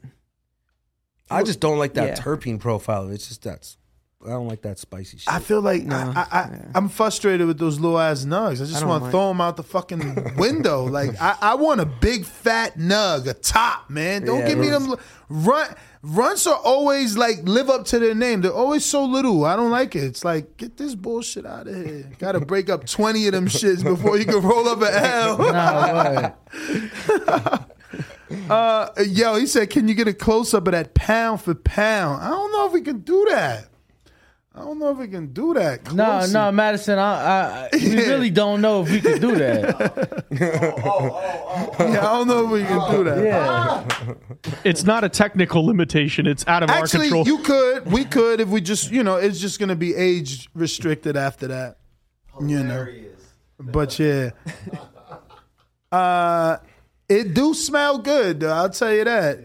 I 1.29 1.43
just 1.43 1.59
don't 1.59 1.79
like 1.79 1.93
that 1.95 2.07
Yeah. 2.07 2.15
terpene 2.23 2.59
profile. 2.59 3.09
It's 3.09 3.27
just 3.27 3.43
that's 3.43 3.77
I 4.25 4.29
don't 4.29 4.47
like 4.47 4.63
that 4.63 4.79
spicy 4.79 5.17
shit. 5.19 5.31
I 5.31 5.37
feel 5.37 5.61
like 5.61 5.87
I, 5.91 6.01
I, 6.15 6.39
I, 6.39 6.59
I'm 6.73 6.89
frustrated 6.89 7.45
with 7.45 7.59
those 7.59 7.79
little 7.79 7.99
ass 7.99 8.25
nugs. 8.25 8.53
I 8.53 8.65
just 8.65 8.83
want 8.83 9.03
to 9.03 9.11
throw 9.11 9.27
them 9.27 9.39
out 9.39 9.55
the 9.55 9.61
fucking 9.63 10.33
window. 10.37 10.83
Like 10.85 11.11
I, 11.21 11.35
I 11.41 11.55
want 11.55 11.79
a 11.81 11.85
big 11.85 12.25
fat 12.25 12.75
nug, 12.77 13.27
a 13.27 13.35
top 13.35 13.87
man. 13.89 14.25
Don't 14.25 14.39
Yeah, 14.39 14.47
give 14.49 14.57
me 14.57 14.69
those- 14.69 14.87
them 14.87 14.97
run. 15.29 15.75
Runts 16.07 16.45
are 16.45 16.55
always 16.63 17.17
like 17.17 17.37
live 17.43 17.67
up 17.69 17.85
to 17.85 17.97
their 17.99 18.13
name. 18.13 18.41
They're 18.41 18.53
always 18.53 18.85
so 18.85 19.05
little. 19.05 19.43
I 19.43 19.55
don't 19.55 19.71
like 19.71 19.95
it. 19.95 20.03
It's 20.03 20.23
like 20.23 20.55
get 20.57 20.77
this 20.77 20.93
bullshit 20.93 21.45
out 21.47 21.67
of 21.67 21.75
here. 21.75 22.09
Got 22.19 22.33
to 22.33 22.39
break 22.39 22.69
up 22.69 22.85
twenty 22.85 23.25
of 23.25 23.31
them 23.33 23.47
shits 23.47 23.83
before 23.83 24.15
you 24.17 24.25
can 24.25 24.39
roll 24.41 24.67
up 24.69 24.81
an 24.81 24.93
L. 24.93 25.37
Nah, 25.51 25.93
what? 26.03 27.71
Uh, 28.49 28.89
yo, 29.07 29.35
he 29.35 29.45
said, 29.47 29.69
"Can 29.69 29.87
you 29.87 29.93
get 29.93 30.07
a 30.07 30.13
close 30.13 30.53
up 30.53 30.67
of 30.67 30.71
that 30.73 30.93
pound 30.93 31.41
for 31.41 31.53
pound?" 31.55 32.21
I 32.23 32.29
don't 32.29 32.51
know 32.51 32.67
if 32.67 32.73
we 32.73 32.81
can 32.81 32.99
do 32.99 33.25
that. 33.29 33.69
I 34.53 34.59
don't 34.59 34.79
know 34.79 34.89
if 34.91 34.97
we 34.97 35.09
can 35.09 35.33
do 35.33 35.53
that. 35.55 35.83
No, 35.93 36.05
Close 36.05 36.33
no, 36.33 36.47
it. 36.47 36.51
Madison. 36.53 36.97
I, 36.97 37.03
I, 37.03 37.69
we 37.73 37.79
Yeah. 37.81 37.99
really 38.07 38.29
don't 38.29 38.61
know 38.61 38.83
if 38.83 38.89
we 38.89 39.01
could 39.01 39.19
do 39.19 39.35
that. 39.35 40.15
Yeah, 41.77 41.99
I 41.99 42.01
don't 42.01 42.27
know 42.27 42.45
if 42.45 42.51
we 42.51 42.63
can 42.63 42.91
do 42.91 43.03
that. 43.03 43.23
Yeah, 43.23 44.13
It's 44.63 44.83
not 44.83 45.03
a 45.03 45.09
technical 45.09 45.65
limitation. 45.65 46.25
It's 46.25 46.45
out 46.47 46.63
of 46.63 46.69
Actually, 46.69 47.07
our 47.09 47.23
control. 47.23 47.27
you 47.27 47.43
could. 47.43 47.91
We 47.91 48.05
could 48.05 48.39
if 48.41 48.47
we 48.49 48.61
just, 48.61 48.91
you 48.91 49.03
know, 49.03 49.15
it's 49.17 49.39
just 49.39 49.59
gonna 49.59 49.75
be 49.75 49.93
age 49.93 50.49
restricted 50.53 51.15
after 51.17 51.47
that. 51.47 51.77
You 52.41 52.63
know. 52.63 52.87
But 53.59 53.97
yeah. 53.99 54.31
Uh 55.91 56.57
it 57.09 57.33
do 57.33 57.53
smell 57.53 57.97
good, 57.99 58.39
though, 58.41 58.51
I'll 58.51 58.69
tell 58.69 58.93
you 58.93 59.03
that. 59.03 59.39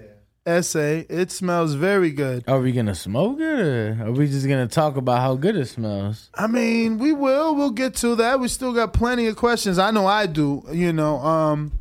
Essay. 0.46 1.06
It 1.10 1.30
smells 1.30 1.74
very 1.74 2.10
good. 2.10 2.44
are 2.48 2.60
we 2.60 2.72
gonna 2.72 2.94
smoke 2.94 3.38
it, 3.40 3.60
or 3.60 3.98
are 4.06 4.10
we 4.12 4.26
just 4.26 4.48
gonna 4.48 4.66
talk 4.66 4.96
about 4.96 5.20
how 5.20 5.36
good 5.36 5.54
it 5.54 5.66
smells? 5.66 6.30
I 6.34 6.46
mean, 6.46 6.98
we 6.98 7.12
will. 7.12 7.54
We'll 7.54 7.70
get 7.70 7.94
to 7.96 8.16
that. 8.16 8.40
We 8.40 8.48
still 8.48 8.72
got 8.72 8.92
plenty 8.94 9.26
of 9.26 9.36
questions. 9.36 9.78
I 9.78 9.90
know 9.90 10.06
I 10.06 10.26
do. 10.26 10.64
You 10.72 10.92
know, 10.92 11.18
um, 11.18 11.72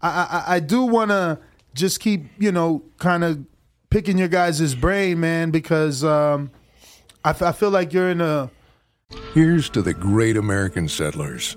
I 0.00 0.08
I, 0.46 0.54
I 0.56 0.60
do 0.60 0.84
want 0.84 1.10
to 1.10 1.38
just 1.74 1.98
keep 2.00 2.26
you 2.38 2.52
know 2.52 2.84
kind 2.98 3.24
of 3.24 3.44
picking 3.90 4.16
your 4.16 4.28
guys' 4.28 4.74
brain, 4.74 5.18
man, 5.20 5.50
because 5.50 6.04
um, 6.04 6.50
I, 7.24 7.30
f- 7.30 7.42
I 7.42 7.52
feel 7.52 7.70
like 7.70 7.92
you're 7.92 8.10
in 8.10 8.20
a 8.20 8.50
Here's 9.32 9.68
to 9.70 9.82
the 9.82 9.94
great 9.94 10.36
American 10.36 10.88
settlers, 10.88 11.56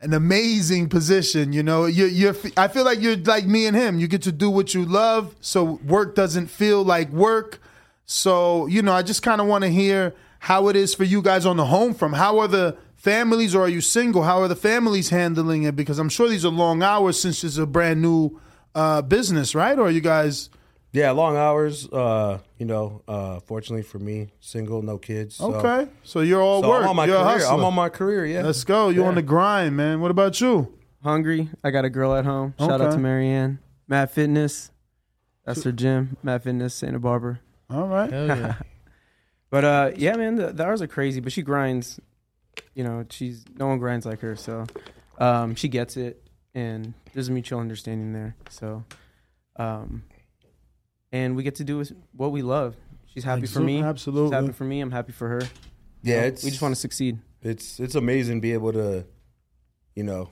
An 0.00 0.14
amazing 0.14 0.88
position. 0.88 1.52
You 1.52 1.62
know, 1.62 1.86
you're, 1.86 2.08
you're. 2.08 2.34
I 2.56 2.68
feel 2.68 2.84
like 2.84 3.00
you're 3.00 3.16
like 3.16 3.46
me 3.46 3.66
and 3.66 3.76
him. 3.76 3.98
You 3.98 4.08
get 4.08 4.22
to 4.22 4.32
do 4.32 4.50
what 4.50 4.74
you 4.74 4.84
love, 4.84 5.34
so 5.40 5.80
work 5.84 6.14
doesn't 6.14 6.46
feel 6.48 6.82
like 6.82 7.10
work. 7.10 7.60
So 8.06 8.66
you 8.66 8.82
know, 8.82 8.92
I 8.92 9.02
just 9.02 9.22
kind 9.22 9.40
of 9.40 9.46
want 9.46 9.62
to 9.64 9.70
hear 9.70 10.14
how 10.40 10.68
it 10.68 10.76
is 10.76 10.94
for 10.94 11.04
you 11.04 11.22
guys 11.22 11.44
on 11.44 11.56
the 11.56 11.66
home 11.66 11.94
from. 11.94 12.14
How 12.14 12.38
are 12.38 12.48
the 12.48 12.76
families, 12.96 13.54
or 13.54 13.62
are 13.62 13.68
you 13.68 13.80
single? 13.80 14.22
How 14.22 14.40
are 14.40 14.48
the 14.48 14.56
families 14.56 15.10
handling 15.10 15.64
it? 15.64 15.76
Because 15.76 15.98
I'm 15.98 16.08
sure 16.08 16.28
these 16.28 16.44
are 16.44 16.50
long 16.50 16.82
hours 16.82 17.20
since 17.20 17.44
it's 17.44 17.58
a 17.58 17.66
brand 17.66 18.00
new 18.00 18.40
uh, 18.74 19.02
business, 19.02 19.54
right? 19.54 19.78
Or 19.78 19.88
are 19.88 19.90
you 19.90 20.00
guys? 20.00 20.50
Yeah, 20.92 21.10
long 21.12 21.36
hours. 21.36 21.88
Uh, 21.88 22.38
you 22.58 22.66
know, 22.66 23.02
uh, 23.06 23.40
fortunately 23.40 23.82
for 23.82 23.98
me, 23.98 24.32
single, 24.40 24.82
no 24.82 24.98
kids. 24.98 25.36
So, 25.36 25.54
Okay, 25.54 25.90
so 26.02 26.20
you're 26.20 26.42
all 26.42 26.62
So 26.62 26.68
work. 26.68 26.82
I'm 26.82 26.88
on 26.90 26.96
my 26.96 27.06
you're 27.06 27.22
career. 27.22 27.46
I'm 27.46 27.64
on 27.64 27.74
my 27.74 27.88
career. 27.88 28.26
Yeah. 28.26 28.42
Let's 28.42 28.64
go. 28.64 28.88
You 28.88 29.04
on 29.04 29.14
the 29.14 29.22
grind, 29.22 29.76
man. 29.76 30.00
What 30.00 30.10
about 30.10 30.40
you? 30.40 30.74
Hungry. 31.02 31.48
I 31.64 31.70
got 31.70 31.84
a 31.84 31.90
girl 31.90 32.14
at 32.14 32.24
home. 32.24 32.54
Shout 32.58 32.80
out 32.80 32.92
to 32.92 32.98
Marianne. 32.98 33.58
Matt 33.88 34.10
Fitness. 34.10 34.70
That's 35.44 35.62
her 35.64 35.72
gym. 35.72 36.16
Matt 36.22 36.44
Fitness, 36.44 36.74
Santa 36.74 36.98
Barbara. 36.98 37.40
All 37.70 37.86
right. 37.86 38.12
Hell 38.12 38.26
yeah. 38.36 38.54
But 39.48 39.64
uh, 39.64 39.90
yeah, 39.96 40.16
man, 40.16 40.36
the, 40.36 40.52
the 40.52 40.64
hours 40.64 40.82
are 40.82 40.86
crazy. 40.86 41.20
But 41.20 41.32
she 41.32 41.42
grinds. 41.42 41.98
You 42.74 42.84
know, 42.84 43.04
she's 43.10 43.44
no 43.56 43.66
one 43.66 43.78
grinds 43.78 44.04
like 44.06 44.20
her. 44.20 44.36
So 44.36 44.66
um, 45.18 45.54
she 45.54 45.68
gets 45.68 45.96
it, 45.96 46.22
and 46.54 46.94
there's 47.14 47.28
a 47.28 47.32
mutual 47.32 47.60
understanding 47.60 48.12
there. 48.12 48.36
So, 48.50 48.84
um, 49.56 50.02
and 51.12 51.36
we 51.36 51.42
get 51.42 51.56
to 51.56 51.64
do 51.64 51.84
what 52.16 52.32
we 52.32 52.42
love. 52.42 52.76
She's 53.06 53.24
happy 53.24 53.46
for 53.46 53.60
me. 53.60 53.82
Absolutely. 53.82 54.28
She's 54.36 54.40
happy 54.42 54.52
for 54.52 54.64
me. 54.64 54.80
I'm 54.80 54.90
happy 54.92 55.12
for 55.12 55.28
her. 55.28 55.40
yeah, 56.02 56.14
You 56.14 56.20
know, 56.20 56.26
it's 56.28 56.44
we 56.44 56.50
just 56.50 56.62
want 56.62 56.74
to 56.74 56.80
succeed. 56.80 57.18
it's 57.42 57.80
it's 57.80 57.94
amazing 57.96 58.36
to 58.36 58.40
be 58.40 58.52
able 58.52 58.72
to, 58.72 59.04
you 59.96 60.04
know, 60.04 60.30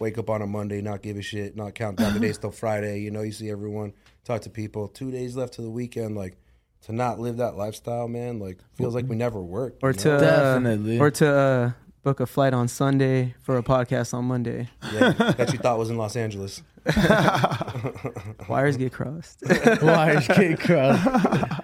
wake 0.00 0.18
up 0.18 0.28
on 0.30 0.42
a 0.42 0.46
Monday, 0.46 0.80
not 0.82 1.02
give 1.02 1.16
a 1.16 1.22
shit, 1.22 1.54
not 1.56 1.74
count 1.74 1.98
down 1.98 2.14
the 2.14 2.20
days 2.26 2.38
till 2.38 2.50
Friday. 2.50 3.00
You 3.00 3.10
know, 3.10 3.22
you 3.22 3.32
see 3.32 3.50
everyone, 3.50 3.92
talk 4.24 4.40
to 4.42 4.50
people. 4.50 4.88
Two 4.88 5.10
days 5.10 5.36
left 5.36 5.54
to 5.54 5.62
the 5.62 5.70
weekend, 5.70 6.16
like 6.16 6.36
to 6.82 6.92
not 6.92 7.20
live 7.20 7.36
that 7.36 7.56
lifestyle, 7.56 8.08
man. 8.08 8.38
Like 8.40 8.58
feels 8.74 8.94
like 8.94 9.06
we 9.06 9.14
never 9.16 9.40
worked. 9.40 9.80
Or 9.84 9.92
to 9.92 10.08
know? 10.08 10.16
uh, 10.16 10.20
Definitely. 10.20 10.98
or 10.98 11.10
to 11.12 11.28
uh, 11.32 11.72
book 12.02 12.20
a 12.20 12.26
flight 12.26 12.54
on 12.54 12.68
Sunday 12.68 13.34
for 13.42 13.56
a 13.58 13.62
podcast 13.62 14.14
on 14.14 14.24
Monday. 14.24 14.68
yeah, 14.92 15.12
that 15.12 15.52
you 15.52 15.58
thought 15.58 15.78
was 15.78 15.90
in 15.90 15.96
Los 15.96 16.16
Angeles. 16.16 16.62
Wires 18.48 18.76
get 18.76 18.92
crossed. 18.92 19.42
Wires 19.82 20.26
get 20.28 20.58
crossed. 20.60 21.62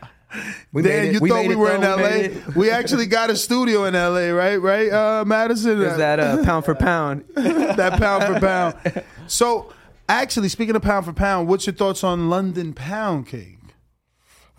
We 0.73 0.83
Dan, 0.83 1.15
you 1.15 1.21
we 1.21 1.31
thought 1.31 1.47
we 1.47 1.57
were 1.57 1.75
in 1.75 1.81
though. 1.81 1.97
We 1.97 2.03
LA. 2.03 2.09
made 2.11 2.25
it. 2.33 2.57
We 2.57 2.71
actually 2.71 3.07
got 3.07 3.31
a 3.31 3.37
studio 3.37 3.85
in 3.85 3.95
LA, 3.95 4.29
right? 4.29 4.57
Right, 4.57 4.93
uh, 4.93 5.25
Madison. 5.25 5.81
Is 5.81 5.97
that 5.97 6.21
uh, 6.21 6.45
pound 6.45 6.65
for 6.67 6.75
pound? 6.75 7.25
that 7.35 7.99
pound 7.99 8.25
for 8.25 8.41
pound? 8.41 9.05
So, 9.29 9.73
actually, 10.09 10.51
speaking 10.51 10.77
of 10.77 10.83
pound 10.83 11.07
for 11.07 11.15
pound, 11.15 11.49
what's 11.49 11.67
your 11.67 11.75
thoughts 11.75 12.05
on 12.05 12.29
London 12.29 12.75
pound 12.75 13.27
cake? 13.29 13.56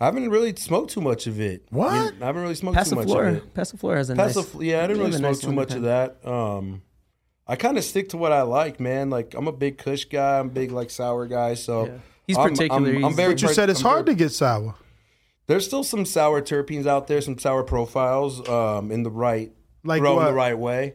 I 0.00 0.04
haven't 0.04 0.28
really 0.30 0.54
smoked 0.56 0.92
too 0.92 1.00
much 1.00 1.26
of 1.26 1.40
it. 1.40 1.66
What? 1.70 1.90
I 2.22 2.26
haven't 2.26 2.42
really 2.42 2.54
smoked 2.54 2.76
too 2.88 2.94
much 2.94 3.04
of 3.06 3.10
Passiflora. 3.10 3.36
it. 3.36 3.54
Passiflora 3.54 3.96
has 3.96 4.10
a 4.10 4.14
nice. 4.14 4.36
Yeah, 4.60 4.84
I 4.84 4.86
didn't 4.86 4.98
really 4.98 5.12
smoke 5.12 5.22
nice 5.22 5.40
too 5.40 5.52
much 5.52 5.74
of 5.74 5.82
that. 5.82 6.24
Um, 6.26 6.82
I 7.46 7.56
kind 7.56 7.76
of 7.78 7.84
stick 7.84 8.10
to 8.10 8.16
what 8.16 8.30
I 8.32 8.42
like, 8.42 8.78
man. 8.78 9.10
Like 9.10 9.34
I'm 9.34 9.48
a 9.48 9.52
big 9.52 9.78
Kush 9.78 10.04
guy. 10.04 10.38
I'm 10.38 10.46
a 10.46 10.50
big 10.50 10.70
like 10.70 10.90
sour 10.90 11.26
guy. 11.26 11.54
So 11.54 11.86
Yeah. 11.86 11.92
He's 12.26 12.36
I'm- 12.36 12.50
particular. 12.50 12.76
I'm, 12.90 12.96
I'm 12.96 13.02
He's- 13.02 13.16
very. 13.16 13.32
But 13.34 13.42
you 13.42 13.46
part- 13.48 13.54
said 13.56 13.70
it's 13.70 13.80
I'm 13.80 13.86
hard 13.86 14.04
very- 14.06 14.16
to 14.16 14.24
get 14.24 14.32
sour. 14.32 14.74
There's 15.46 15.64
still 15.66 15.82
some 15.82 16.04
sour 16.04 16.42
terpenes 16.42 16.86
out 16.86 17.06
there, 17.06 17.20
some 17.22 17.38
sour 17.38 17.62
profiles. 17.64 18.46
Um, 18.48 18.92
in 18.92 19.02
the 19.02 19.10
right, 19.10 19.50
Like 19.82 20.00
grown 20.02 20.16
what? 20.16 20.26
the 20.26 20.34
right 20.34 20.58
way. 20.58 20.94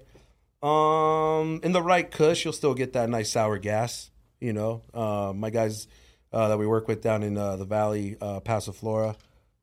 Um, 0.61 1.59
in 1.63 1.71
the 1.71 1.81
right 1.81 2.09
Kush, 2.09 2.45
you'll 2.45 2.53
still 2.53 2.73
get 2.73 2.93
that 2.93 3.09
nice 3.09 3.31
sour 3.31 3.57
gas. 3.57 4.11
You 4.39 4.53
know, 4.53 4.81
uh, 4.93 5.33
my 5.35 5.49
guys 5.49 5.87
uh, 6.33 6.47
that 6.49 6.57
we 6.57 6.67
work 6.67 6.87
with 6.87 7.01
down 7.01 7.23
in 7.23 7.37
uh, 7.37 7.55
the 7.55 7.65
valley, 7.65 8.17
uh. 8.19 8.39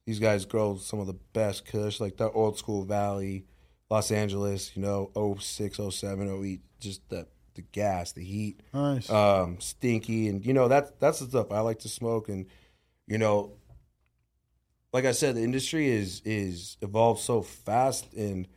These 0.06 0.18
guys 0.18 0.44
grow 0.46 0.76
some 0.76 0.98
of 0.98 1.06
the 1.06 1.18
best 1.33 1.66
Kush, 1.66 2.00
like 2.00 2.16
the 2.16 2.30
old 2.30 2.59
school 2.59 2.85
Valley, 2.85 3.44
Los 3.90 4.11
Angeles. 4.11 4.72
You 4.74 4.83
know, 4.83 5.37
06, 5.38 5.78
07, 5.90 6.42
08, 6.44 6.61
just 6.80 7.09
the 7.11 7.26
the 7.54 7.62
gas, 7.62 8.12
the 8.12 8.24
heat 8.24 8.61
Nice. 8.72 9.11
um, 9.11 9.61
stinky, 9.61 10.28
and 10.28 10.44
you 10.46 10.52
know 10.52 10.68
that's 10.68 10.90
that's 11.00 11.18
the 11.20 11.26
stuff 11.26 11.52
I 11.52 11.61
like 11.61 11.80
to 11.80 11.88
smoke. 11.88 12.28
And 12.28 12.46
you 13.06 13.18
know, 13.18 13.52
like 14.92 15.04
I 15.04 15.12
said, 15.12 15.35
the 15.37 15.42
industry 15.44 15.88
is 15.88 16.22
is 16.24 16.76
evolved 16.80 17.20
so 17.20 17.42
fast, 17.42 18.12
and 18.14 18.49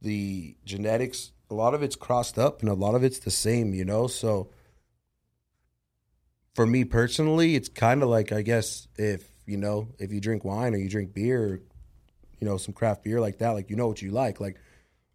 the 0.00 0.56
genetics, 0.64 1.32
a 1.50 1.54
lot 1.54 1.74
of 1.74 1.82
it's 1.82 1.96
crossed 1.96 2.38
up, 2.38 2.60
and 2.60 2.68
a 2.70 2.74
lot 2.74 2.94
of 2.94 3.02
it's 3.02 3.18
the 3.18 3.30
same. 3.30 3.74
You 3.74 3.84
know, 3.84 4.06
so 4.06 4.50
for 6.60 6.66
me 6.66 6.84
personally, 6.84 7.54
it's 7.54 7.70
kind 7.70 8.02
of 8.02 8.10
like 8.10 8.32
I 8.32 8.42
guess 8.42 8.86
if 8.98 9.26
you 9.46 9.56
know 9.56 9.88
if 9.98 10.12
you 10.12 10.20
drink 10.20 10.44
wine 10.44 10.74
or 10.74 10.76
you 10.76 10.90
drink 10.90 11.14
beer, 11.14 11.42
or, 11.42 11.60
you 12.38 12.46
know, 12.46 12.58
some 12.58 12.74
craft 12.74 13.02
beer 13.02 13.18
like 13.18 13.38
that, 13.38 13.52
like 13.52 13.70
you 13.70 13.76
know 13.76 13.88
what 13.88 14.02
you 14.02 14.10
like, 14.10 14.40
like. 14.40 14.58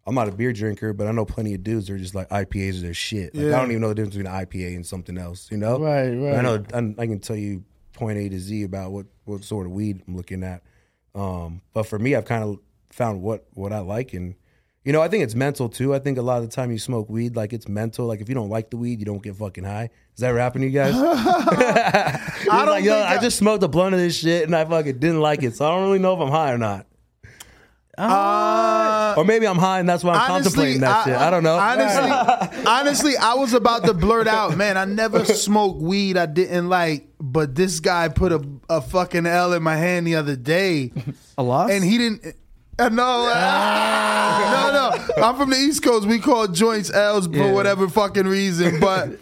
I'm 0.08 0.14
not 0.14 0.28
a 0.28 0.32
beer 0.32 0.52
drinker, 0.52 0.92
but 0.92 1.08
I 1.08 1.10
know 1.10 1.24
plenty 1.24 1.52
of 1.54 1.64
dudes 1.64 1.88
that 1.88 1.94
are 1.94 1.98
just 1.98 2.14
like 2.14 2.28
IPAs 2.28 2.78
are 2.78 2.82
their 2.82 2.94
shit. 2.94 3.34
Like 3.34 3.46
Yeah. 3.46 3.56
I 3.56 3.60
don't 3.60 3.70
even 3.72 3.82
know 3.82 3.88
the 3.88 3.96
difference 3.96 4.14
between 4.14 4.32
an 4.32 4.46
IPA 4.46 4.76
and 4.76 4.86
something 4.86 5.18
else, 5.18 5.50
you 5.50 5.56
know? 5.56 5.80
Right, 5.80 6.10
right. 6.10 6.36
I 6.36 6.42
know 6.42 6.64
I, 6.72 6.78
I 7.02 7.06
can 7.08 7.18
tell 7.18 7.34
you 7.34 7.64
point 7.92 8.16
A 8.16 8.28
to 8.28 8.38
Z 8.38 8.62
about 8.62 8.92
what, 8.92 9.06
what 9.24 9.42
sort 9.42 9.66
of 9.66 9.72
weed 9.72 10.00
I'm 10.06 10.16
looking 10.16 10.44
at. 10.44 10.62
Um, 11.16 11.60
but 11.72 11.88
for 11.88 11.98
me, 11.98 12.14
I've 12.14 12.24
kind 12.24 12.44
of 12.44 12.60
found 12.90 13.20
what, 13.20 13.46
what 13.54 13.72
I 13.72 13.80
like. 13.80 14.12
And, 14.12 14.36
you 14.86 14.92
know, 14.92 15.02
I 15.02 15.08
think 15.08 15.24
it's 15.24 15.34
mental 15.34 15.68
too. 15.68 15.92
I 15.94 15.98
think 15.98 16.16
a 16.16 16.22
lot 16.22 16.38
of 16.42 16.48
the 16.48 16.54
time 16.54 16.70
you 16.70 16.78
smoke 16.78 17.10
weed, 17.10 17.34
like 17.34 17.52
it's 17.52 17.66
mental. 17.68 18.06
Like 18.06 18.20
if 18.20 18.28
you 18.28 18.34
don't 18.36 18.48
like 18.48 18.70
the 18.70 18.76
weed, 18.76 19.00
you 19.00 19.04
don't 19.04 19.22
get 19.22 19.34
fucking 19.34 19.64
high. 19.64 19.90
Is 20.14 20.20
that 20.20 20.28
ever 20.28 20.38
happen 20.38 20.60
to 20.62 20.66
you 20.68 20.72
guys? 20.72 20.94
I 20.96 22.20
don't 22.48 22.66
like, 22.68 22.84
yo, 22.84 22.94
think 22.94 23.10
I, 23.10 23.16
I- 23.16 23.20
just 23.20 23.36
smoked 23.36 23.64
a 23.64 23.68
blunt 23.68 23.94
of 23.94 24.00
this 24.00 24.16
shit 24.16 24.44
and 24.44 24.54
I 24.54 24.64
fucking 24.64 24.98
didn't 25.00 25.20
like 25.20 25.42
it. 25.42 25.56
So 25.56 25.66
I 25.66 25.74
don't 25.74 25.82
really 25.82 25.98
know 25.98 26.14
if 26.14 26.20
I'm 26.20 26.30
high 26.30 26.52
or 26.52 26.58
not. 26.58 26.86
Uh, 27.98 29.14
Or 29.16 29.24
maybe 29.24 29.46
I'm 29.48 29.56
high 29.58 29.80
and 29.80 29.88
that's 29.88 30.04
why 30.04 30.14
I'm 30.14 30.26
contemplating 30.26 30.80
that 30.82 31.04
shit. 31.04 31.14
I 31.16 31.30
don't 31.30 31.42
know. 31.42 31.56
Honestly, 31.56 32.62
honestly, 32.66 33.16
I 33.16 33.34
was 33.34 33.54
about 33.54 33.84
to 33.86 33.94
blurt 33.94 34.28
out, 34.28 34.56
man. 34.56 34.76
I 34.76 34.84
never 34.84 35.24
smoked 35.24 35.80
weed 35.80 36.16
I 36.16 36.26
didn't 36.26 36.68
like, 36.68 37.08
but 37.18 37.54
this 37.54 37.80
guy 37.80 38.08
put 38.08 38.32
a, 38.32 38.46
a 38.68 38.80
fucking 38.82 39.26
L 39.26 39.52
in 39.54 39.62
my 39.62 39.76
hand 39.76 40.06
the 40.06 40.16
other 40.16 40.36
day, 40.36 40.92
A 41.38 41.42
lot, 41.42 41.70
and 41.70 41.82
he 41.82 41.96
didn't. 41.98 42.36
Uh, 42.78 42.88
no, 42.90 43.26
no, 44.70 44.90
no. 45.16 45.24
I'm 45.24 45.36
from 45.36 45.50
the 45.50 45.56
East 45.56 45.82
Coast. 45.82 46.06
We 46.06 46.18
call 46.18 46.46
joints 46.48 46.92
L's 46.92 47.26
for 47.26 47.36
Yeah. 47.36 47.52
whatever 47.52 47.88
fucking 47.88 48.26
reason, 48.26 48.80
but. 48.80 49.18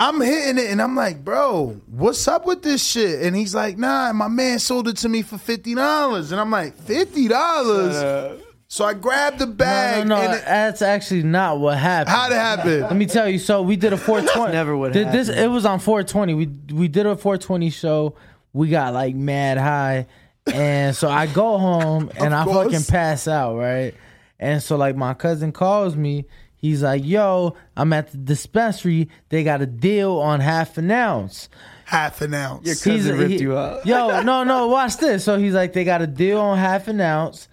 I'm 0.00 0.20
hitting 0.20 0.58
it 0.58 0.68
and 0.68 0.82
I'm 0.82 0.96
like, 0.96 1.24
bro, 1.24 1.80
what's 1.86 2.26
up 2.26 2.44
with 2.44 2.62
this 2.62 2.84
shit? 2.84 3.22
And 3.22 3.36
he's 3.36 3.54
like, 3.54 3.78
nah, 3.78 4.12
my 4.12 4.26
man 4.26 4.58
sold 4.58 4.88
it 4.88 4.96
to 4.96 5.08
me 5.08 5.22
for 5.22 5.38
fifty 5.38 5.76
dollars. 5.76 6.32
And 6.32 6.40
I'm 6.40 6.50
like, 6.50 6.74
fifty 6.76 7.28
dollars? 7.28 8.40
So 8.66 8.84
I 8.84 8.94
grabbed 8.94 9.38
the 9.38 9.46
bag 9.46 10.08
no, 10.08 10.16
no. 10.16 10.22
and 10.22 10.34
it, 10.34 10.44
That's 10.44 10.82
actually 10.82 11.22
not 11.22 11.60
what 11.60 11.78
happened. 11.78 12.16
how'd 12.16 12.32
it 12.32 12.34
happen? 12.34 12.80
Let 12.80 12.96
me 12.96 13.06
tell 13.06 13.28
you. 13.28 13.38
So 13.38 13.62
we 13.62 13.76
did 13.76 13.92
a 13.92 13.96
420. 13.96 14.52
never 14.52 14.76
what 14.76 14.92
Did 14.92 15.12
this. 15.12 15.28
It 15.28 15.46
was 15.48 15.64
on 15.64 15.78
420. 15.78 16.34
We 16.34 16.46
we 16.74 16.88
did 16.88 17.06
a 17.06 17.14
420 17.14 17.70
show. 17.70 18.16
We 18.52 18.70
got 18.70 18.94
like 18.94 19.14
mad 19.14 19.56
high, 19.56 20.06
and 20.46 20.94
so 20.96 21.08
I 21.08 21.26
go 21.26 21.58
home 21.58 22.10
and 22.16 22.34
I 22.34 22.44
course. 22.44 22.72
fucking 22.72 22.84
pass 22.86 23.28
out, 23.28 23.56
right? 23.56 23.94
And 24.38 24.62
so 24.62 24.76
like 24.76 24.96
my 24.96 25.14
cousin 25.14 25.52
calls 25.52 25.96
me. 25.96 26.26
He's 26.56 26.82
like, 26.82 27.04
"Yo, 27.04 27.56
I'm 27.76 27.92
at 27.92 28.12
the 28.12 28.18
dispensary. 28.18 29.08
They 29.30 29.42
got 29.44 29.62
a 29.62 29.66
deal 29.66 30.18
on 30.18 30.40
half 30.40 30.78
an 30.78 30.90
ounce." 30.90 31.48
Half 31.86 32.22
an 32.22 32.32
ounce. 32.34 32.64
Your 32.66 32.76
cousin 32.76 33.18
ripped 33.18 33.32
he- 33.32 33.40
you 33.40 33.56
up. 33.56 33.84
Yo, 33.84 34.20
no, 34.22 34.44
no, 34.44 34.68
watch 34.68 34.96
this. 34.98 35.24
So 35.24 35.38
he's 35.38 35.52
like, 35.54 35.72
they 35.74 35.84
got 35.84 36.00
a 36.00 36.06
deal 36.06 36.40
on 36.40 36.56
half 36.56 36.88
an 36.88 37.00
ounce, 37.00 37.48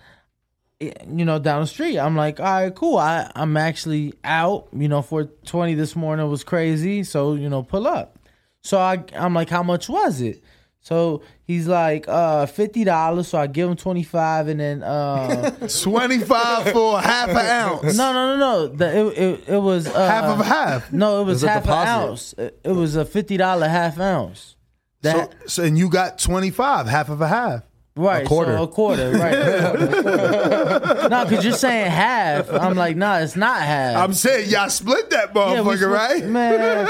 eh, 0.79 0.93
you 1.11 1.25
know, 1.25 1.39
down 1.39 1.61
the 1.61 1.67
street. 1.67 1.97
I'm 1.99 2.15
like, 2.15 2.39
all 2.39 2.45
right, 2.45 2.73
cool. 2.73 2.97
I, 2.97 3.29
I'm 3.35 3.57
actually 3.57 4.13
out, 4.23 4.69
you 4.71 4.87
know, 4.87 5.01
for 5.01 5.25
20 5.25 5.73
this 5.73 5.95
morning 5.95 6.29
was 6.29 6.43
crazy. 6.45 7.03
So, 7.03 7.33
you 7.33 7.49
know, 7.49 7.63
pull 7.63 7.85
up. 7.87 8.17
So 8.61 8.77
I, 8.79 9.03
I'm 9.13 9.33
like, 9.33 9.49
how 9.49 9.63
much 9.63 9.89
was 9.89 10.21
it? 10.21 10.41
So 10.81 11.21
he's 11.43 11.67
like, 11.67 12.07
uh, 12.07 12.45
$50. 12.45 13.25
So 13.25 13.37
I 13.37 13.47
give 13.47 13.69
him 13.69 13.75
25 13.75 14.47
and 14.47 14.59
then, 14.59 14.83
uh, 14.83 15.49
25 15.83 16.71
for 16.71 16.99
half 17.01 17.29
an 17.29 17.37
ounce. 17.37 17.97
no, 17.97 18.13
no, 18.13 18.35
no, 18.35 18.37
no. 18.37 18.67
The, 18.67 18.97
it, 18.97 19.17
it, 19.17 19.49
it 19.49 19.57
was, 19.57 19.87
uh, 19.87 20.07
Half 20.07 20.25
of 20.25 20.39
a 20.39 20.43
half. 20.45 20.91
No, 20.93 21.21
it 21.21 21.25
was, 21.25 21.43
It 21.43 21.45
was 21.47 21.49
a 21.49 21.49
half 21.49 21.65
an 21.65 21.71
ounce. 21.87 22.33
It, 22.37 22.59
it 22.63 22.71
was 22.71 22.95
a 22.95 23.05
$50 23.05 23.69
half 23.69 23.99
ounce. 23.99 24.55
So, 25.03 25.11
That, 25.11 25.49
so 25.49 25.63
and 25.63 25.77
you 25.77 25.89
got 25.89 26.17
25, 26.17 26.87
half 26.87 27.09
of 27.09 27.21
a 27.21 27.27
half. 27.27 27.63
Right, 27.99 28.25
quarter. 28.25 28.55
So 28.55 28.63
a 28.63 28.67
quarter, 28.69 29.11
right? 29.11 29.33
a 29.33 29.67
quarter, 29.77 29.85
a 29.85 30.79
quarter. 30.79 31.09
no, 31.09 31.25
because 31.25 31.43
you're 31.43 31.53
saying 31.53 31.91
half. 31.91 32.49
I'm 32.49 32.77
like, 32.77 32.95
nah, 32.95 33.17
it's 33.17 33.35
not 33.35 33.61
half. 33.61 33.97
I'm 33.97 34.13
saying 34.13 34.49
y'all 34.49 34.69
split 34.69 35.09
that 35.09 35.35
Yeah, 35.35 35.41
motherfucker, 35.57 35.75
split- 35.75 35.89
right? 35.89 36.25
Man, 36.25 36.85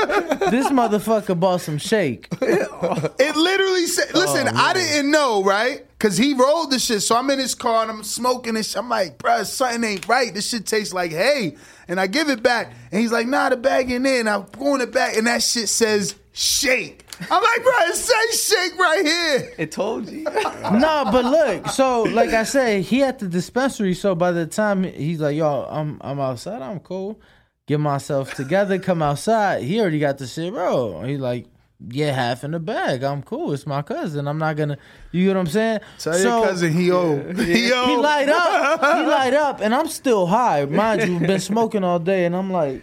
this 0.51 0.68
motherfucker 0.70 1.39
bought 1.39 1.62
some 1.62 1.80
shake. 1.80 2.28
It 2.41 3.36
literally 3.36 3.88
said, 3.88 4.14
listen, 4.14 4.47
oh, 4.47 4.51
I 4.55 4.74
didn't 4.74 5.10
know, 5.12 5.43
right? 5.43 5.86
Because 5.97 6.16
he 6.16 6.34
rolled 6.34 6.72
the 6.72 6.80
shit. 6.80 7.01
So 7.01 7.16
I'm 7.16 7.30
in 7.32 7.39
his 7.39 7.55
car 7.55 7.82
and 7.82 7.91
I'm 7.91 8.03
smoking 8.03 8.53
this 8.53 8.70
shit. 8.70 8.78
I'm 8.78 8.88
like, 8.89 9.18
bruh, 9.18 9.45
something 9.45 9.84
ain't 9.84 10.07
right. 10.07 10.34
This 10.34 10.47
shit 10.49 10.66
tastes 10.68 10.93
like 10.93 11.12
hay. 11.12 11.57
And 11.88 11.99
I 11.99 12.05
give 12.07 12.30
it 12.30 12.43
back. 12.43 12.72
And 12.91 13.01
he's 13.01 13.12
like, 13.12 13.28
nah, 13.28 13.49
the 13.49 13.57
bag 13.57 13.91
ain't 13.91 14.05
in. 14.05 14.28
I'm 14.28 14.45
going 14.57 14.82
it 14.82 14.93
back. 14.93 15.18
And 15.18 15.26
that 15.28 15.41
shit 15.43 15.70
says 15.70 16.16
shake. 16.34 17.03
I'm 17.22 17.44
like, 17.44 17.64
bro, 17.64 17.74
it 17.88 17.96
says 17.96 18.44
shake 18.44 18.80
right 18.80 19.06
here. 19.06 19.54
It 19.58 19.72
told 19.72 20.10
you. 20.10 20.24
no, 20.24 21.10
but 21.12 21.26
look, 21.26 21.68
so 21.68 22.04
like 22.04 22.30
I 22.30 22.44
said, 22.44 22.84
he 22.84 23.04
at 23.04 23.20
the 23.20 23.28
dispensary. 23.28 23.94
So 23.94 24.16
by 24.16 24.32
the 24.32 24.46
time 24.46 24.84
he's 24.84 25.20
like, 25.20 25.36
yo, 25.36 25.68
I'm 25.70 26.00
I'm 26.02 26.20
outside, 26.20 26.62
I'm 26.62 26.80
cool. 26.80 27.20
Get 27.68 27.80
myself 27.80 28.34
together, 28.34 28.80
come 28.80 29.02
outside. 29.02 29.64
He 29.64 29.80
already 29.80 30.00
got 30.00 30.18
the 30.18 30.28
shit, 30.28 30.54
bro. 30.54 31.04
He's 31.04 31.20
like, 31.20 31.46
yeah, 31.88 32.12
half 32.12 32.44
in 32.44 32.52
the 32.52 32.60
bag. 32.60 33.04
I'm 33.04 33.24
cool. 33.24 33.54
It's 33.54 33.66
my 33.66 33.82
cousin. 33.82 34.28
I'm 34.28 34.38
not 34.38 34.58
gonna. 34.58 34.78
You 35.12 35.26
get 35.26 35.36
what 35.36 35.42
I'm 35.42 35.48
saying? 35.48 35.80
Tell 35.98 36.20
your 36.20 36.46
cousin 36.46 36.74
he 36.74 36.92
owe. 36.92 37.34
He 37.38 37.72
owe. 37.72 37.86
He 37.86 37.96
light 37.96 38.28
up. 38.28 38.80
He 38.82 39.06
light 39.10 39.34
up, 39.34 39.62
and 39.62 39.74
I'm 39.74 39.88
still 39.88 40.26
high. 40.26 40.66
Mind 40.66 41.08
you, 41.08 41.20
been 41.20 41.40
smoking 41.40 41.84
all 41.84 42.00
day, 42.00 42.26
and 42.26 42.36
I'm 42.36 42.52
like, 42.52 42.82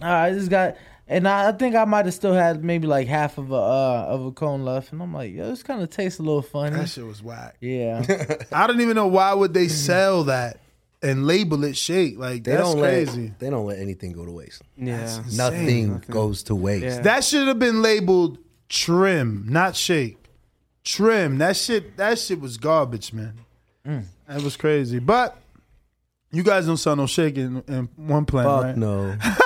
all 0.00 0.08
right, 0.08 0.30
this 0.30 0.48
guy. 0.48 0.74
And 1.08 1.28
I, 1.28 1.48
I 1.48 1.52
think 1.52 1.76
I 1.76 1.84
might 1.84 2.04
have 2.06 2.14
still 2.14 2.34
had 2.34 2.64
maybe 2.64 2.88
like 2.88 3.06
half 3.06 3.38
of 3.38 3.52
a 3.52 3.54
uh, 3.54 4.06
of 4.08 4.26
a 4.26 4.32
cone 4.32 4.64
left, 4.64 4.92
and 4.92 5.00
I'm 5.00 5.14
like, 5.14 5.32
yo, 5.32 5.48
this 5.48 5.62
kind 5.62 5.80
of 5.80 5.88
tastes 5.90 6.18
a 6.18 6.22
little 6.22 6.42
funny. 6.42 6.76
That 6.76 6.88
shit 6.88 7.06
was 7.06 7.22
whack. 7.22 7.56
Yeah, 7.60 8.04
I 8.52 8.66
don't 8.66 8.80
even 8.80 8.96
know 8.96 9.06
why 9.06 9.32
would 9.32 9.54
they 9.54 9.68
sell 9.88 10.24
that 10.24 10.58
and 11.02 11.24
label 11.26 11.62
it 11.64 11.76
shake. 11.76 12.18
Like 12.18 12.42
they 12.44 12.52
that's 12.52 12.68
don't 12.72 12.80
crazy. 12.80 13.22
let 13.22 13.38
they 13.38 13.50
don't 13.50 13.66
let 13.66 13.78
anything 13.78 14.12
go 14.12 14.24
to 14.24 14.32
waste. 14.32 14.62
Yeah. 14.76 15.22
Nothing, 15.32 16.02
goes 16.10 16.42
to 16.44 16.54
waste. 16.56 16.84
Yeah. 16.84 17.00
That 17.02 17.22
should 17.24 17.46
have 17.46 17.58
been 17.60 17.82
labeled 17.82 18.38
trim, 18.68 19.46
not 19.48 19.76
shake. 19.76 20.18
Trim. 20.82 21.38
That 21.38 21.56
shit. 21.56 21.96
That 21.96 22.18
shit 22.18 22.40
was 22.40 22.56
garbage, 22.56 23.12
man. 23.12 23.34
That 23.84 24.42
was 24.42 24.56
crazy. 24.56 24.98
But 24.98 25.36
you 26.32 26.42
guys 26.42 26.66
don't 26.66 26.76
sell 26.76 26.96
no 26.96 27.06
shake 27.06 27.36
in, 27.36 27.62
in 27.68 27.88
one 27.96 28.24
plant, 28.24 28.48
Fuck 28.48 28.62
right? 28.64 28.76
no. 28.76 29.16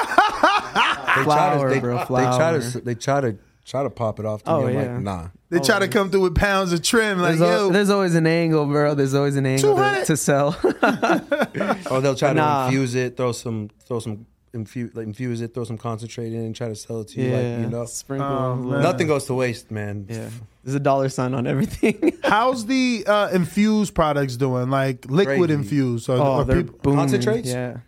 they 1.16 1.22
Flower, 1.24 1.58
try 1.58 1.68
to, 1.68 1.74
they, 1.74 1.80
bro, 1.80 1.96
They 1.98 2.04
try 2.04 2.58
to 2.58 2.80
they 2.80 2.94
try 2.94 3.20
to 3.20 3.36
try 3.64 3.82
to 3.82 3.90
pop 3.90 4.18
it 4.20 4.26
off 4.26 4.42
to 4.44 4.50
Oh, 4.50 4.66
me. 4.66 4.76
I'm 4.76 4.84
yeah. 4.84 4.92
like, 4.94 5.02
nah. 5.02 5.28
They 5.50 5.58
try 5.60 5.78
to 5.80 5.88
come 5.88 6.10
through 6.10 6.20
with 6.22 6.34
pounds 6.36 6.72
of 6.72 6.82
trim, 6.82 7.18
like 7.20 7.38
There's, 7.38 7.40
al- 7.50 7.66
yo. 7.66 7.70
there's 7.70 7.90
always 7.90 8.14
an 8.14 8.26
angle, 8.26 8.66
bro. 8.66 8.94
There's 8.94 9.14
always 9.14 9.36
an 9.36 9.46
angle 9.46 9.76
to, 9.76 10.04
to 10.06 10.16
sell. 10.16 10.56
Or 11.90 12.00
they'll 12.00 12.14
try 12.14 12.32
Nah. 12.32 12.62
to 12.62 12.66
infuse 12.66 12.94
it, 12.94 13.16
throw 13.16 13.32
some 13.32 13.70
throw 13.86 13.98
some 14.00 14.26
infuse 14.52 14.94
like 14.94 15.06
infuse 15.06 15.40
it, 15.40 15.54
throw 15.54 15.64
some 15.64 15.78
concentrate 15.78 16.32
in 16.32 16.40
and 16.40 16.54
try 16.56 16.68
to 16.68 16.74
sell 16.74 17.00
it 17.02 17.08
to 17.08 17.20
you 17.20 17.30
yeah. 17.30 17.36
like, 17.36 17.60
you 17.64 17.66
know. 17.70 17.84
Sprinkle. 17.86 18.26
Oh, 18.28 18.52
a 18.52 18.56
man. 18.56 18.64
little- 18.66 18.82
Nothing 18.82 19.06
goes 19.06 19.24
to 19.26 19.34
waste, 19.34 19.70
man. 19.70 20.06
Yeah. 20.08 20.28
There's 20.64 20.74
a 20.74 20.80
dollar 20.80 21.08
sign 21.08 21.34
on 21.34 21.46
everything. 21.46 22.18
How's 22.22 22.66
the 22.66 23.04
uh, 23.06 23.28
infused 23.32 23.94
products 23.94 24.36
doing? 24.36 24.68
Like 24.70 25.06
liquid 25.08 25.38
Crazy. 25.38 25.52
infused? 25.54 26.08
Or, 26.10 26.16
oh, 26.18 26.36
or 26.40 26.44
they're 26.44 26.62
people- 26.62 26.78
booming. 26.82 26.98
Concentrates? 26.98 27.48
Yeah. 27.48 27.78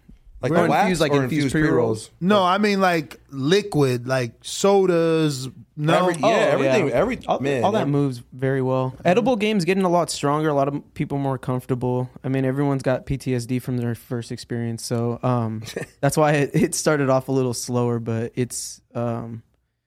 Like 0.42 0.52
Or 0.52 0.62
the 0.64 0.68
wax 0.68 0.82
infused, 0.82 1.00
like 1.00 1.12
or 1.12 1.22
infused 1.22 1.44
infused 1.46 1.52
pre-rolls. 1.52 2.08
pre-rolls. 2.08 2.10
no, 2.20 2.42
I 2.44 2.58
mean 2.58 2.80
like 2.80 3.20
liquid, 3.30 4.06
like 4.08 4.32
sodas. 4.42 5.48
No, 5.74 6.08
Every- 6.10 6.20
yeah, 6.20 6.28
everything. 6.28 6.90
Every 6.90 7.18
all, 7.26 7.40
man, 7.40 7.64
all 7.64 7.72
that 7.72 7.80
that- 7.80 7.86
moves 7.88 8.22
very 8.32 8.60
well. 8.60 8.94
Edible 9.04 9.36
games 9.36 9.64
getting 9.64 9.84
a 9.84 9.88
lot 9.88 10.10
stronger. 10.10 10.48
A 10.50 10.54
lot 10.54 10.68
of 10.68 10.94
people 10.94 11.16
more 11.16 11.38
comfortable. 11.38 12.10
I 12.22 12.28
mean, 12.28 12.44
everyone's 12.44 12.82
got 12.82 13.06
PTSD 13.06 13.62
from 13.62 13.78
their 13.78 13.94
first 13.94 14.30
experience, 14.32 14.84
so 14.84 15.18
um, 15.22 15.62
that's 16.00 16.16
why 16.16 16.32
it, 16.32 16.50
it 16.54 16.74
started 16.74 17.08
off 17.08 17.28
a 17.28 17.32
little 17.32 17.54
slower. 17.54 17.98
But 18.00 18.32
it's 18.34 18.82
um, 18.94 19.42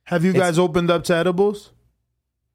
Have 0.05 0.23
you 0.23 0.31
It's- 0.31 0.41
guys 0.41 0.57
opened 0.59 0.89
up 0.89 1.03
to 1.05 1.15
edibles? 1.15 1.71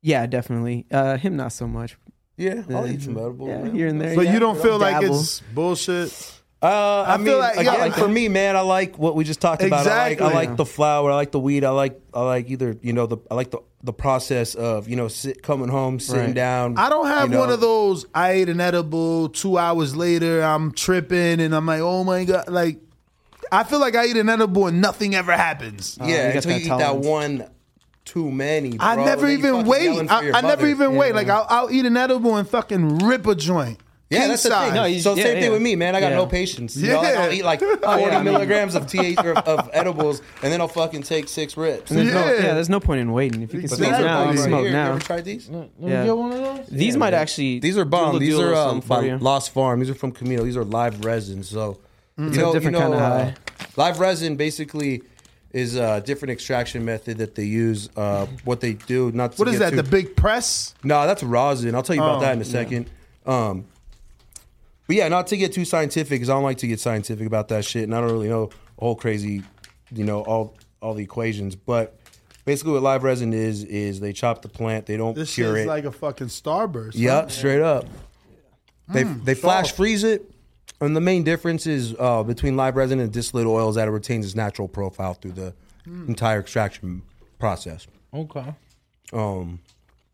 yeah, 0.02 0.26
definitely. 0.26 0.86
Uh, 0.90 1.16
him 1.18 1.36
not 1.36 1.52
so 1.52 1.68
much. 1.68 1.96
Yeah, 2.36 2.62
I'll 2.70 2.86
eat 2.88 3.02
some 3.02 3.18
edible. 3.18 3.48
Yeah, 3.48 3.62
man. 3.62 3.74
here 3.74 3.86
and 3.86 4.00
there. 4.00 4.16
But 4.16 4.24
yeah. 4.24 4.32
you 4.32 4.38
don't 4.40 4.58
feel 4.60 4.78
like 4.78 4.98
Dabble. 5.00 5.20
it's 5.20 5.40
bullshit. 5.54 6.39
Uh, 6.62 7.04
I, 7.06 7.14
I 7.14 7.16
mean, 7.16 7.26
feel 7.26 7.38
like- 7.38 7.56
again, 7.56 7.74
yeah. 7.74 7.90
for 7.92 8.08
me, 8.08 8.28
man, 8.28 8.54
I 8.54 8.60
like 8.60 8.98
what 8.98 9.14
we 9.16 9.24
just 9.24 9.40
talked 9.40 9.62
about. 9.62 9.86
I 9.86 10.08
like, 10.10 10.20
I 10.20 10.32
like 10.32 10.56
the 10.56 10.66
flower. 10.66 11.10
I 11.10 11.14
like 11.14 11.30
the 11.32 11.40
weed. 11.40 11.64
I 11.64 11.70
like, 11.70 11.98
I 12.12 12.20
like 12.22 12.50
either, 12.50 12.76
you 12.82 12.92
know, 12.92 13.06
the, 13.06 13.16
I 13.30 13.34
like 13.34 13.50
the, 13.50 13.60
the 13.82 13.94
process 13.94 14.54
of, 14.54 14.86
you 14.86 14.94
know, 14.96 15.08
sit, 15.08 15.42
coming 15.42 15.68
home, 15.70 15.98
sitting 16.00 16.26
Right. 16.26 16.34
down. 16.34 16.76
I 16.76 16.90
don't 16.90 17.06
have 17.06 17.28
you 17.30 17.34
know. 17.34 17.40
one 17.40 17.50
of 17.50 17.60
those. 17.60 18.04
I 18.14 18.32
ate 18.32 18.50
an 18.50 18.60
edible. 18.60 19.30
Two 19.30 19.56
hours 19.56 19.96
later, 19.96 20.42
I'm 20.42 20.72
tripping, 20.72 21.40
and 21.40 21.54
I'm 21.54 21.64
like, 21.64 21.80
oh 21.80 22.04
my 22.04 22.24
god! 22.24 22.48
Like, 22.48 22.78
I 23.50 23.64
feel 23.64 23.80
like 23.80 23.94
I 23.96 24.04
eat 24.04 24.18
an 24.18 24.28
edible 24.28 24.66
and 24.66 24.82
nothing 24.82 25.14
ever 25.14 25.32
happens. 25.32 25.96
Yeah, 25.98 26.06
you 26.06 26.32
got 26.34 26.44
until 26.44 26.58
you 26.58 26.68
that 26.68 26.74
eat 26.74 26.78
that 26.78 26.96
one 26.98 27.48
too 28.04 28.30
many. 28.30 28.76
I 28.78 28.96
never 28.96 29.28
even 29.28 29.64
wait. 29.64 30.10
I, 30.10 30.18
I 30.18 30.40
never 30.42 30.42
mother. 30.42 30.66
even 30.66 30.96
wait. 30.96 31.14
Like 31.14 31.28
I'll, 31.28 31.46
I'll 31.48 31.70
eat 31.70 31.86
an 31.86 31.96
edible 31.96 32.36
and 32.36 32.46
fucking 32.48 32.98
rip 32.98 33.26
a 33.26 33.34
joint. 33.34 33.78
Yeah, 34.10 34.20
King 34.22 34.28
that's 34.30 34.42
the 34.42 34.50
thing. 34.50 34.74
No, 34.74 34.84
you- 34.86 35.00
so 35.00 35.14
yeah, 35.14 35.22
same 35.22 35.40
thing 35.40 35.52
with 35.52 35.62
me, 35.62 35.76
man. 35.76 35.94
I 35.94 36.00
got 36.00 36.10
Yeah. 36.10 36.16
no 36.16 36.26
patience. 36.26 36.76
You 36.76 36.88
know, 36.88 37.00
like, 37.00 37.14
Yeah. 37.14 37.22
I'll 37.22 37.32
eat 37.32 37.44
like 37.44 37.60
40 37.84 37.84
yeah. 38.02 38.22
milligrams 38.22 38.74
of 38.74 38.88
TH 38.88 39.18
or 39.24 39.34
of 39.38 39.70
edibles, 39.72 40.20
and 40.42 40.52
then 40.52 40.60
I'll 40.60 40.66
fucking 40.66 41.02
take 41.04 41.28
six 41.28 41.56
rips. 41.56 41.92
And 41.92 42.00
there's 42.00 42.12
no, 42.12 42.24
Yeah. 42.26 42.32
yeah, 42.48 42.54
there's 42.54 42.68
no 42.68 42.80
point 42.80 43.00
in 43.02 43.12
waiting. 43.12 43.42
If 43.42 43.54
you 43.54 43.60
can 43.60 43.68
But 43.68 43.76
smoke 43.76 43.90
these 43.92 43.98
now, 44.00 44.24
bomb 44.24 44.34
you 44.34 44.40
right 44.40 44.48
smoke 44.48 44.60
here. 44.62 44.70
You 44.72 44.76
ever 44.78 44.98
tried 44.98 45.24
these? 45.24 45.48
Let 45.48 45.80
me 45.80 45.90
Yeah. 45.92 46.04
get 46.06 46.16
one 46.16 46.32
of 46.32 46.38
those. 46.38 46.66
These 46.70 46.96
might 46.96 47.14
actually. 47.14 47.60
These 47.60 47.78
are 47.78 47.84
do 47.84 47.90
bomb. 47.90 48.18
These 48.18 48.36
are 48.36 48.52
um, 48.52 48.68
something 48.68 48.82
for 48.82 48.88
by 48.88 49.02
you. 49.06 49.16
Lost 49.18 49.52
Farm. 49.52 49.78
These 49.78 49.90
are 49.90 49.94
from 49.94 50.10
Camino. 50.10 50.42
These 50.42 50.56
are 50.56 50.64
live 50.64 51.04
resin. 51.04 51.44
So 51.44 51.78
It's 52.18 52.36
a 52.36 52.52
different 52.52 52.78
kinda 52.78 52.98
high. 52.98 53.34
live 53.76 54.00
resin 54.00 54.34
basically 54.34 55.02
is 55.52 55.76
a 55.76 56.00
different 56.04 56.32
extraction 56.32 56.84
method 56.84 57.18
that 57.18 57.36
they 57.36 57.44
use. 57.44 57.88
Uh, 57.96 58.26
what 58.44 58.60
they 58.60 58.72
do, 58.72 59.12
not 59.14 59.32
to 59.32 59.38
What 59.38 59.46
is 59.48 59.54
get 59.54 59.58
that? 59.60 59.70
too- 59.70 59.76
The 59.76 59.82
big 59.84 60.16
press? 60.16 60.74
No, 60.82 61.06
that's 61.06 61.22
rosin. 61.22 61.76
I'll 61.76 61.82
tell 61.84 61.94
you 61.94 62.02
about 62.02 62.18
Oh, 62.18 62.20
that 62.22 62.34
in 62.34 62.40
a 62.40 62.44
second. 62.44 62.90
Um, 63.24 63.64
but 64.90 64.96
yeah, 64.96 65.06
not 65.06 65.28
to 65.28 65.36
get 65.36 65.52
too 65.52 65.64
scientific, 65.64 66.10
because 66.10 66.28
I 66.28 66.32
don't 66.32 66.42
like 66.42 66.58
to 66.58 66.66
get 66.66 66.80
scientific 66.80 67.24
about 67.24 67.46
that 67.50 67.64
shit, 67.64 67.84
and 67.84 67.94
I 67.94 68.00
don't 68.00 68.10
really 68.10 68.28
know 68.28 68.50
a 68.76 68.84
whole 68.84 68.96
crazy, 68.96 69.44
you 69.92 70.02
know, 70.02 70.22
all 70.22 70.56
all 70.82 70.94
the 70.94 71.04
equations. 71.04 71.54
But 71.54 71.96
basically, 72.44 72.72
what 72.72 72.82
live 72.82 73.04
resin 73.04 73.32
is 73.32 73.62
is 73.62 74.00
they 74.00 74.12
chop 74.12 74.42
the 74.42 74.48
plant, 74.48 74.86
they 74.86 74.96
don't 74.96 75.14
This 75.14 75.32
cure 75.32 75.54
shit's 75.54 75.66
it. 75.66 75.68
like 75.68 75.84
a 75.84 75.92
fucking 75.92 76.26
starburst. 76.26 76.94
yep, 76.96 77.30
straight 77.30 77.60
up. 77.60 77.84
They 78.88 79.04
they 79.04 79.34
flash 79.36 79.70
freeze 79.70 80.02
it, 80.02 80.28
and 80.80 80.96
the 80.96 81.00
main 81.00 81.22
difference 81.22 81.68
is 81.68 81.94
uh, 81.96 82.24
between 82.24 82.56
live 82.56 82.74
resin 82.74 82.98
and 82.98 83.12
distillate 83.12 83.46
oil 83.46 83.68
is 83.68 83.76
that 83.76 83.86
it 83.86 83.92
retains 83.92 84.26
its 84.26 84.34
natural 84.34 84.66
profile 84.66 85.14
through 85.14 85.34
the 85.34 85.54
entire 85.86 86.40
extraction 86.40 87.02
process. 87.38 87.86
Okay. 88.12 88.52
Um, 89.12 89.60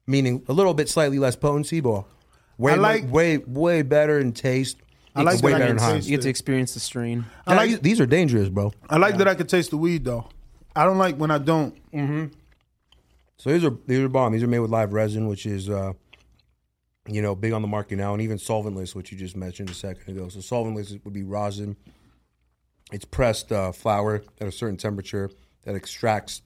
meaning 0.07 0.43
a 0.49 0.53
little 0.53 0.75
bit 0.75 0.91
slightly 0.91 1.19
less 1.19 1.35
potency, 1.35 1.81
but 1.81 2.05
way 2.59 2.73
I 2.73 2.77
like- 2.77 3.11
way 3.13 3.39
way 3.39 3.83
better 3.83 4.19
in 4.19 4.33
taste. 4.33 4.77
I 5.15 5.23
like 5.23 5.43
way 5.43 5.53
that 5.53 5.57
I 5.57 5.59
better 5.61 5.67
can 5.75 5.77
in 5.77 5.83
high. 5.83 5.93
taste 5.95 6.09
You 6.09 6.17
get 6.17 6.23
to 6.23 6.29
it. 6.29 6.31
experience 6.31 6.75
the 6.75 6.81
strain. 6.81 7.25
I 7.47 7.55
like- 7.55 7.71
Yeah, 7.71 7.77
these 7.81 8.01
are 8.01 8.07
dangerous, 8.07 8.49
bro. 8.51 8.73
I 8.91 8.99
like 8.99 9.17
that 9.19 9.27
I 9.29 9.35
can 9.35 9.47
taste 9.47 9.71
the 9.71 9.79
weed 9.79 10.05
though. 10.05 10.29
I 10.75 10.85
don't 10.85 10.99
like 10.99 11.17
when 11.17 11.31
I 11.31 11.39
don't. 11.39 11.75
So 13.39 13.51
these 13.51 13.65
are 13.65 13.77
these 13.87 14.01
are 14.01 14.09
bomb. 14.09 14.33
These 14.33 14.43
are 14.43 14.47
made 14.47 14.59
with 14.61 14.71
live 14.71 14.93
resin, 14.93 15.27
which 15.29 15.47
is 15.47 15.69
uh, 15.69 15.93
you 17.09 17.23
know 17.23 17.35
big 17.35 17.53
on 17.53 17.63
the 17.63 17.69
market 17.69 17.97
now, 17.97 18.13
and 18.13 18.23
even 18.23 18.39
solventless, 18.39 18.95
which 18.95 19.13
you 19.13 19.19
just 19.19 19.37
mentioned 19.37 19.71
a 19.71 19.75
second 19.75 20.09
ago. 20.09 20.29
So 20.29 20.39
solventless 20.41 21.03
would 21.05 21.15
be 21.15 21.23
rosin. 21.23 21.77
It's 22.93 23.05
pressed 23.05 23.53
uh, 23.53 23.73
flower 23.73 24.23
at 24.41 24.47
a 24.49 24.53
certain 24.53 24.77
temperature 24.77 25.31
that 25.65 25.75
extracts 25.75 26.43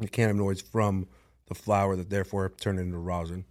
the 0.00 0.08
cannabinoids 0.08 0.62
from 0.62 1.06
the 1.46 1.54
flower 1.54 1.96
that 1.96 2.10
therefore 2.10 2.50
turn 2.60 2.78
it 2.78 2.82
into 2.82 2.98
rosin, 2.98 3.44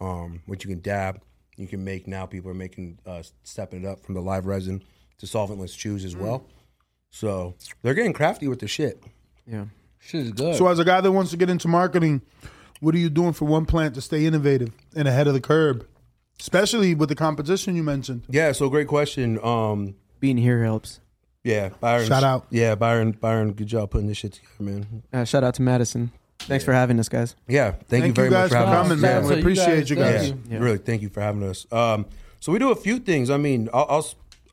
um, 0.00 0.42
which 0.46 0.64
you 0.64 0.70
can 0.70 0.80
dab. 0.80 1.20
You 1.56 1.66
can 1.66 1.84
make 1.84 2.06
now. 2.06 2.26
People 2.26 2.50
are 2.50 2.54
making 2.54 2.98
uh, 3.06 3.22
stepping 3.42 3.84
it 3.84 3.86
up 3.86 4.00
from 4.04 4.14
the 4.14 4.22
live 4.22 4.46
resin 4.46 4.82
to 5.18 5.26
solventless 5.26 5.76
chews 5.76 6.04
as 6.04 6.16
well. 6.16 6.46
So 7.10 7.54
they're 7.82 7.94
getting 7.94 8.12
crafty 8.14 8.48
with 8.48 8.60
the 8.60 8.68
shit. 8.68 9.02
Yeah. 9.46 9.66
Shit 9.98 10.26
is 10.26 10.32
good. 10.32 10.56
So 10.56 10.66
as 10.68 10.78
a 10.78 10.84
guy 10.84 11.00
that 11.00 11.12
wants 11.12 11.30
to 11.32 11.36
get 11.36 11.50
into 11.50 11.68
marketing, 11.68 12.22
what 12.80 12.94
are 12.94 12.98
you 12.98 13.10
doing 13.10 13.32
for 13.32 13.44
one 13.44 13.66
plant 13.66 13.94
to 13.94 14.00
stay 14.00 14.24
innovative 14.26 14.70
and 14.96 15.06
ahead 15.06 15.28
of 15.28 15.34
the 15.34 15.40
curve? 15.40 15.86
Especially 16.40 16.94
with 16.94 17.08
the 17.08 17.14
competition 17.14 17.76
you 17.76 17.82
mentioned. 17.82 18.22
Yeah. 18.28 18.52
So 18.52 18.68
great 18.68 18.88
question. 18.88 19.38
Um, 19.44 19.94
Being 20.20 20.38
here 20.38 20.64
helps. 20.64 21.00
Yeah, 21.44 21.70
Byron. 21.80 22.06
Shout 22.06 22.22
out. 22.22 22.46
Yeah, 22.50 22.76
Byron. 22.76 23.12
Byron, 23.12 23.52
good 23.52 23.66
job 23.66 23.90
putting 23.90 24.06
this 24.06 24.18
shit 24.18 24.34
together, 24.34 24.62
man. 24.62 25.02
Uh, 25.12 25.24
shout 25.24 25.42
out 25.42 25.54
to 25.54 25.62
Madison. 25.62 26.12
Thanks 26.46 26.64
for 26.64 26.72
having 26.72 26.98
us, 26.98 27.08
guys. 27.08 27.36
Yeah, 27.48 27.72
thank, 27.88 28.04
you 28.06 28.12
very 28.12 28.28
you 28.28 28.32
guys 28.32 28.50
much 28.50 28.58
for 28.60 28.64
for 28.66 28.70
having 28.70 28.82
coming, 28.82 28.92
us. 28.92 29.00
man. 29.02 29.22
Shout 29.22 29.22
We 29.22 29.26
out 29.26 29.28
to 29.30 29.34
you 29.36 29.40
appreciate 29.40 29.66
guys. 29.78 29.90
you 29.90 29.96
Thank 29.96 30.16
guys. 30.16 30.28
you. 30.28 30.40
Yeah. 30.50 30.58
Really, 30.58 30.78
thank 30.78 31.02
you 31.02 31.08
for 31.08 31.20
having 31.20 31.42
us. 31.44 31.66
Um, 31.72 32.06
so 32.40 32.52
we 32.52 32.58
do 32.58 32.70
a 32.70 32.76
few 32.76 32.98
things. 32.98 33.30
I 33.30 33.36
mean, 33.36 33.68
I'll 33.72 33.86
I'll, 33.88 34.06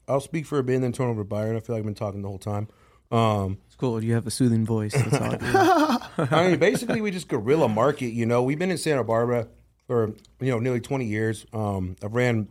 I'll 0.08 0.20
speak 0.22 0.46
for 0.46 0.60
a 0.60 0.64
bit 0.64 0.76
and 0.76 0.84
then 0.84 0.92
turn 0.92 1.08
over 1.10 1.22
to 1.22 1.26
Byron. 1.28 1.56
I 1.58 1.60
feel 1.60 1.76
like 1.76 1.82
I've 1.82 1.86
been 1.86 1.96
talking 1.96 2.22
the 2.22 2.28
whole 2.28 2.38
time. 2.38 2.68
Um, 3.12 3.58
It's 3.68 3.76
cool. 3.76 4.04
You 4.04 4.14
have 4.14 4.28
a 4.28 4.32
soothing 4.32 4.66
voice. 4.66 4.94
That's 4.94 5.14
all. 5.16 5.34
I 5.34 5.98
do. 6.28 6.36
I 6.36 6.48
mean, 6.50 6.60
basically, 6.60 7.02
we 7.02 7.10
just 7.12 7.28
guerrilla 7.28 7.68
market. 7.68 8.10
You 8.10 8.26
know, 8.26 8.44
we've 8.44 8.60
been 8.60 8.72
in 8.72 8.78
Santa 8.78 9.04
Barbara 9.04 9.48
for 9.88 10.14
you 10.40 10.52
know 10.52 10.60
nearly 10.60 10.82
twenty 10.82 11.06
years. 11.06 11.46
Um, 11.54 11.96
I've 12.04 12.14
ran 12.14 12.48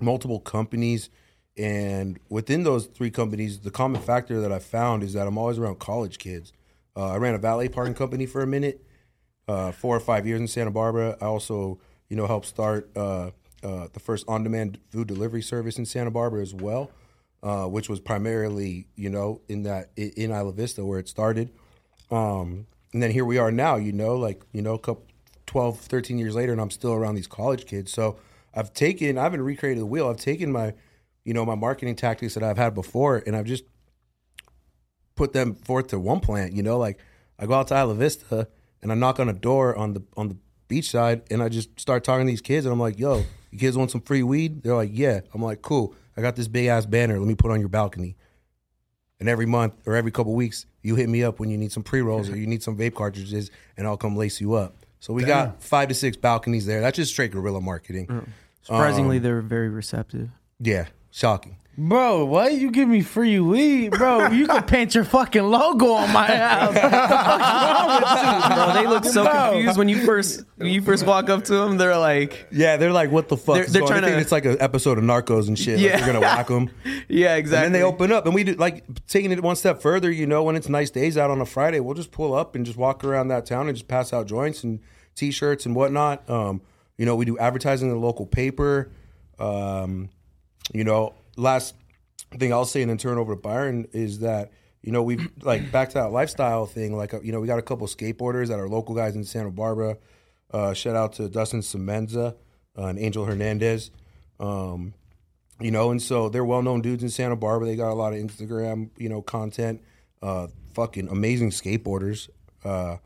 multiple 0.00 0.38
companies, 0.38 1.10
and 1.56 2.20
within 2.28 2.62
those 2.62 2.86
three 2.86 3.10
companies, 3.10 3.58
the 3.60 3.70
common 3.72 4.00
factor 4.00 4.40
that 4.40 4.52
I 4.52 4.60
found 4.60 5.02
is 5.02 5.14
that 5.14 5.26
I'm 5.26 5.36
always 5.36 5.58
around 5.58 5.80
college 5.80 6.18
kids. 6.18 6.52
Uh, 6.98 7.12
I 7.12 7.16
ran 7.16 7.36
a 7.36 7.38
valet 7.38 7.68
parking 7.68 7.94
company 7.94 8.26
for 8.26 8.42
a 8.42 8.46
minute, 8.46 8.84
uh, 9.46 9.70
four 9.70 9.94
or 9.94 10.00
five 10.00 10.26
years 10.26 10.40
in 10.40 10.48
Santa 10.48 10.72
Barbara. 10.72 11.16
I 11.20 11.26
also, 11.26 11.78
you 12.08 12.16
know, 12.16 12.26
helped 12.26 12.46
start 12.46 12.90
uh, 12.96 13.30
uh, 13.62 13.86
the 13.92 14.00
first 14.00 14.24
on-demand 14.26 14.80
food 14.90 15.06
delivery 15.06 15.42
service 15.42 15.78
in 15.78 15.86
Santa 15.86 16.10
Barbara 16.10 16.42
as 16.42 16.52
well, 16.52 16.90
uh, 17.44 17.66
which 17.66 17.88
was 17.88 18.00
primarily, 18.00 18.88
you 18.96 19.10
know, 19.10 19.40
in 19.48 19.62
that 19.62 19.90
in 19.96 20.32
Isla 20.32 20.52
Vista 20.52 20.84
where 20.84 20.98
it 20.98 21.08
started. 21.08 21.50
Um, 22.10 22.66
and 22.92 23.00
then 23.00 23.12
here 23.12 23.24
we 23.24 23.38
are 23.38 23.52
now, 23.52 23.76
you 23.76 23.92
know, 23.92 24.16
like, 24.16 24.42
you 24.52 24.60
know, 24.60 24.74
a 24.74 24.78
couple, 24.78 25.06
12, 25.46 25.78
13 25.78 26.18
years 26.18 26.34
later, 26.34 26.50
and 26.50 26.60
I'm 26.60 26.70
still 26.70 26.92
around 26.92 27.14
these 27.14 27.28
college 27.28 27.64
kids. 27.64 27.92
So 27.92 28.16
I've 28.54 28.74
taken, 28.74 29.18
I 29.18 29.22
haven't 29.22 29.42
recreated 29.42 29.80
the 29.80 29.86
wheel. 29.86 30.08
I've 30.08 30.16
taken 30.16 30.50
my, 30.50 30.74
you 31.24 31.32
know, 31.32 31.44
my 31.44 31.54
marketing 31.54 31.94
tactics 31.94 32.34
that 32.34 32.42
I've 32.42 32.58
had 32.58 32.74
before, 32.74 33.22
and 33.24 33.36
I've 33.36 33.46
just 33.46 33.64
put 35.18 35.32
them 35.32 35.54
forth 35.54 35.88
to 35.88 35.98
one 35.98 36.20
plant, 36.20 36.54
you 36.54 36.62
know, 36.62 36.78
like 36.78 36.98
I 37.38 37.46
go 37.46 37.54
out 37.54 37.68
to 37.68 37.78
Isla 37.78 37.94
Vista 37.94 38.48
and 38.82 38.90
I 38.90 38.94
knock 38.94 39.20
on 39.20 39.28
a 39.28 39.32
door 39.34 39.76
on 39.76 39.92
the, 39.94 40.02
on 40.16 40.28
the 40.28 40.36
beach 40.68 40.90
side 40.90 41.22
and 41.30 41.42
I 41.42 41.48
just 41.48 41.78
start 41.78 42.04
talking 42.04 42.26
to 42.26 42.30
these 42.30 42.40
kids 42.40 42.64
and 42.64 42.72
I'm 42.72 42.80
like, 42.80 42.98
yo, 42.98 43.24
you 43.50 43.58
kids 43.58 43.76
want 43.76 43.90
some 43.90 44.00
free 44.00 44.22
weed? 44.22 44.62
They're 44.62 44.74
like, 44.74 44.90
yeah. 44.92 45.20
I'm 45.34 45.42
like, 45.42 45.60
cool. 45.60 45.94
I 46.16 46.22
got 46.22 46.36
this 46.36 46.48
big 46.48 46.66
ass 46.66 46.86
banner. 46.86 47.18
Let 47.18 47.28
me 47.28 47.34
put 47.34 47.50
on 47.50 47.60
your 47.60 47.68
balcony. 47.68 48.16
And 49.20 49.28
every 49.28 49.46
month 49.46 49.74
or 49.84 49.96
every 49.96 50.12
couple 50.12 50.34
weeks, 50.34 50.66
you 50.82 50.94
hit 50.94 51.08
me 51.08 51.24
up 51.24 51.40
when 51.40 51.50
you 51.50 51.58
need 51.58 51.72
some 51.72 51.82
pre 51.82 52.00
rolls 52.00 52.30
or 52.30 52.36
you 52.36 52.46
need 52.46 52.62
some 52.62 52.76
vape 52.76 52.94
cartridges, 52.94 53.50
and 53.76 53.86
I'll 53.86 53.96
come 53.96 54.16
lace 54.16 54.40
you 54.40 54.54
up. 54.54 54.76
So 55.00 55.12
we 55.12 55.24
got 55.24 55.60
five 55.62 55.88
to 55.88 55.94
six 55.94 56.16
balconies 56.16 56.66
there. 56.66 56.80
That's 56.80 56.96
just 56.96 57.12
straight 57.12 57.32
guerrilla 57.32 57.60
marketing. 57.60 58.06
Surprisingly, 58.62 59.16
um, 59.16 59.22
they're 59.22 59.40
very 59.40 59.68
receptive. 59.68 60.30
Yeah, 60.60 60.86
shocking. 61.10 61.56
Bro, 61.80 62.24
why 62.24 62.48
you 62.48 62.72
give 62.72 62.88
me 62.88 63.02
free 63.02 63.38
weed, 63.38 63.92
bro? 63.92 64.30
You 64.30 64.48
can 64.48 64.62
paint 64.64 64.96
your 64.96 65.04
fucking 65.04 65.44
logo 65.44 65.92
on 65.92 66.12
my 66.12 66.26
house. 66.26 66.74
Bro, 66.74 66.82
they 68.82 68.88
look 68.88 69.04
so 69.04 69.22
Bro. 69.22 69.50
confused 69.52 69.78
when 69.78 69.88
you 69.88 70.04
first 70.04 70.42
when 70.56 70.70
you 70.70 70.82
first 70.82 71.06
walk 71.06 71.30
up 71.30 71.44
to 71.44 71.54
them. 71.54 71.76
They're 71.76 71.96
like, 71.96 72.48
Yeah, 72.50 72.78
they're 72.78 72.90
like, 72.92 73.12
what 73.12 73.28
the 73.28 73.36
fuck? 73.36 73.54
They're- 73.54 73.66
they're 73.66 73.82
going 73.82 73.92
on? 73.92 74.02
They 74.02 74.08
trying 74.08 74.10
think 74.10 74.16
to- 74.16 74.22
it's 74.22 74.32
like 74.32 74.44
an 74.44 74.56
episode 74.60 74.98
of 74.98 75.04
Narcos 75.04 75.46
and 75.46 75.56
shit. 75.56 75.78
Yeah, 75.78 75.90
Yeah. 75.90 75.92
like 75.92 76.00
you're 76.06 76.14
gonna 76.14 76.20
whack 76.26 76.48
them. 76.48 76.68
yeah, 77.08 77.36
exactly. 77.36 77.66
And 77.66 77.72
then 77.74 77.80
they 77.80 77.86
open 77.86 78.10
up, 78.10 78.26
and 78.26 78.34
we 78.34 78.42
do 78.42 78.54
like 78.54 78.82
taking 79.06 79.30
it 79.30 79.40
one 79.40 79.54
step 79.54 79.80
further. 79.80 80.10
You 80.10 80.26
know, 80.26 80.42
when 80.42 80.56
it's 80.56 80.68
nice 80.68 80.90
days 80.90 81.16
out 81.16 81.30
on 81.30 81.40
a 81.40 81.46
Friday, 81.46 81.78
we'll 81.78 81.94
just 81.94 82.10
pull 82.10 82.34
up 82.34 82.56
and 82.56 82.66
just 82.66 82.76
walk 82.76 83.04
around 83.04 83.28
that 83.28 83.46
town 83.46 83.68
and 83.68 83.76
just 83.76 83.86
pass 83.86 84.12
out 84.12 84.26
joints 84.26 84.64
and 84.64 84.80
t-shirts 85.14 85.64
and 85.64 85.76
whatnot. 85.76 86.28
Um, 86.28 86.60
you 86.96 87.06
know, 87.06 87.14
we 87.14 87.24
do 87.24 87.38
advertising 87.38 87.88
in 87.88 87.94
the 87.94 88.00
local 88.00 88.26
paper. 88.26 88.90
Um, 89.38 90.08
you 90.74 90.82
know, 90.82 91.14
last 91.38 91.74
thing 92.36 92.52
I'll 92.52 92.64
say 92.64 92.82
and 92.82 92.90
then 92.90 92.98
turn 92.98 93.18
over 93.18 93.34
to 93.34 93.40
Byron 93.40 93.88
is 93.92 94.20
that 94.20 94.52
you 94.82 94.92
know 94.92 95.02
we've 95.02 95.28
like 95.42 95.70
back 95.72 95.88
to 95.90 95.94
that 95.94 96.12
lifestyle 96.12 96.66
thing. 96.66 96.96
Like 96.96 97.14
uh, 97.14 97.20
you 97.22 97.32
know, 97.32 97.40
we 97.40 97.46
got 97.46 97.58
a 97.58 97.62
couple 97.62 97.86
skateboarders 97.86 98.48
that 98.48 98.58
are 98.58 98.68
local 98.68 98.94
guys 98.94 99.16
in 99.16 99.24
Santa 99.24 99.50
Barbara. 99.50 99.96
Uh, 100.50 100.72
shout 100.72 100.96
out 100.96 101.14
to 101.14 101.28
Dustin 101.28 101.60
Semenza 101.60 102.34
uh, 102.76 102.86
and 102.86 102.98
Angel 102.98 103.24
Hernandez. 103.24 103.90
Um, 104.40 104.94
you 105.60 105.70
know, 105.70 105.90
and 105.90 106.00
so 106.00 106.28
they're 106.28 106.44
well 106.44 106.62
known 106.62 106.80
dudes 106.80 107.02
in 107.02 107.10
Santa 107.10 107.36
Barbara. 107.36 107.68
They 107.68 107.76
got 107.76 107.90
a 107.90 107.94
lot 107.94 108.12
of 108.12 108.18
Instagram, 108.18 108.90
you 108.96 109.08
know, 109.08 109.22
content. 109.22 109.82
Uh, 110.22 110.48
fucking 110.74 111.08
amazing 111.08 111.50
skateboarders. 111.50 112.28
Uh, 112.64 112.96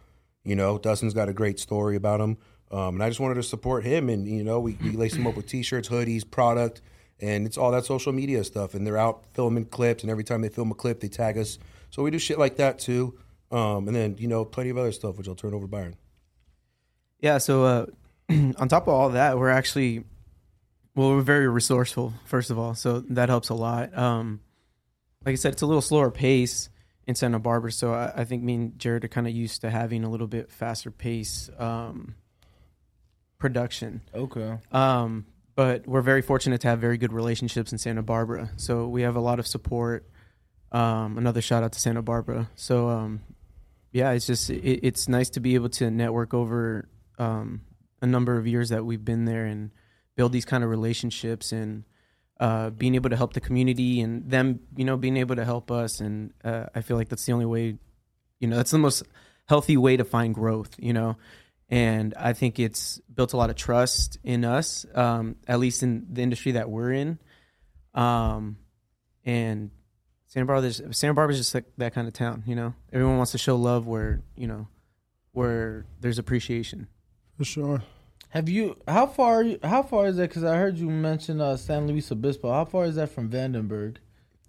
you 0.45 0.57
know, 0.57 0.79
Dustin's 0.79 1.15
got 1.15 1.29
a 1.29 1.33
great 1.33 1.59
story 1.59 1.97
about 1.97 2.21
him. 2.21 2.37
Um, 2.71 2.97
and 2.97 3.03
I 3.03 3.09
just 3.09 3.21
wanted 3.21 3.35
to 3.35 3.43
support 3.43 3.85
him. 3.85 4.09
And, 4.09 4.27
you 4.27 4.43
know, 4.43 4.61
we, 4.61 4.77
we 4.83 4.93
lace 4.93 5.15
him 5.15 5.27
up 5.27 5.37
with 5.37 5.47
t 5.47 5.63
shirts, 5.63 5.89
hoodies, 5.89 6.29
product, 6.29 6.81
and 7.23 7.47
it's 7.47 7.57
all 7.57 7.71
that 7.71 7.87
social 7.87 8.13
media 8.13 8.45
stuff. 8.45 8.75
And 8.75 8.87
they're 8.87 8.99
out 8.99 9.25
filming 9.33 9.65
clips. 9.65 10.03
And 10.03 10.11
every 10.11 10.25
time 10.25 10.43
they 10.43 10.49
film 10.49 10.71
a 10.71 10.75
clip, 10.75 11.01
they 11.01 11.09
tag 11.09 11.39
us. 11.39 11.59
So 11.91 12.03
we 12.03 12.11
do 12.11 12.19
shit 12.19 12.39
like 12.39 12.57
that 12.57 12.79
too. 12.79 13.19
Um, 13.51 13.87
and 13.87 13.97
then, 13.97 14.17
you 14.19 14.29
know, 14.29 14.45
plenty 14.45 14.71
of 14.71 14.79
other 14.79 14.93
stuff, 14.93 15.17
which 15.17 15.29
I'll 15.29 15.35
turn 15.35 15.55
over 15.55 15.65
to 15.65 15.69
Byron. 15.69 15.97
Yeah, 17.21 17.39
so 17.39 17.65
uh, 17.65 17.87
on 18.31 18.69
top 18.69 18.89
of 18.89 18.95
all 18.95 19.11
that, 19.11 19.39
we're 19.39 19.51
actually 19.51 20.05
well, 20.95 21.11
we're 21.11 21.23
very 21.23 21.49
resourceful. 21.49 22.13
First 22.25 22.51
of 22.51 22.59
all, 22.59 22.75
so 22.75 23.01
that 23.01 23.29
helps 23.29 23.49
a 23.49 23.55
lot. 23.55 23.97
Um, 23.97 24.41
like 25.25 25.33
I 25.33 25.37
said, 25.37 25.53
it's 25.53 25.63
a 25.63 25.67
little 25.67 25.83
slower 25.83 26.11
pace 26.11 26.69
in 27.07 27.15
Santa 27.15 27.39
Barbara, 27.39 27.73
so 27.73 27.95
I, 27.95 28.13
I 28.17 28.25
think 28.25 28.43
me 28.43 28.55
and 28.55 28.79
Jared 28.79 29.05
are 29.05 29.09
kind 29.09 29.27
of 29.27 29.33
used 29.33 29.63
to 29.63 29.71
having 29.71 30.05
a 30.05 30.11
little 30.11 30.27
bit 30.27 30.51
faster 30.51 30.91
pace 30.91 31.49
um, 31.59 32.15
production. 33.39 34.03
okay. 34.15 34.59
Um, 34.71 35.25
but 35.55 35.87
we're 35.87 36.03
very 36.03 36.23
fortunate 36.23 36.61
to 36.63 36.69
have 36.69 36.81
very 36.81 36.99
good 36.99 37.13
relationships 37.13 37.73
in 37.73 37.79
Santa 37.79 38.03
Barbara. 38.03 38.51
So 38.57 38.89
we 38.89 39.03
have 39.03 39.17
a 39.17 39.21
lot 39.21 39.39
of 39.39 39.47
support. 39.47 40.09
Um, 40.71 41.19
another 41.19 41.43
shout 41.43 41.63
out 41.63 41.73
to 41.73 41.81
Santa 41.81 42.03
Barbara. 42.03 42.51
So 42.55 42.89
um, 42.89 43.21
yeah, 43.93 44.11
it's 44.13 44.27
just 44.27 44.51
it, 44.51 44.81
it's 44.83 45.09
nice 45.09 45.31
to 45.31 45.41
be 45.41 45.55
able 45.55 45.69
to 45.71 45.91
network 45.91 46.33
over 46.33 46.89
um, 47.19 47.61
a 48.01 48.07
number 48.07 48.37
of 48.37 48.47
years 48.47 48.71
that 48.71 48.85
we've 48.85 49.05
been 49.05 49.27
there 49.27 49.45
and 49.45 49.71
build 50.17 50.33
these 50.33 50.45
kind 50.45 50.65
of 50.65 50.71
relationships 50.71 51.53
and 51.53 51.85
uh, 52.41 52.71
being 52.71 52.95
able 52.95 53.11
to 53.11 53.17
help 53.17 53.35
the 53.35 53.41
community 53.41 54.01
and 54.01 54.29
them, 54.31 54.61
you 54.77 54.85
know, 54.85 54.97
being 54.97 55.17
able 55.17 55.37
to 55.37 55.45
help 55.45 55.71
us. 55.71 56.01
And 56.01 56.33
uh, 56.43 56.67
I 56.75 56.81
feel 56.81 56.97
like 56.97 57.09
that's 57.09 57.25
the 57.25 57.33
only 57.33 57.47
way, 57.47 57.77
you 58.41 58.49
know, 58.49 58.57
that's 58.57 58.71
the 58.71 58.79
most 58.79 59.03
healthy 59.49 59.77
way 59.77 59.97
to 59.97 60.05
find 60.05 60.35
growth, 60.35 60.75
you 60.79 60.93
know. 60.93 61.17
And 61.73 62.13
I 62.19 62.35
think 62.35 62.59
it's 62.59 63.01
built 63.13 63.33
a 63.33 63.39
lot 63.39 63.49
of 63.49 63.57
trust 63.57 64.19
in 64.23 64.45
us, 64.45 64.85
um, 64.95 65.37
at 65.49 65.59
least 65.59 65.83
in 65.83 66.07
the 66.13 66.21
industry 66.21 66.53
that 66.53 66.69
we're 66.69 66.93
in. 66.93 67.19
Um, 67.95 68.59
and 69.25 69.71
Santa 70.27 70.45
Barbara, 70.45 70.71
Santa 70.71 71.15
Barbara 71.15 71.33
is 71.33 71.41
just 71.41 71.55
like 71.55 71.65
that 71.79 71.95
kind 71.95 72.07
of 72.07 72.13
town, 72.13 72.43
you 72.47 72.55
know. 72.55 72.75
Everyone 72.93 73.17
wants 73.17 73.33
to 73.33 73.39
show 73.39 73.57
love 73.57 73.87
where 73.87 74.23
you 74.37 74.47
know, 74.47 74.69
where 75.33 75.87
there's 75.99 76.19
appreciation. 76.19 76.89
For 77.39 77.45
sure. 77.45 77.83
Have 78.29 78.51
you? 78.51 78.77
How 78.87 79.07
far? 79.07 79.43
How 79.63 79.83
far 79.83 80.09
is 80.09 80.17
that? 80.17 80.29
Because 80.29 80.45
I 80.45 80.57
heard 80.57 80.77
you 80.77 80.91
mention 80.91 81.41
uh, 81.41 81.57
San 81.57 81.87
Luis 81.87 82.13
Obispo. 82.13 82.53
How 82.53 82.67
far 82.67 82.85
is 82.85 82.97
that 82.97 83.09
from 83.09 83.31
Vandenberg? 83.31 83.97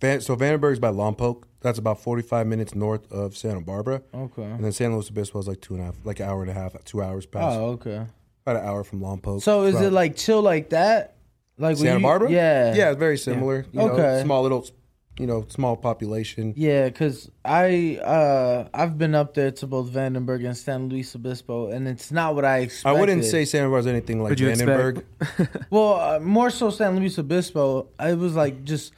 Van, 0.02 0.20
so 0.20 0.36
Vandenberg's 0.36 0.80
by 0.80 0.90
Lompoc. 0.90 1.44
That's 1.64 1.80
about 1.80 2.00
45 2.02 2.46
minutes 2.46 2.76
north 2.76 3.12
of 3.12 3.36
Santa 3.36 3.62
Barbara. 3.62 4.02
Okay. 4.14 4.44
And 4.44 4.64
then 4.64 4.72
San 4.72 4.94
Luis 4.94 5.10
Obispo 5.10 5.40
is 5.40 5.48
like 5.48 5.62
two 5.62 5.74
and 5.74 5.82
a 5.82 5.86
half, 5.86 5.96
like 6.04 6.20
an 6.20 6.28
hour 6.30 6.42
and 6.42 6.52
a 6.52 6.54
half, 6.54 6.76
two 6.84 7.02
hours 7.02 7.26
past. 7.26 7.58
Oh, 7.58 7.70
okay. 7.72 8.06
About 8.46 8.62
an 8.62 8.68
hour 8.68 8.84
from 8.84 9.00
Lompoc. 9.00 9.42
So 9.42 9.64
is 9.64 9.76
About- 9.76 9.86
it 9.86 9.92
like 9.94 10.16
chill 10.18 10.42
like 10.42 10.70
that? 10.72 11.16
Like 11.58 11.78
when 11.78 11.86
Santa 11.86 12.00
you- 12.00 12.04
Barbara. 12.04 12.30
Yeah, 12.32 12.76
yeah, 12.76 12.94
very 12.94 13.18
similar. 13.18 13.66
You 13.72 13.80
know, 13.80 13.90
Okay. 13.92 14.22
small 14.24 14.42
little, 14.44 14.66
you 15.18 15.26
know, 15.28 15.46
small 15.48 15.78
population. 15.78 16.54
Yeah, 16.58 16.90
because 16.90 17.30
I 17.46 18.00
uh 18.04 18.68
I've 18.74 18.98
been 18.98 19.16
up 19.16 19.34
there 19.36 19.52
to 19.52 19.68
both 19.68 19.88
Vandenberg 19.92 20.46
and 20.46 20.58
San 20.58 20.90
Luis 20.90 21.16
Obispo, 21.16 21.70
and 21.70 21.88
it's 21.88 22.12
not 22.12 22.36
what 22.36 22.44
I 22.44 22.58
expected. 22.60 22.98
I 22.98 23.00
wouldn't 23.00 23.24
say 23.24 23.46
Santa 23.46 23.66
Barbara's 23.68 23.88
anything 23.88 24.22
like 24.22 24.34
Vandenberg. 24.38 25.04
Well, 25.70 25.94
uh, 25.94 26.20
more 26.20 26.50
so 26.50 26.72
San 26.72 26.98
Luis 27.00 27.18
Obispo. 27.18 27.88
It 28.02 28.18
was 28.18 28.36
like 28.36 28.64
just 28.66 28.92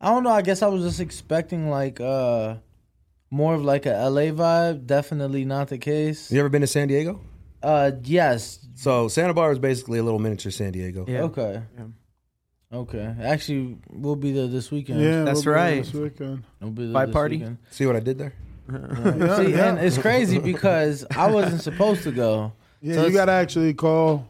I 0.00 0.10
don't 0.10 0.22
know. 0.22 0.30
I 0.30 0.42
guess 0.42 0.62
I 0.62 0.68
was 0.68 0.82
just 0.82 1.00
expecting 1.00 1.68
like 1.68 2.00
uh 2.00 2.56
more 3.30 3.54
of 3.54 3.64
like 3.64 3.86
a 3.86 3.90
LA 3.90 4.32
vibe. 4.32 4.86
Definitely 4.86 5.44
not 5.44 5.68
the 5.68 5.78
case. 5.78 6.30
You 6.32 6.40
ever 6.40 6.48
been 6.48 6.62
to 6.62 6.66
San 6.66 6.88
Diego? 6.88 7.20
Uh, 7.62 7.92
yes. 8.04 8.58
So 8.74 9.08
Santa 9.08 9.34
Barbara 9.34 9.52
is 9.52 9.58
basically 9.58 9.98
a 9.98 10.02
little 10.02 10.18
miniature 10.18 10.50
San 10.50 10.72
Diego. 10.72 11.04
Yeah. 11.06 11.22
Okay. 11.24 11.62
Okay. 12.72 13.14
Actually, 13.22 13.76
we'll 13.90 14.16
be 14.16 14.32
there 14.32 14.46
this 14.46 14.70
weekend. 14.70 15.00
Yeah, 15.00 15.24
That's 15.24 15.44
we'll 15.44 15.54
be 15.54 15.60
right. 15.60 15.84
This 15.84 15.92
weekend. 15.92 16.44
We'll 16.60 16.70
be 16.70 16.84
there 16.84 16.92
Bye 16.94 17.06
this 17.06 17.12
party? 17.12 17.36
weekend. 17.36 17.58
See 17.70 17.84
what 17.84 17.96
I 17.96 18.00
did 18.00 18.16
there? 18.18 18.32
Yeah, 18.72 19.36
See, 19.36 19.50
yeah. 19.50 19.68
and 19.70 19.78
it's 19.80 19.98
crazy 19.98 20.38
because 20.38 21.04
I 21.16 21.30
wasn't 21.30 21.60
supposed 21.62 22.04
to 22.04 22.12
go. 22.12 22.52
Yeah, 22.80 22.94
So 22.94 23.00
you 23.02 23.06
it's- 23.08 23.16
got 23.16 23.24
to 23.26 23.32
actually 23.32 23.74
call 23.74 24.26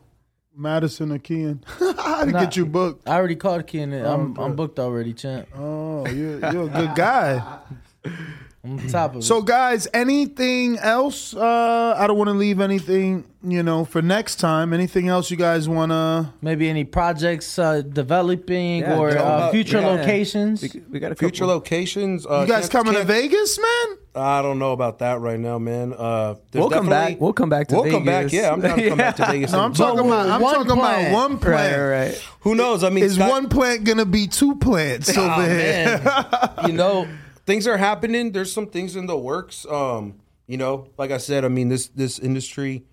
Madison 0.61 1.11
or 1.13 1.19
Kean 1.19 1.65
to 1.79 1.95
Nah. 2.27 2.41
get 2.41 2.57
you 2.57 2.67
booked. 2.67 3.09
I 3.09 3.15
already 3.17 3.37
called 3.37 3.67
Ken. 3.67 3.93
I'm 3.93 4.33
okay. 4.33 4.43
I'm 4.43 4.55
booked 4.57 4.79
already, 4.79 5.15
champ. 5.15 5.49
Oh, 5.57 6.07
you're, 6.07 6.39
you're 6.53 6.65
a 6.67 6.69
good 6.69 6.95
guy. 6.95 7.59
I'm 8.63 8.79
on 8.79 8.89
top 8.89 9.13
of 9.13 9.21
it. 9.21 9.23
So, 9.25 9.41
guys, 9.41 9.89
anything 9.95 10.79
else? 10.79 11.35
Uh, 11.35 11.95
I 11.97 12.07
don't 12.07 12.19
want 12.19 12.29
to 12.29 12.35
leave 12.35 12.61
anything, 12.61 13.25
you 13.43 13.63
know, 13.63 13.87
for 13.87 14.03
next 14.03 14.37
time. 14.37 14.75
Anything 14.75 15.09
else 15.09 15.31
you 15.31 15.39
guys 15.39 15.67
want 15.67 15.93
to? 15.93 16.31
maybe 16.43 16.69
any 16.69 16.85
projects 16.85 17.59
uh, 17.59 17.81
developing 17.81 18.81
Yeah, 18.81 18.99
or 18.99 19.13
yeah. 19.13 19.23
uh, 19.23 19.51
future 19.51 19.81
Yeah. 19.81 19.87
locations. 19.89 20.61
We, 20.63 20.83
we 20.91 21.01
got 21.01 21.11
a 21.13 21.15
Future 21.15 21.45
couple. 21.45 21.55
locations. 21.55 22.27
Uh, 22.27 22.43
You 22.43 22.49
guys 22.49 22.69
can't- 22.69 22.85
coming 22.85 22.93
to 22.93 22.99
can't- 23.07 23.09
Vegas, 23.09 23.59
man? 23.59 23.97
I 24.15 24.43
don't 24.43 24.59
know 24.59 24.73
about 24.73 24.99
that 25.01 25.21
right 25.21 25.39
now, 25.39 25.59
man. 25.59 25.93
Uh, 25.93 26.35
We'll 26.53 26.69
come 26.71 26.89
back. 26.89 27.21
We'll 27.21 27.33
come 27.33 27.49
back 27.49 27.69
to 27.69 27.77
We'll 27.77 27.91
come 27.91 28.05
back. 28.05 28.33
Yeah, 28.33 28.53
I'm 28.53 28.61
trying 28.61 28.77
to 28.79 28.89
come 28.89 28.99
back 28.99 29.17
to 29.17 29.23
Yeah. 29.27 29.31
Vegas. 29.33 29.53
No, 29.53 29.59
I'm 29.61 29.67
and- 29.67 29.77
talking 29.77 30.07
about. 30.07 30.29
I'm 30.29 30.41
one 30.41 30.55
talking 30.57 30.73
plant. 30.77 31.09
about 31.09 31.13
one 31.13 31.39
plant. 31.39 31.79
right, 31.79 32.07
right. 32.09 32.29
Who 32.41 32.55
knows? 32.57 32.83
I 32.83 32.91
mean, 32.91 33.05
Is 33.05 33.15
Scott- 33.15 33.31
one 33.31 33.49
plant 33.49 33.85
gonna 33.85 34.05
be 34.05 34.27
two 34.27 34.57
plants 34.57 35.17
Aw, 35.17 35.21
over 35.21 35.43
here? 35.49 36.01
man. 36.05 36.51
you 36.67 36.73
know, 36.73 37.07
things 37.47 37.67
are 37.69 37.77
happening. 37.77 38.33
There's 38.33 38.53
some 38.53 38.67
things 38.67 38.97
in 38.97 39.07
the 39.07 39.17
works. 39.17 39.65
Um, 39.67 40.15
you 40.49 40.57
know, 40.57 40.89
like 40.99 41.13
I 41.13 41.19
said, 41.19 41.45
I 41.45 41.49
mean, 41.49 41.69
this 41.69 41.87
this 41.89 42.19
industry, 42.19 42.85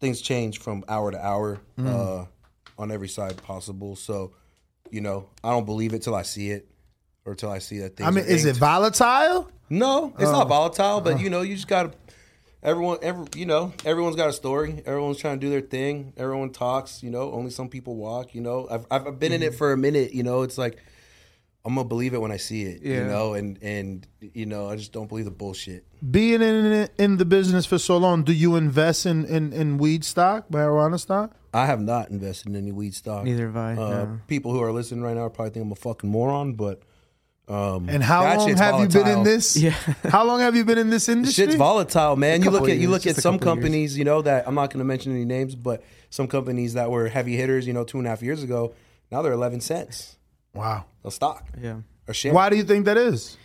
things 0.00 0.20
change 0.20 0.58
from 0.58 0.84
hour 0.88 1.12
to 1.12 1.24
hour 1.24 1.60
Mm. 1.78 1.86
uh, 1.86 2.24
on 2.78 2.90
every 2.90 3.08
side 3.08 3.40
possible. 3.44 3.94
So, 3.94 4.32
you 4.90 5.00
know, 5.02 5.28
I 5.44 5.50
don't 5.50 5.66
believe 5.66 5.94
it 5.94 6.02
till 6.02 6.16
I 6.16 6.22
see 6.22 6.50
it, 6.50 6.66
or 7.24 7.34
till 7.34 7.50
I 7.50 7.58
see 7.58 7.78
that 7.78 7.96
thing. 7.96 8.06
I 8.06 8.10
mean, 8.10 8.24
are 8.24 8.28
is 8.28 8.44
it 8.44 8.56
volatile? 8.56 9.50
No, 9.70 10.12
it's 10.18 10.28
Oh. 10.28 10.32
not 10.32 10.48
volatile, 10.48 11.00
but 11.00 11.20
you 11.20 11.30
know, 11.30 11.42
you 11.42 11.54
just 11.54 11.68
got 11.68 11.84
to. 11.92 11.98
Everyone, 12.64 12.98
every 13.02 13.26
you 13.34 13.44
know, 13.46 13.72
everyone's 13.84 14.14
got 14.14 14.28
a 14.28 14.32
story. 14.32 14.82
Everyone's 14.86 15.18
trying 15.18 15.40
to 15.40 15.44
do 15.46 15.50
their 15.50 15.60
thing. 15.62 16.12
Everyone 16.16 16.50
talks. 16.50 17.02
You 17.02 17.10
know, 17.10 17.32
only 17.32 17.50
some 17.50 17.68
people 17.68 17.96
walk. 17.96 18.34
You 18.34 18.40
know, 18.40 18.68
I've 18.70 18.86
I've 18.90 19.18
been 19.18 19.32
Mm-hmm. 19.32 19.42
in 19.42 19.48
it 19.48 19.54
for 19.56 19.72
a 19.72 19.76
minute. 19.76 20.14
You 20.14 20.22
know, 20.22 20.42
it's 20.42 20.58
like 20.58 20.78
I'm 21.64 21.74
gonna 21.74 21.88
believe 21.88 22.14
it 22.14 22.20
when 22.20 22.30
I 22.30 22.36
see 22.36 22.62
it. 22.62 22.82
You 22.82 23.02
know, 23.04 23.34
and 23.34 23.58
and 23.62 24.06
you 24.20 24.46
know, 24.46 24.68
I 24.68 24.76
just 24.76 24.92
don't 24.92 25.08
believe 25.08 25.24
the 25.24 25.32
bullshit. 25.32 25.84
Being 26.08 26.40
in 26.42 26.66
it- 26.66 26.92
in 26.98 27.16
the 27.16 27.24
business 27.24 27.66
for 27.66 27.78
so 27.78 27.96
long, 27.96 28.22
do 28.22 28.32
you 28.32 28.54
invest 28.54 29.06
in 29.06 29.24
in, 29.24 29.52
in 29.52 29.78
weed 29.78 30.04
stock, 30.04 30.48
marijuana 30.48 31.00
stock? 31.00 31.34
I 31.54 31.66
have 31.66 31.80
not 31.80 32.10
invested 32.10 32.46
in 32.48 32.56
any 32.56 32.70
weed 32.72 32.94
stock. 32.94 33.24
Neither 33.24 33.46
have 33.46 33.56
I, 33.56 33.72
Uh, 33.72 33.76
no. 33.76 34.20
People 34.28 34.52
who 34.52 34.62
are 34.62 34.70
listening 34.72 35.02
right 35.02 35.16
now 35.16 35.28
probably 35.28 35.50
think 35.50 35.66
I'm 35.66 35.72
a 35.72 35.74
fucking 35.76 36.08
moron, 36.08 36.52
but 36.54 36.80
um, 37.52 37.88
And 37.88 38.02
how 38.02 38.24
long 38.36 38.48
shit's 38.48 38.60
have 38.60 38.80
you 38.80 38.88
been 38.88 39.06
in 39.08 39.22
this? 39.24 39.56
Yeah. 39.56 39.70
how 40.08 40.24
long 40.24 40.40
have 40.40 40.56
you 40.56 40.64
been 40.64 40.78
in 40.78 40.90
this 40.90 41.08
industry? 41.14 41.44
Shit's 41.44 41.56
volatile, 41.56 42.16
man. 42.16 42.42
You 42.42 42.50
look 42.50 42.68
at 42.68 42.78
you 42.78 42.88
look 42.88 43.02
at 43.02 43.14
just 43.14 43.18
a 43.18 43.20
some 43.22 43.38
couple 43.38 43.46
years. 43.48 43.54
companies, 43.64 43.98
you 43.98 44.04
know, 44.04 44.22
that 44.22 44.46
I'm 44.48 44.54
not 44.54 44.70
going 44.70 44.78
to 44.78 44.84
mention 44.84 45.12
any 45.12 45.24
names, 45.24 45.54
but 45.54 45.82
some 46.10 46.26
companies 46.28 46.74
that 46.74 46.90
were 46.90 47.08
heavy 47.08 47.36
hitters, 47.36 47.66
you 47.66 47.72
know, 47.72 47.84
two 47.84 47.98
and 47.98 48.06
a 48.06 48.10
half 48.10 48.22
years 48.22 48.42
ago, 48.42 48.74
now 49.10 49.22
they're 49.22 49.32
11 49.32 49.60
cents 49.60 50.16
Wow. 50.54 50.84
a 51.04 51.10
stock, 51.10 51.46
Yeah. 51.60 51.76
a 52.08 52.12
share. 52.14 52.32
Why 52.32 52.48
do 52.50 52.56
you 52.56 52.64
think 52.64 52.84
that 52.86 52.96
is? 52.96 53.36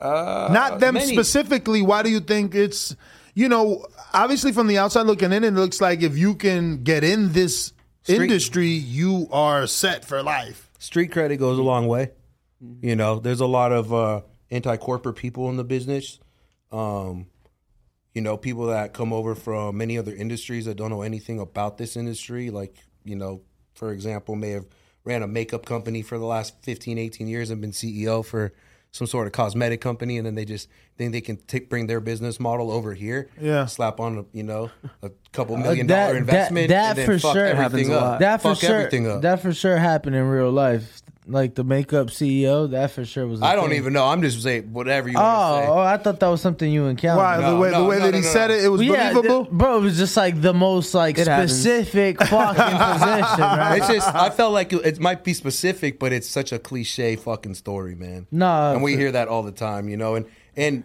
Uh, 0.00 0.48
Not 0.52 0.80
them 0.80 0.94
many- 0.94 1.12
specifically. 1.12 1.80
Why 1.82 2.02
do 2.02 2.10
you 2.10 2.20
think 2.20 2.54
it's? 2.54 2.94
You 3.34 3.48
know, 3.50 3.84
obviously 4.14 4.52
from 4.52 4.66
the 4.66 4.78
outside 4.78 5.02
looking 5.06 5.32
in, 5.32 5.44
it 5.44 5.52
looks 5.52 5.80
like 5.80 6.02
if 6.02 6.16
you 6.16 6.34
can 6.34 6.82
get 6.82 7.04
in 7.04 7.32
this 7.32 7.72
Street- 8.02 8.22
industry, 8.22 8.68
you 8.68 9.28
are 9.30 9.66
set 9.66 10.04
for 10.04 10.22
life. 10.22 10.70
Street 10.78 11.12
credit 11.12 11.38
goes 11.38 11.58
a 11.58 11.62
long 11.62 11.86
way. 11.86 12.10
You 12.80 12.96
know, 12.96 13.18
there's 13.18 13.40
a 13.40 13.46
lot 13.46 13.72
of 13.72 13.92
uh, 13.92 14.22
anti-corporate 14.50 15.16
people 15.16 15.50
in 15.50 15.56
the 15.56 15.64
business. 15.64 16.18
Um, 16.72 17.26
you 18.14 18.22
know, 18.22 18.36
people 18.38 18.66
that 18.68 18.94
come 18.94 19.12
over 19.12 19.34
from 19.34 19.76
many 19.76 19.98
other 19.98 20.14
industries 20.14 20.64
that 20.64 20.76
don't 20.76 20.90
know 20.90 21.02
anything 21.02 21.38
about 21.38 21.76
this 21.76 21.96
industry. 21.96 22.48
Like, 22.50 22.76
you 23.04 23.14
know, 23.14 23.42
for 23.74 23.92
example, 23.92 24.36
may 24.36 24.50
have 24.50 24.64
ran 25.04 25.22
a 25.22 25.26
makeup 25.28 25.66
company 25.66 26.00
for 26.02 26.18
the 26.18 26.24
last 26.24 26.54
15, 26.62 26.96
18 26.98 27.28
years 27.28 27.50
and 27.50 27.60
been 27.60 27.72
CEO 27.72 28.24
for 28.24 28.52
some 28.90 29.06
sort 29.06 29.26
of 29.26 29.32
cosmetic 29.34 29.82
company, 29.82 30.16
and 30.16 30.26
then 30.26 30.34
they 30.34 30.46
just 30.46 30.70
think 30.96 31.12
they 31.12 31.20
can 31.20 31.36
take, 31.36 31.68
bring 31.68 31.86
their 31.86 32.00
business 32.00 32.40
model 32.40 32.70
over 32.70 32.94
here. 32.94 33.28
Yeah. 33.38 33.66
slap 33.66 34.00
on 34.00 34.18
a 34.18 34.24
you 34.32 34.42
know 34.42 34.70
a 35.02 35.10
couple 35.32 35.58
million 35.58 35.84
Uh, 35.90 35.94
that- 35.94 36.00
dollar 36.06 36.12
that- 36.14 36.18
investment. 36.20 36.68
that 36.70 36.88
and 36.90 36.98
then 36.98 37.06
for 37.06 37.18
fuck 37.18 37.34
sure 37.34 37.44
everything 37.44 37.62
happens 37.62 37.88
a 37.90 37.94
up. 37.96 38.00
lot. 38.02 38.20
that 38.20 38.36
for 38.40 38.54
fuck 38.54 38.58
sure. 38.92 39.10
up. 39.16 39.22
That 39.22 39.42
for 39.42 39.52
sure 39.52 39.76
happened 39.76 40.16
in 40.16 40.24
real 40.24 40.50
life. 40.50 41.02
Like 41.28 41.56
the 41.56 41.64
makeup 41.64 42.06
CEO, 42.06 42.70
that 42.70 42.92
for 42.92 43.04
sure 43.04 43.26
was. 43.26 43.42
a 43.42 43.44
I 43.44 43.56
don't 43.56 43.70
thing. 43.70 43.78
even 43.78 43.92
know. 43.94 44.04
I'm 44.04 44.22
just 44.22 44.40
saying 44.44 44.72
whatever 44.72 45.08
you 45.08 45.16
Oh, 45.18 45.20
want 45.20 45.62
to 45.62 45.66
say. 45.66 45.72
oh, 45.72 45.78
I 45.80 45.96
thought 45.96 46.20
that 46.20 46.28
was 46.28 46.40
something 46.40 46.70
you 46.70 46.84
encountered. 46.86 47.20
Why 47.20 47.36
the 47.38 47.42
No, 47.50 47.58
way 47.58 47.70
the 47.70 47.84
way 47.84 47.98
no, 47.98 48.04
that 48.04 48.10
no, 48.12 48.16
he 48.18 48.22
no, 48.22 48.28
said 48.30 48.46
no. 48.48 48.54
it, 48.54 48.64
it 48.64 48.68
was 48.68 48.82
Yeah, 48.82 49.12
believable. 49.12 49.44
th- 49.46 49.58
bro. 49.58 49.78
It 49.78 49.80
was 49.80 49.96
just 49.98 50.16
like 50.16 50.40
the 50.40 50.54
most 50.54 50.94
like 50.94 51.18
It 51.18 51.26
happens. 51.26 51.50
specific 51.52 52.20
fucking 52.22 52.78
position, 52.78 53.40
right? 53.40 53.78
It's 53.78 53.88
just 53.88 54.14
I 54.14 54.30
felt 54.30 54.52
like 54.52 54.72
it, 54.72 54.86
it 54.86 55.00
might 55.00 55.24
be 55.24 55.34
specific, 55.34 55.98
but 55.98 56.12
it's 56.12 56.28
such 56.28 56.52
a 56.52 56.60
cliche 56.60 57.16
fucking 57.16 57.54
story, 57.54 57.96
man. 57.96 58.28
No, 58.30 58.72
and 58.74 58.82
we 58.84 58.94
hear 58.96 59.10
that 59.10 59.26
all 59.26 59.42
the 59.42 59.50
time, 59.50 59.88
you 59.88 59.96
know. 59.96 60.14
And 60.14 60.26
and 60.56 60.84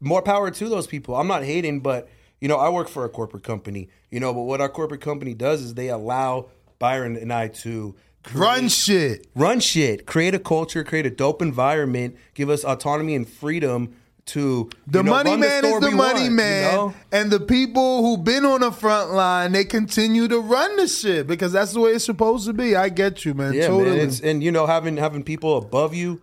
more 0.00 0.20
power 0.20 0.50
to 0.50 0.68
those 0.68 0.86
people. 0.86 1.16
I'm 1.16 1.28
not 1.28 1.44
hating, 1.44 1.80
but 1.80 2.10
you 2.42 2.48
know, 2.48 2.56
I 2.58 2.68
work 2.68 2.88
for 2.88 3.06
a 3.06 3.08
corporate 3.08 3.42
company, 3.44 3.88
you 4.10 4.20
know. 4.20 4.34
But 4.34 4.42
what 4.42 4.60
our 4.60 4.68
corporate 4.68 5.00
company 5.00 5.32
does 5.32 5.62
is 5.62 5.72
they 5.74 5.88
allow 5.88 6.50
Byron 6.78 7.16
and 7.16 7.32
I 7.32 7.48
to 7.48 7.94
create- 7.94 7.96
Run 8.34 8.68
shit. 8.68 9.26
run 9.34 9.60
shit, 9.60 10.06
create 10.06 10.34
a 10.34 10.38
culture, 10.38 10.84
create 10.84 11.06
a 11.06 11.10
dope 11.10 11.42
environment, 11.42 12.16
give 12.34 12.48
us 12.50 12.64
autonomy 12.64 13.14
and 13.14 13.28
freedom 13.28 13.94
to 14.24 14.70
The 14.86 15.00
you 15.00 15.02
know, 15.02 15.10
money 15.10 15.30
run 15.32 15.40
man 15.40 15.64
is 15.64 15.70
store 15.70 15.80
the 15.80 15.90
money 15.90 16.20
want, 16.20 16.24
you 16.26 16.30
man, 16.30 16.74
know? 16.74 16.94
and 17.10 17.30
the 17.30 17.40
people 17.40 18.02
who've 18.02 18.22
been 18.22 18.44
on 18.44 18.60
the 18.60 18.70
front 18.70 19.10
line, 19.10 19.50
they 19.50 19.64
continue 19.64 20.28
to 20.28 20.38
run 20.38 20.76
the 20.76 20.86
shit 20.86 21.26
because 21.26 21.52
that's 21.52 21.72
the 21.72 21.80
way 21.80 21.90
it's 21.90 22.04
supposed 22.04 22.46
to 22.46 22.52
be. 22.52 22.76
I 22.76 22.88
get 22.88 23.24
you, 23.24 23.34
man. 23.34 23.54
Yeah, 23.54 23.66
totally. 23.66 23.96
man. 23.96 24.06
It's, 24.08 24.20
and 24.20 24.42
you 24.42 24.52
know, 24.52 24.66
having 24.66 24.96
having 24.96 25.24
people 25.24 25.56
above 25.58 25.92
you 25.92 26.22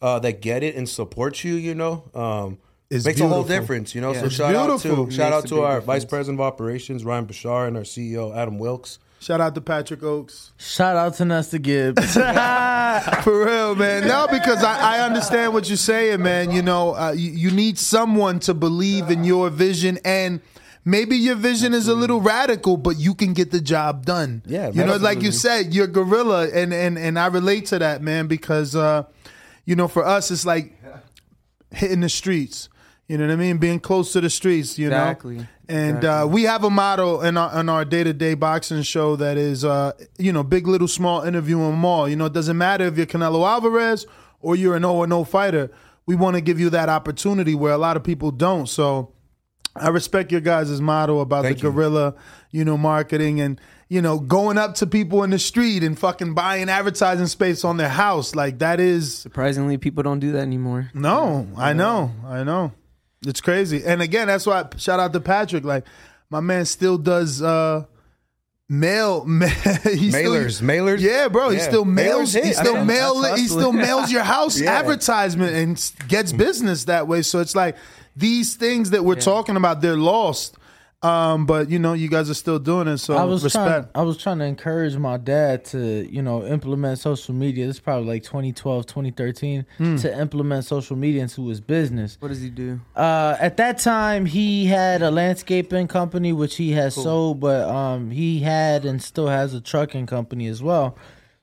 uh, 0.00 0.20
that 0.20 0.40
get 0.40 0.62
it 0.62 0.76
and 0.76 0.88
support 0.88 1.42
you, 1.42 1.54
you 1.54 1.74
know, 1.74 2.04
um, 2.14 2.58
It's 2.88 3.04
makes 3.04 3.20
a 3.20 3.26
whole 3.26 3.42
difference. 3.42 3.96
You 3.96 4.00
know, 4.00 4.12
so 4.14 4.26
It's 4.26 4.36
shout 4.36 4.54
beautiful. 4.54 5.02
out 5.02 5.08
to 5.10 5.14
shout 5.14 5.32
out 5.32 5.46
to 5.48 5.62
our 5.62 5.80
difference. 5.80 5.86
vice 5.86 6.04
president 6.04 6.38
of 6.40 6.46
operations 6.46 7.04
Ryan 7.04 7.26
Bashar 7.26 7.66
and 7.66 7.76
our 7.76 7.82
CEO 7.82 8.34
Adam 8.36 8.58
Wilkes. 8.60 9.00
Shout 9.20 9.38
out 9.38 9.54
to 9.54 9.60
Patrick 9.60 10.02
Oaks. 10.02 10.52
Shout 10.56 10.96
out 10.96 11.14
to 11.16 11.26
Nesta 11.26 11.58
Gibbs. 11.58 12.14
For 12.14 13.44
real, 13.44 13.74
man. 13.74 14.08
No, 14.08 14.26
because 14.26 14.64
I, 14.64 14.96
I 14.96 15.00
understand 15.00 15.52
what 15.52 15.68
you're 15.68 15.76
saying, 15.76 16.22
man. 16.22 16.50
You 16.50 16.62
know, 16.62 16.94
uh, 16.96 17.12
you, 17.12 17.30
you 17.30 17.50
need 17.50 17.78
someone 17.78 18.40
to 18.40 18.54
believe 18.54 19.10
in 19.10 19.24
your 19.24 19.50
vision 19.50 19.98
and. 20.04 20.40
Maybe 20.82 21.14
your 21.18 21.34
vision 21.34 21.74
is 21.74 21.88
a 21.88 21.94
little 21.94 22.22
radical, 22.22 22.78
but 22.78 22.96
you 22.96 23.14
can 23.14 23.34
get 23.34 23.50
the 23.50 23.60
job 23.60 24.06
done. 24.06 24.42
Yeah, 24.46 24.70
you 24.70 24.82
know, 24.82 24.96
like 24.96 25.20
you 25.20 25.30
said, 25.30 25.74
you're 25.74 25.86
gorilla, 25.86 26.48
and 26.48 26.72
and 26.72 26.96
and 26.96 27.18
I 27.18 27.26
relate 27.26 27.66
to 27.66 27.78
that, 27.80 28.00
man, 28.00 28.28
because 28.28 28.74
uh, 28.74 29.02
you 29.66 29.76
know, 29.76 29.88
for 29.88 30.02
us, 30.02 30.30
it's 30.30 30.46
like 30.46 30.72
hitting 31.70 32.00
the 32.00 32.08
streets. 32.08 32.70
You 33.10 33.18
know 33.18 33.26
what 33.26 33.32
I 33.32 33.36
mean? 33.36 33.58
Being 33.58 33.80
close 33.80 34.12
to 34.12 34.20
the 34.20 34.30
streets. 34.30 34.78
You 34.78 34.86
Exactly. 34.86 35.38
know, 35.38 35.46
and 35.68 35.96
Exactly. 35.96 36.08
uh, 36.08 36.26
we 36.26 36.42
have 36.44 36.62
a 36.62 36.70
motto 36.70 37.20
in 37.22 37.36
our 37.36 37.58
in 37.58 37.68
our 37.68 37.84
day 37.84 38.04
to 38.04 38.12
day 38.12 38.34
boxing 38.34 38.82
show 38.82 39.16
that 39.16 39.36
is, 39.36 39.64
uh, 39.64 39.90
you 40.16 40.32
know, 40.32 40.44
big, 40.44 40.68
little, 40.68 40.86
small, 40.86 41.22
interviewing 41.22 41.72
them 41.72 41.84
all. 41.84 42.08
You 42.08 42.14
know, 42.14 42.26
it 42.26 42.32
doesn't 42.32 42.56
matter 42.56 42.84
if 42.84 42.96
you're 42.96 43.06
Canelo 43.06 43.44
Alvarez 43.48 44.06
or 44.40 44.54
you're 44.54 44.76
an 44.76 44.82
0 44.82 45.06
0 45.06 45.24
fighter. 45.24 45.72
We 46.06 46.14
want 46.14 46.36
to 46.36 46.40
give 46.40 46.60
you 46.60 46.70
that 46.70 46.88
opportunity 46.88 47.56
where 47.56 47.72
a 47.72 47.78
lot 47.78 47.96
of 47.96 48.04
people 48.04 48.30
don't. 48.30 48.68
So 48.68 49.12
I 49.74 49.88
respect 49.88 50.30
your 50.30 50.40
guys' 50.40 50.80
motto 50.80 51.18
about 51.18 51.42
Thank 51.42 51.58
the 51.58 51.64
you. 51.64 51.72
guerrilla, 51.72 52.14
you 52.52 52.64
know, 52.64 52.76
marketing 52.78 53.40
and 53.40 53.60
you 53.88 54.00
know 54.00 54.20
going 54.20 54.56
up 54.56 54.76
to 54.76 54.86
people 54.86 55.24
in 55.24 55.30
the 55.30 55.38
street 55.40 55.82
and 55.82 55.98
fucking 55.98 56.34
buying 56.34 56.68
advertising 56.68 57.26
space 57.26 57.64
on 57.64 57.76
their 57.76 57.88
house. 57.88 58.36
Like 58.36 58.60
that 58.60 58.78
is 58.78 59.16
Surprisingly, 59.18 59.78
people 59.78 60.04
don't 60.04 60.20
do 60.20 60.30
that 60.30 60.42
anymore. 60.42 60.90
no, 60.94 61.48
I 61.56 61.72
know, 61.72 62.12
I 62.24 62.44
know. 62.44 62.70
It's 63.26 63.40
crazy. 63.40 63.82
And 63.84 64.00
again, 64.02 64.28
that's 64.28 64.46
why 64.46 64.64
shout 64.76 64.98
out 65.00 65.12
to 65.12 65.20
Patrick. 65.20 65.64
Like 65.64 65.84
my 66.30 66.40
man 66.40 66.64
still 66.64 66.96
does 66.98 67.42
uh 67.42 67.84
mail, 68.68 69.24
ma- 69.26 69.46
he 69.46 70.10
still- 70.10 70.32
Mailers, 70.32 70.62
mailers? 70.62 71.00
Yeah, 71.00 71.28
bro. 71.28 71.50
He 71.50 71.58
still 71.58 71.84
mails. 71.84 72.32
He 72.32 72.52
still 72.52 72.74
That's- 72.74 72.86
mail. 72.86 73.20
that's 73.20 73.40
He 73.40 73.46
still 73.48 73.72
mails 73.72 74.10
your 74.12 74.22
house 74.22 74.60
Yeah. 74.60 74.72
advertisement 74.78 75.54
and 75.54 75.92
gets 76.08 76.32
business 76.32 76.84
that 76.84 77.08
way. 77.08 77.22
So 77.22 77.40
it's 77.40 77.54
like 77.56 77.76
these 78.16 78.54
things 78.56 78.90
that 78.90 79.04
we're 79.04 79.14
talking 79.20 79.56
about, 79.56 79.80
they're 79.80 79.96
lost. 79.96 80.56
Um, 81.02 81.46
but 81.46 81.70
you 81.70 81.78
know, 81.78 81.94
you 81.94 82.08
guys 82.10 82.28
are 82.28 82.34
still 82.34 82.58
doing 82.58 82.86
it. 82.86 82.98
So 82.98 83.16
I 83.16 83.24
was 83.24 83.50
trying. 83.50 83.86
I 83.94 84.02
was 84.02 84.18
trying 84.18 84.38
to 84.40 84.44
encourage 84.44 84.96
my 84.96 85.16
dad 85.16 85.64
to, 85.66 86.06
you 86.12 86.20
know, 86.20 86.44
implement 86.46 86.98
social 86.98 87.34
media. 87.34 87.66
This 87.66 87.76
is 87.76 87.80
probably 87.80 88.06
like 88.06 88.22
2012, 88.22 88.84
2013, 88.84 89.64
Hmm. 89.78 89.96
to 89.96 90.18
implement 90.20 90.66
social 90.66 90.96
media 90.96 91.22
into 91.22 91.48
his 91.48 91.60
business. 91.62 92.18
What 92.20 92.28
does 92.28 92.42
he 92.42 92.50
do? 92.50 92.80
Uh, 92.94 93.34
at 93.40 93.56
that 93.56 93.78
time, 93.78 94.26
he 94.26 94.66
had 94.66 95.00
a 95.00 95.10
landscaping 95.10 95.88
company 95.88 96.34
which 96.34 96.56
he 96.56 96.72
has 96.72 96.94
sold, 96.94 97.40
but 97.40 97.66
um, 97.66 98.10
he 98.10 98.40
had 98.40 98.84
and 98.84 99.02
still 99.02 99.28
has 99.28 99.54
a 99.54 99.60
trucking 99.62 100.04
company 100.04 100.48
as 100.48 100.62
well. 100.62 100.98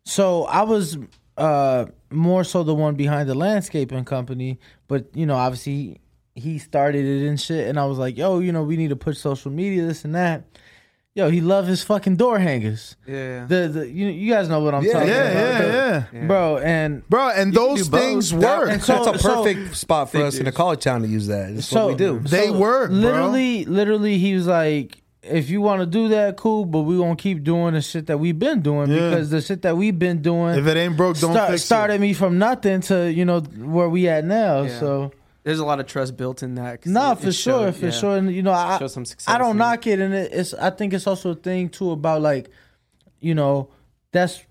So 0.06 0.44
I 0.46 0.62
was 0.64 0.98
uh 1.38 1.86
more 2.10 2.44
so 2.44 2.64
the 2.64 2.74
one 2.74 2.96
behind 2.96 3.28
the 3.30 3.36
landscaping 3.36 4.06
company, 4.06 4.60
but 4.88 5.08
you 5.16 5.26
know, 5.26 5.36
obviously 5.36 6.00
he 6.38 6.60
started 6.60 7.06
it 7.06 7.28
and 7.28 7.40
shit, 7.40 7.68
and 7.68 7.80
I 7.80 7.86
was 7.86 7.98
like, 7.98 8.18
yo, 8.18 8.40
you 8.40 8.52
know, 8.52 8.64
we 8.64 8.78
need 8.78 8.90
to 8.90 8.96
push 8.96 9.18
social 9.18 9.52
media, 9.52 9.86
this 9.86 10.06
and 10.06 10.16
that. 10.16 10.44
Yo, 11.16 11.32
he 11.32 11.42
loved 11.42 11.68
his 11.68 11.82
fucking 11.84 12.16
door 12.16 12.38
hangers. 12.38 12.96
Yeah. 13.08 13.46
The 13.48 13.68
the 13.70 13.90
you 13.90 14.06
you 14.08 14.32
guys 14.32 14.48
know 14.50 14.60
what 14.60 14.76
I'm 14.76 14.84
Yeah, 14.84 14.94
talking 14.94 15.08
Yeah, 15.10 15.22
about, 15.22 15.62
yeah, 15.64 15.74
yeah, 15.74 16.04
yeah. 16.14 16.28
bro. 16.28 16.58
And 16.60 17.10
bro. 17.10 17.30
And 17.30 17.52
those 17.52 17.86
do 17.86 17.90
both. 17.92 18.00
things 18.02 18.30
That- 18.30 18.60
work. 18.60 18.70
And 18.70 18.84
so- 18.84 19.04
That's 19.04 19.18
a 19.18 19.20
so- 19.24 19.44
perfect 19.44 19.76
spot 19.76 20.12
for 20.12 20.20
us 20.22 20.38
in 20.38 20.46
a 20.46 20.52
college 20.52 20.82
town 20.84 21.02
to 21.02 21.08
use 21.08 21.26
that. 21.26 21.56
That's 21.56 21.72
what 21.72 21.88
we 21.88 21.96
do. 21.96 22.20
They 22.20 22.52
work, 22.52 22.92
bro. 22.92 23.00
Literally, 23.00 23.66
literally, 23.66 24.20
he 24.20 24.36
was 24.36 24.46
like, 24.46 25.02
"If 25.24 25.50
you 25.50 25.60
want 25.60 25.80
to 25.80 25.88
do 25.88 26.08
that, 26.10 26.38
cool, 26.38 26.66
but 26.66 26.82
we 26.82 26.96
gonna 26.98 27.16
keep 27.16 27.44
doing 27.44 27.74
the 27.74 27.82
shit 27.82 28.06
that 28.06 28.20
we've 28.20 28.38
been 28.38 28.62
doing 28.62 28.92
Yeah. 28.92 29.10
because 29.10 29.32
the 29.32 29.42
shit 29.42 29.64
that 29.64 29.76
we've 29.76 29.98
been 29.98 30.22
doing, 30.22 30.60
if 30.60 30.68
it 30.68 30.78
ain't 30.78 30.96
broke, 30.96 31.18
don't 31.20 31.34
start- 31.34 31.50
fix 31.50 31.64
started 31.64 31.96
it. 31.96 32.02
me 32.02 32.14
from 32.14 32.38
nothing 32.38 32.82
to 32.82 33.12
you 33.12 33.26
know 33.26 33.40
where 33.40 33.90
we 33.90 34.08
at 34.08 34.24
now. 34.24 34.62
Yeah. 34.66 34.80
So 34.80 35.12
There's 35.48 35.60
a 35.60 35.66
lot 35.66 35.80
of 35.80 35.86
trust 35.86 36.18
built 36.18 36.44
in 36.44 36.56
that. 36.56 36.82
'cause 36.82 36.92
nah, 36.92 37.14
it- 37.14 37.20
for 37.20 37.30
it 37.30 37.32
sure, 37.32 37.68
showed- 37.72 37.76
for 37.78 37.86
yeah. 37.86 37.92
sure. 37.92 38.18
And 38.18 38.34
you 38.34 38.44
know, 38.44 38.52
I 38.52 38.78
Show 38.80 38.88
some 38.88 39.06
success 39.06 39.34
I 39.34 39.38
don't 39.38 39.56
knock 39.58 39.88
it, 39.88 40.00
and 40.02 40.14
it, 40.14 40.32
it's 40.34 40.54
I 40.54 40.70
think 40.72 40.94
it's 40.94 41.08
also 41.08 41.32
a 41.32 41.36
thing 41.36 41.70
too 41.70 41.92
about 41.92 42.22
like, 42.22 42.50
you 43.22 43.34
know, 43.34 43.70
that's 44.12 44.42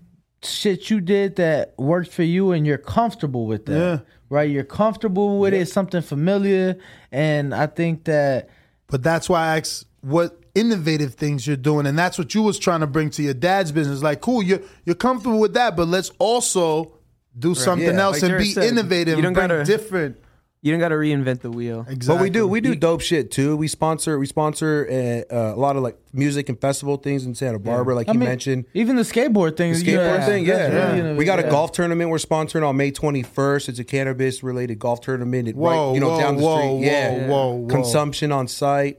shit 0.43 0.89
you 0.89 0.99
did 0.99 1.35
that 1.35 1.75
worked 1.77 2.11
for 2.11 2.23
you, 2.23 2.51
and 2.51 2.65
you're 2.65 2.79
comfortable 2.79 3.45
with 3.45 3.67
that. 3.67 3.77
Yeah. 3.77 3.99
Right, 4.29 4.49
you're 4.49 4.63
comfortable 4.63 5.39
with 5.39 5.53
it. 5.53 5.67
Something 5.69 6.01
familiar, 6.01 6.77
and 7.11 7.53
I 7.53 7.67
think 7.67 8.05
that 8.05 8.49
But 8.87 9.03
that's 9.03 9.29
why 9.29 9.39
I 9.53 9.57
asked 9.59 9.85
what 10.01 10.39
innovative 10.55 11.13
things 11.13 11.45
you're 11.45 11.55
doing, 11.57 11.85
and 11.85 11.97
that's 11.99 12.17
what 12.17 12.33
you 12.33 12.41
was 12.41 12.57
trying 12.57 12.79
to 12.79 12.87
bring 12.87 13.09
to 13.11 13.21
your 13.21 13.33
dad's 13.35 13.71
business. 13.71 14.01
Like, 14.01 14.21
cool, 14.21 14.41
you're 14.41 14.61
you're 14.85 14.95
comfortable 14.95 15.39
with 15.39 15.53
that, 15.53 15.75
but 15.77 15.87
let's 15.87 16.09
also 16.17 16.93
do 17.37 17.53
something 17.53 17.93
Yeah, 17.93 18.01
else 18.01 18.23
like 18.23 18.31
and 18.31 18.39
be 18.39 18.51
said, 18.53 18.63
innovative, 18.63 19.17
you 19.17 19.21
don't 19.21 19.27
and 19.27 19.35
bring 19.35 19.47
gotta- 19.49 19.63
different. 19.63 20.17
You 20.63 20.71
don't 20.71 20.79
got 20.79 20.89
to 20.89 20.95
reinvent 20.95 21.41
the 21.41 21.51
wheel. 21.51 21.85
Exactly. 21.87 22.07
But 22.17 22.21
we 22.23 22.29
do, 22.31 22.47
we 22.47 22.61
do 22.61 22.73
dope 22.75 23.01
shit 23.01 23.29
too. 23.31 23.55
We 23.55 23.67
sponsor, 23.67 24.17
we 24.17 24.25
sponsor 24.25 24.87
uh, 25.31 25.33
uh, 25.33 25.53
a 25.53 25.55
lot 25.55 25.75
of 25.77 25.83
like 25.83 25.97
music 26.13 26.49
and 26.49 26.59
festival 26.59 26.97
things 26.97 27.25
in 27.25 27.35
Santa 27.35 27.59
Barbara, 27.59 27.93
like 27.95 28.09
I 28.09 28.13
you 28.13 28.19
mean, 28.19 28.27
mentioned. 28.27 28.65
even 28.73 28.95
the 28.95 29.03
skateboard 29.03 29.55
thing. 29.55 29.73
The 29.73 29.79
skateboard 29.79 29.95
that's- 29.97 30.27
thing, 30.27 30.45
yeah. 30.45 30.67
that's 30.69 30.97
really 31.01 31.15
We 31.15 31.25
got 31.25 31.39
a 31.39 31.43
yeah. 31.43 31.51
golf 31.51 31.71
tournament 31.73 32.09
we're 32.09 32.17
sponsoring 32.17 32.67
on 32.67 32.75
May 32.75 32.91
21st. 32.91 33.69
It's 33.69 33.79
a 33.79 33.83
cannabis 33.83 34.41
related 34.41 34.79
golf 34.79 34.99
tournament. 35.01 35.47
It- 35.47 35.55
Whoa, 35.55 35.89
right, 35.89 35.93
you 35.93 35.99
know, 36.01 36.09
whoa, 36.09 36.19
down 36.19 36.37
the 36.37 36.43
whoa, 36.43 36.57
street. 36.77 36.87
yeah. 36.87 37.11
whoa, 37.11 37.27
whoa, 37.27 37.53
whoa. 37.57 37.67
Consumption 37.67 38.31
on 38.31 38.47
site. 38.47 38.97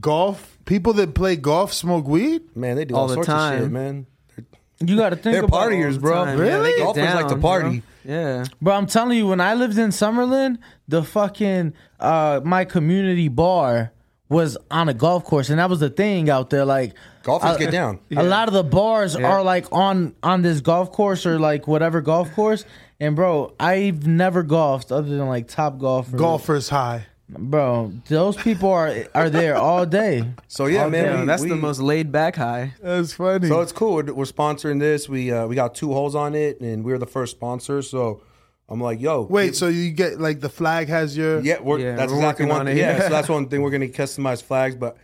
golf. 0.00 0.58
People 0.66 0.92
that 0.94 1.14
play 1.14 1.36
golf 1.36 1.72
smoke 1.72 2.06
weed. 2.06 2.54
Man, 2.54 2.76
they 2.76 2.84
do 2.84 2.94
All 2.94 3.02
all, 3.02 3.08
the 3.08 3.14
sorts 3.14 3.28
of 3.30 3.34
time. 3.34 3.62
shit, 3.62 3.70
man. 3.72 4.06
You 4.84 4.96
got 4.96 5.10
to 5.10 5.16
think 5.16 5.34
They're 5.34 5.44
about 5.44 5.70
partiers, 5.70 6.00
bro. 6.00 6.24
Time. 6.24 6.38
Yeah, 6.38 6.44
they 6.44 6.50
Really? 6.50 6.70
get 6.70 6.78
Golfers 6.80 7.14
like 7.14 7.28
to 7.28 7.36
party. 7.36 7.68
bro. 8.04 8.12
Yeah. 8.14 8.44
Bro, 8.60 8.74
I'm 8.74 8.86
telling 8.86 9.16
you, 9.16 9.28
when 9.28 9.40
I 9.40 9.54
lived 9.54 9.78
in 9.78 9.90
Summerlin, 9.90 10.58
the 10.92 11.02
fucking 11.02 11.72
uh 11.98 12.40
my 12.44 12.64
community 12.64 13.28
bar 13.28 13.92
was 14.28 14.56
on 14.70 14.88
a 14.88 14.94
golf 14.94 15.24
course, 15.24 15.50
and 15.50 15.58
that 15.58 15.68
was 15.68 15.80
the 15.80 15.90
thing 15.90 16.30
out 16.30 16.48
there. 16.50 16.64
Like 16.64 16.94
Golfers 17.22 17.50
uh, 17.56 17.58
get 17.58 17.70
down. 17.70 17.98
A 18.16 18.22
lot 18.22 18.48
of 18.48 18.54
the 18.54 18.64
bars 18.64 19.14
Yeah. 19.14 19.26
are 19.30 19.42
like 19.42 19.66
on 19.72 20.14
on 20.22 20.42
this 20.42 20.60
golf 20.60 20.92
course 20.92 21.26
or 21.26 21.38
like 21.38 21.66
whatever 21.66 22.00
golf 22.00 22.32
course. 22.34 22.64
And 23.00 23.16
bro, 23.16 23.52
I've 23.58 24.06
never 24.06 24.42
golfed 24.44 24.92
other 24.92 25.08
than 25.16 25.26
like 25.26 25.48
Top 25.48 25.78
Golf. 25.78 26.12
Or, 26.14 26.16
Golfers 26.16 26.68
high. 26.68 27.06
bro. 27.28 27.92
Those 28.08 28.36
people 28.36 28.70
are 28.70 28.94
are 29.14 29.28
there 29.28 29.56
all 29.56 29.84
day. 29.86 30.24
So 30.48 30.66
yeah, 30.66 30.86
man, 30.88 31.20
we- 31.20 31.26
that's 31.26 31.42
we- 31.42 31.48
the 31.48 31.56
most 31.68 31.80
laid 31.80 32.12
back 32.12 32.36
high. 32.36 32.74
That's 32.82 33.14
funny. 33.14 33.48
So 33.48 33.60
it's 33.60 33.72
cool. 33.72 33.94
We're, 33.96 34.12
we're 34.18 34.24
sponsoring 34.38 34.78
this. 34.80 35.08
We 35.08 35.32
uh, 35.32 35.46
we 35.48 35.54
got 35.56 35.74
two 35.74 35.92
holes 35.92 36.14
on 36.14 36.34
it, 36.34 36.60
and 36.60 36.84
we're 36.84 36.98
the 36.98 37.06
first 37.16 37.32
sponsor. 37.36 37.82
So 37.82 38.20
I'm 38.72 38.80
like, 38.80 39.00
yo, 39.02 39.22
Wait, 39.22 39.54
so 39.54 39.68
you 39.68 39.90
get 39.90 40.18
like 40.20 40.40
the 40.40 40.48
flag 40.48 40.88
has 40.88 41.14
your 41.16 41.40
Yeah, 41.40 41.60
we're, 41.60 41.78
Yeah, 41.78 41.94
that's 41.96 42.10
we're 42.10 42.18
exactly 42.18 42.46
working 42.46 42.48
one. 42.48 42.60
on 42.62 42.68
it, 42.68 42.76
Yeah, 42.78 42.96
yeah. 42.96 43.02
so 43.02 43.08
that's 43.16 43.28
one 43.28 43.48
thing 43.48 43.60
we're 43.62 43.70
gonna 43.70 43.86
customize 43.88 44.42
flags. 44.42 44.74
But 44.76 44.96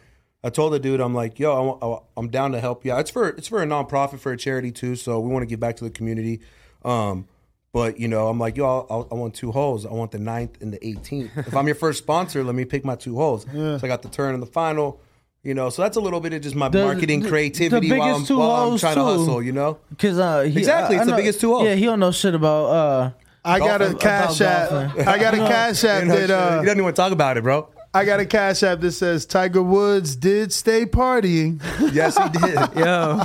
I 0.43 0.51
told 0.51 0.73
the 0.73 0.79
dude, 0.79 1.01
I'm 1.01 1.15
like, 1.15 1.39
yo, 1.39 1.55
I 1.55 1.61
want, 1.61 1.83
I 1.83 1.87
want- 1.87 2.05
I'm 2.17 2.29
down 2.31 2.53
to 2.53 2.61
help 2.61 2.85
you. 2.85 2.93
out. 2.93 3.01
It's 3.01 3.11
for 3.11 3.29
it's 3.29 3.47
for 3.49 3.63
a 3.63 3.67
nonprofit 3.67 4.21
for 4.21 4.33
a 4.33 4.37
charity 4.39 4.73
too. 4.73 4.97
So 4.97 5.21
we 5.21 5.31
want 5.31 5.43
to 5.43 5.47
give 5.47 5.61
back 5.61 5.77
to 5.77 5.85
the 5.85 5.91
community. 5.91 6.41
Um, 6.85 7.27
but 7.73 8.01
you 8.01 8.09
know, 8.09 8.29
I'm 8.29 8.39
like, 8.39 8.57
yo, 8.57 8.65
I'll, 8.65 8.87
I'll, 8.91 9.09
I 9.13 9.15
want 9.17 9.35
two 9.35 9.53
holes. 9.53 9.85
I 9.85 9.93
want 9.93 10.13
the 10.13 10.19
9th 10.19 10.63
and 10.63 10.73
the 10.73 10.79
18th. 10.79 11.47
if 11.49 11.55
I'm 11.55 11.67
your 11.67 11.75
first 11.85 11.99
sponsor, 11.99 12.43
let 12.43 12.55
me 12.55 12.65
pick 12.65 12.85
my 12.85 12.97
two 12.97 13.17
holes. 13.17 13.45
So 13.53 13.81
I 13.83 13.87
got 13.87 14.01
the 14.03 14.09
turn 14.09 14.33
and 14.33 14.43
the 14.43 14.47
final. 14.47 15.01
You 15.45 15.55
know, 15.55 15.71
so 15.71 15.83
that's 15.83 15.97
a 15.97 16.01
little 16.01 16.21
bit 16.21 16.33
of 16.33 16.41
just 16.43 16.57
my 16.57 16.69
The- 16.69 16.83
marketing 16.85 17.21
the- 17.21 17.29
creativity 17.29 17.89
the 17.91 17.99
while, 17.99 18.09
I'm, 18.09 18.13
biggest 18.15 18.29
two 18.29 18.39
while 18.39 18.51
I'm 18.51 18.69
holes, 18.71 18.81
trying 18.81 18.95
to 18.97 19.01
too. 19.03 19.07
hustle. 19.07 19.43
You 19.43 19.53
know, 19.53 19.79
Cause 19.99 20.19
uh, 20.19 20.43
he, 20.43 20.59
Exactly, 20.59 20.97
I- 20.97 20.99
I 20.99 21.03
it's 21.03 21.07
the 21.07 21.11
know- 21.13 21.17
biggest 21.17 21.41
two 21.41 21.49
holes. 21.53 21.65
Yeah, 21.65 21.75
he 21.75 21.85
don't 21.85 22.01
know 22.01 22.11
shit 22.11 22.35
about 22.35 22.65
uh. 22.67 23.11
I 23.49 23.59
got 23.59 23.83
a 23.83 23.95
cash 24.01 24.41
app. 24.41 24.71
I 24.99 25.19
got 25.19 25.35
a 25.35 25.39
cash 25.39 25.83
app 25.85 26.05
that 26.09 26.31
uh, 26.31 26.61
you 26.61 26.67
don't 26.67 26.79
even 26.79 26.95
talk 26.95 27.13
about 27.13 27.37
it, 27.37 27.43
bro. 27.43 27.69
I 27.95 28.05
got 28.05 28.21
a 28.21 28.27
cash 28.27 28.63
app 28.63 28.81
that 28.81 28.93
says 28.93 29.25
Tiger 29.25 29.63
Woods 29.63 30.15
did 30.15 30.53
stay 30.53 30.85
partying. 30.85 31.61
Yes, 31.93 32.19
he 32.19 32.29
did. 32.29 32.55
Yo. 32.77 33.23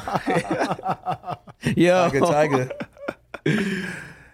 Yo. 1.76 2.09
Tiger, 2.09 2.19
tiger. 2.21 2.71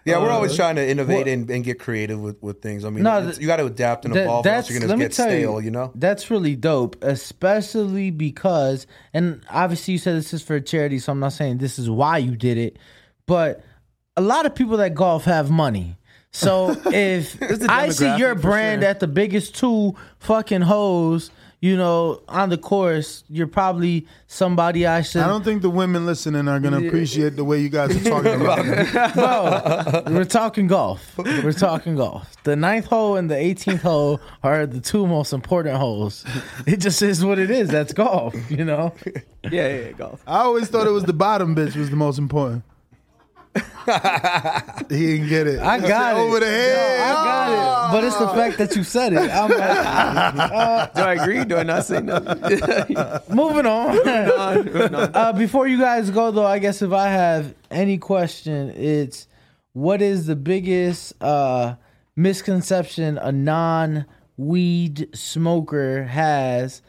Yeah, 0.06 0.20
we're 0.20 0.30
always 0.30 0.56
trying 0.56 0.76
to 0.78 0.88
innovate 0.88 1.28
and, 1.28 1.50
and 1.50 1.64
get 1.64 1.80
creative 1.80 2.20
with, 2.20 2.42
with 2.42 2.62
things. 2.62 2.86
I 2.86 2.90
mean, 2.90 3.04
No, 3.04 3.32
you 3.40 3.48
got 3.48 3.58
to 3.58 3.66
adapt 3.66 4.06
and 4.06 4.14
That- 4.14 4.24
evolve, 4.24 4.46
or 4.46 4.50
else 4.50 4.70
you're 4.70 4.80
let 4.80 4.88
gonna 4.88 4.98
me 4.98 5.06
get 5.06 5.14
tell 5.14 5.28
stale. 5.28 5.62
You 5.62 5.72
know, 5.72 5.92
that's 5.96 6.30
really 6.32 6.56
dope, 6.56 7.04
especially 7.04 8.12
because, 8.12 8.88
and 9.14 9.42
obviously 9.50 9.94
you 9.94 9.98
said 9.98 10.16
this 10.16 10.34
is 10.34 10.42
for 10.42 10.56
a 10.56 10.62
charity, 10.62 11.00
so 11.00 11.12
I'm 11.12 11.20
not 11.20 11.34
saying 11.34 11.58
this 11.58 11.78
is 11.80 11.90
why 11.90 12.18
you 12.20 12.36
did 12.36 12.58
it, 12.58 12.78
but 13.26 13.64
a 14.20 14.22
lot 14.22 14.46
of 14.46 14.54
people 14.54 14.76
that 14.78 14.94
golf 14.94 15.24
have 15.24 15.50
money. 15.50 15.96
So 16.32 16.76
if 16.88 17.38
I 17.70 17.88
see 17.90 18.18
your 18.18 18.36
brand 18.36 18.82
sure. 18.82 18.90
at 18.90 19.00
the 19.00 19.08
biggest 19.08 19.56
two 19.56 19.96
fucking 20.20 20.62
hoes, 20.62 21.32
you 21.62 21.78
know, 21.78 22.22
on 22.28 22.50
the 22.50 22.58
course, 22.58 23.24
you're 23.30 23.48
probably 23.48 24.08
somebody 24.28 24.86
I 24.86 25.04
should. 25.04 25.22
I 25.22 25.28
don't 25.28 25.44
think 25.44 25.62
the 25.62 25.70
women 25.70 26.06
listening 26.06 26.50
are 26.50 26.60
gonna 26.60 26.86
appreciate 26.86 27.38
the 27.38 27.46
way 27.46 27.60
you 27.60 27.70
guys 27.70 27.96
are 27.96 28.10
talking 28.10 28.42
about 28.42 28.66
me. 28.66 29.14
Bro, 29.14 30.14
we're 30.14 30.26
talking 30.26 30.68
golf. 30.68 31.18
We're 31.18 31.54
talking 31.54 31.96
golf. 31.96 32.30
The 32.44 32.58
ninth 32.58 32.88
hole 32.88 33.16
and 33.16 33.32
the 33.32 33.36
18th 33.36 33.82
hole 33.82 34.22
are 34.44 34.66
the 34.66 34.82
two 34.82 35.08
most 35.08 35.32
important 35.32 35.78
holes. 35.78 36.26
It 36.68 36.78
just 36.78 37.02
is 37.02 37.24
what 37.24 37.40
it 37.40 37.52
is. 37.52 37.70
That's 37.70 37.94
golf, 37.94 38.36
you 38.52 38.66
know? 38.66 38.94
Yeah, 39.06 39.12
yeah, 39.52 39.78
yeah, 39.80 39.92
golf. 39.94 40.22
I 40.28 40.40
always 40.40 40.68
thought 40.68 40.88
it 40.88 40.92
was 40.92 41.06
the 41.06 41.14
bottom 41.14 41.56
bitch 41.56 41.78
was 41.78 41.90
the 41.90 41.96
most 41.96 42.20
important. 42.20 42.64
he 44.90 45.18
didn't 45.18 45.30
get 45.30 45.48
it. 45.48 45.60
I 45.60 45.80
got 45.80 46.16
it. 46.16 46.20
over 46.20 46.40
the 46.40 46.46
head. 46.46 47.00
I 47.02 47.14
got 47.14 47.50
it. 47.50 47.92
But 47.92 48.04
it's 48.04 48.18
the 48.18 48.28
fact 48.30 48.58
that 48.60 48.76
you 48.76 48.84
said 48.84 49.14
it. 49.14 49.32
I'm 49.32 49.50
like, 49.50 50.94
Do 50.94 51.02
I 51.02 51.14
agree? 51.20 51.44
Do 51.46 51.58
I 51.58 51.64
not 51.64 51.86
say 51.86 52.00
nothing? 52.00 52.38
moving 53.36 53.66
on. 53.66 53.96
Moving 53.96 54.96
on. 54.96 55.16
uh, 55.16 55.34
before 55.34 55.68
you 55.68 55.80
guys 55.80 56.12
go, 56.12 56.30
though, 56.32 56.46
I 56.46 56.60
guess 56.60 56.82
if 56.82 56.92
I 56.92 57.08
have 57.08 57.56
any 57.72 57.98
question, 57.98 58.70
it's 58.72 59.28
what 59.74 60.02
is 60.02 60.28
the 60.28 60.36
biggest 60.36 61.14
uh, 61.22 61.76
misconception 62.16 63.18
a 63.18 63.32
non 63.32 64.06
weed 64.38 65.10
smoker 65.16 66.04
has, 66.04 66.82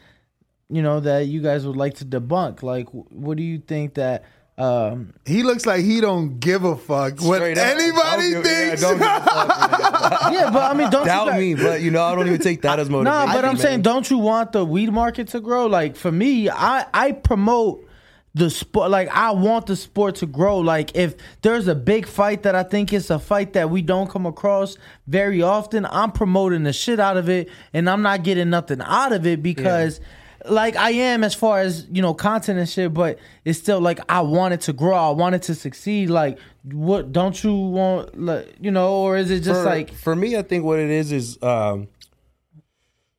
you 0.69 0.81
know, 0.83 0.99
that 0.99 1.25
you 1.25 1.41
guys 1.41 1.65
would 1.65 1.77
like 1.77 1.95
to 1.95 2.05
debunk? 2.05 2.61
Like, 2.61 2.87
what 2.91 3.37
do 3.37 3.43
you 3.43 3.57
think 3.57 3.95
that. 3.95 4.23
Um, 4.61 5.13
He 5.25 5.43
looks 5.43 5.65
like 5.65 5.83
he 5.83 6.01
don't 6.01 6.39
give 6.39 6.63
a 6.63 6.75
fuck 6.75 7.19
what 7.21 7.37
Straight 7.37 7.57
up. 7.57 7.65
anybody 7.67 8.33
Don't 8.33 8.43
give- 8.43 8.45
yeah, 8.45 8.67
thinks. 8.67 8.81
don't 8.81 8.97
give 8.99 9.07
a 9.07 9.21
fuck, 9.21 9.71
man. 9.71 10.33
yeah, 10.33 10.49
but 10.51 10.71
I 10.71 10.73
mean, 10.75 10.89
don't 10.89 11.01
you 11.01 11.05
Doubt 11.07 11.27
guys- 11.29 11.39
me, 11.39 11.53
but 11.55 11.81
you 11.81 11.89
know, 11.91 12.03
I 12.03 12.13
don't 12.15 12.27
even 12.27 12.39
take 12.41 12.61
that 12.61 12.79
as 12.79 12.89
No, 12.89 13.01
motivation. 13.01 13.33
but 13.35 13.45
I'm 13.45 13.53
man. 13.55 13.57
saying, 13.57 13.81
don't 13.81 14.09
you 14.09 14.17
want 14.19 14.51
the 14.51 14.63
weed 14.65 14.91
market 14.91 15.29
to 15.29 15.39
grow? 15.39 15.65
Like 15.65 15.95
for 15.95 16.11
me, 16.11 16.49
I 16.49 16.85
I 16.93 17.11
promote 17.13 17.87
the 18.33 18.49
sport. 18.49 18.91
Like 18.91 19.09
I 19.09 19.31
want 19.31 19.65
the 19.65 19.75
sport 19.75 20.15
to 20.17 20.25
grow. 20.25 20.59
Like 20.59 20.95
if 20.95 21.15
there's 21.41 21.67
a 21.67 21.75
big 21.75 22.05
fight 22.05 22.43
that 22.43 22.53
I 22.55 22.63
think 22.63 22.93
is 22.93 23.09
a 23.09 23.19
fight 23.19 23.53
that 23.53 23.69
we 23.69 23.81
don't 23.81 24.09
come 24.09 24.25
across 24.25 24.77
very 25.07 25.41
often, 25.41 25.85
I'm 25.89 26.11
promoting 26.11 26.63
the 26.63 26.73
shit 26.73 26.99
out 26.99 27.17
of 27.17 27.29
it, 27.29 27.49
and 27.73 27.89
I'm 27.89 28.01
not 28.03 28.23
getting 28.23 28.49
nothing 28.51 28.81
out 28.83 29.11
of 29.11 29.25
it 29.25 29.41
because. 29.41 29.99
Like 30.45 30.75
I 30.75 30.91
am 30.91 31.23
as 31.23 31.35
far 31.35 31.59
as 31.59 31.87
you 31.91 32.01
know 32.01 32.13
content 32.13 32.59
and 32.59 32.67
shit, 32.67 32.93
but 32.93 33.19
it's 33.45 33.59
still 33.59 33.79
like 33.79 33.99
I 34.09 34.21
wanted 34.21 34.61
to 34.61 34.73
grow, 34.73 34.95
I 34.95 35.11
wanted 35.11 35.43
to 35.43 35.55
succeed. 35.55 36.09
Like, 36.09 36.39
what 36.63 37.11
don't 37.11 37.41
you 37.43 37.53
want? 37.53 38.19
Like, 38.19 38.55
you 38.59 38.71
know, 38.71 38.93
or 38.93 39.17
is 39.17 39.29
it 39.29 39.41
just 39.41 39.61
for, 39.61 39.65
like 39.65 39.93
for 39.93 40.15
me, 40.15 40.37
I 40.37 40.41
think 40.41 40.63
what 40.63 40.79
it 40.79 40.89
is 40.89 41.11
is 41.11 41.41
um, 41.43 41.87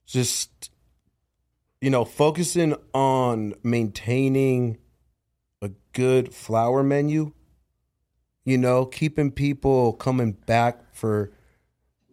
just 0.06 0.70
you 1.80 1.90
know 1.90 2.04
focusing 2.04 2.74
on 2.94 3.54
maintaining 3.62 4.78
a 5.60 5.70
good 5.92 6.34
flower 6.34 6.82
menu. 6.82 7.32
You 8.44 8.58
know, 8.58 8.86
keeping 8.86 9.30
people 9.30 9.92
coming 9.92 10.32
back 10.32 10.94
for 10.94 11.30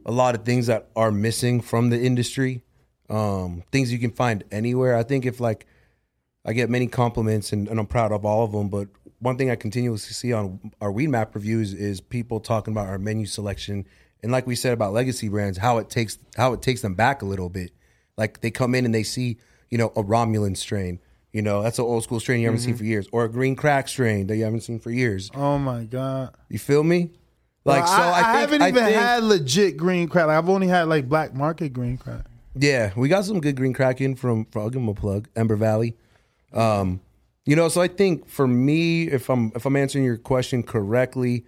a 0.05 0.12
lot 0.12 0.36
of 0.36 0.45
things 0.45 0.68
that 0.68 0.89
are 0.95 1.12
missing 1.12 1.60
from 1.60 1.89
the 1.89 1.99
industry. 1.99 2.64
Um, 3.10 3.64
things 3.72 3.91
you 3.91 3.99
can 3.99 4.12
find 4.12 4.43
anywhere. 4.51 4.95
I 4.95 5.03
think 5.03 5.26
if 5.26 5.39
like 5.39 5.66
I 6.45 6.53
get 6.53 6.70
many 6.70 6.88
compliments 6.88 7.51
and, 7.51 7.68
and 7.68 7.80
I'm 7.80 7.88
proud 7.88 8.12
of 8.12 8.26
all 8.26 8.43
of 8.43 8.51
them, 8.51 8.70
but 8.70 8.88
one 9.20 9.38
thing 9.38 9.49
I 9.51 9.55
continuously 9.55 10.14
see 10.14 10.32
on 10.32 10.60
our 10.80 10.91
weed 10.91 11.07
map 11.07 11.36
reviews 11.36 11.74
is 11.74 11.99
people 12.01 12.39
talking 12.39 12.74
about 12.74 12.88
our 12.88 12.97
menu 12.99 13.26
selection 13.26 13.86
and 14.22 14.32
like 14.32 14.45
we 14.47 14.55
said 14.55 14.74
about 14.74 14.93
legacy 14.93 15.30
brands, 15.30 15.57
how 15.57 15.78
it 15.78 15.89
takes 15.89 16.18
how 16.36 16.53
it 16.53 16.62
takes 16.62 16.82
them 16.82 16.93
back 16.93 17.22
a 17.22 17.26
little 17.26 17.49
bit. 17.49 17.72
Like 18.18 18.41
they 18.41 18.51
come 18.51 18.76
in 18.76 18.86
and 18.86 18.93
they 18.93 19.03
see, 19.03 19.38
you 19.70 19.78
know, 19.78 19.88
a 19.95 20.03
Romulan 20.03 20.57
strain. 20.57 20.99
You 21.32 21.41
know, 21.43 21.62
that's 21.62 21.78
an 21.80 21.86
old 21.86 22.03
school 22.03 22.20
strain 22.20 22.41
you 22.41 22.47
haven't 22.47 22.62
seen 22.62 22.76
for 22.76 22.84
years, 22.84 23.07
or 23.12 23.24
a 23.24 23.30
green 23.30 23.55
crack 23.55 23.88
strain 23.88 24.26
that 24.28 24.36
you 24.36 24.43
haven't 24.43 24.62
seen 24.62 24.80
for 24.80 24.89
years. 24.89 25.30
Oh 25.36 25.60
my 25.60 25.84
god! 25.84 26.34
You 26.49 26.57
feel 26.57 26.84
me? 26.84 27.12
Like 27.66 27.84
Well, 27.84 27.95
so, 27.95 28.01
I, 28.01 28.10
I, 28.10 28.20
I 28.20 28.39
haven't 28.39 28.62
I 28.64 28.68
even 28.70 28.84
think- 28.84 28.97
had 28.97 29.24
legit 29.24 29.78
green 29.78 30.07
crack. 30.10 30.26
Like, 30.28 30.38
I've 30.38 30.49
only 30.49 30.68
had 30.68 30.88
like 30.88 31.07
black 31.07 31.36
market 31.36 31.72
green 31.72 31.97
crack. 31.97 32.26
Yeah, 32.62 32.91
we 32.97 33.07
got 33.07 33.24
some 33.24 33.39
good 33.39 33.55
green 33.55 33.72
cracking 33.72 34.16
from, 34.16 34.43
from 34.45 34.62
I'll 34.62 34.70
give 34.70 34.82
them 34.82 34.89
a 34.89 34.93
plug, 34.93 35.30
Ember 35.34 35.55
Valley. 35.55 35.95
Um, 36.51 36.99
you 37.45 37.55
know, 37.55 37.70
so 37.70 37.80
I 37.80 37.88
think 37.88 38.28
for 38.28 38.47
me, 38.47 39.03
if 39.03 39.30
I'm 39.30 39.53
if 39.55 39.66
I'm 39.66 39.78
answering 39.78 40.03
your 40.03 40.18
question 40.18 40.62
correctly, 40.62 41.45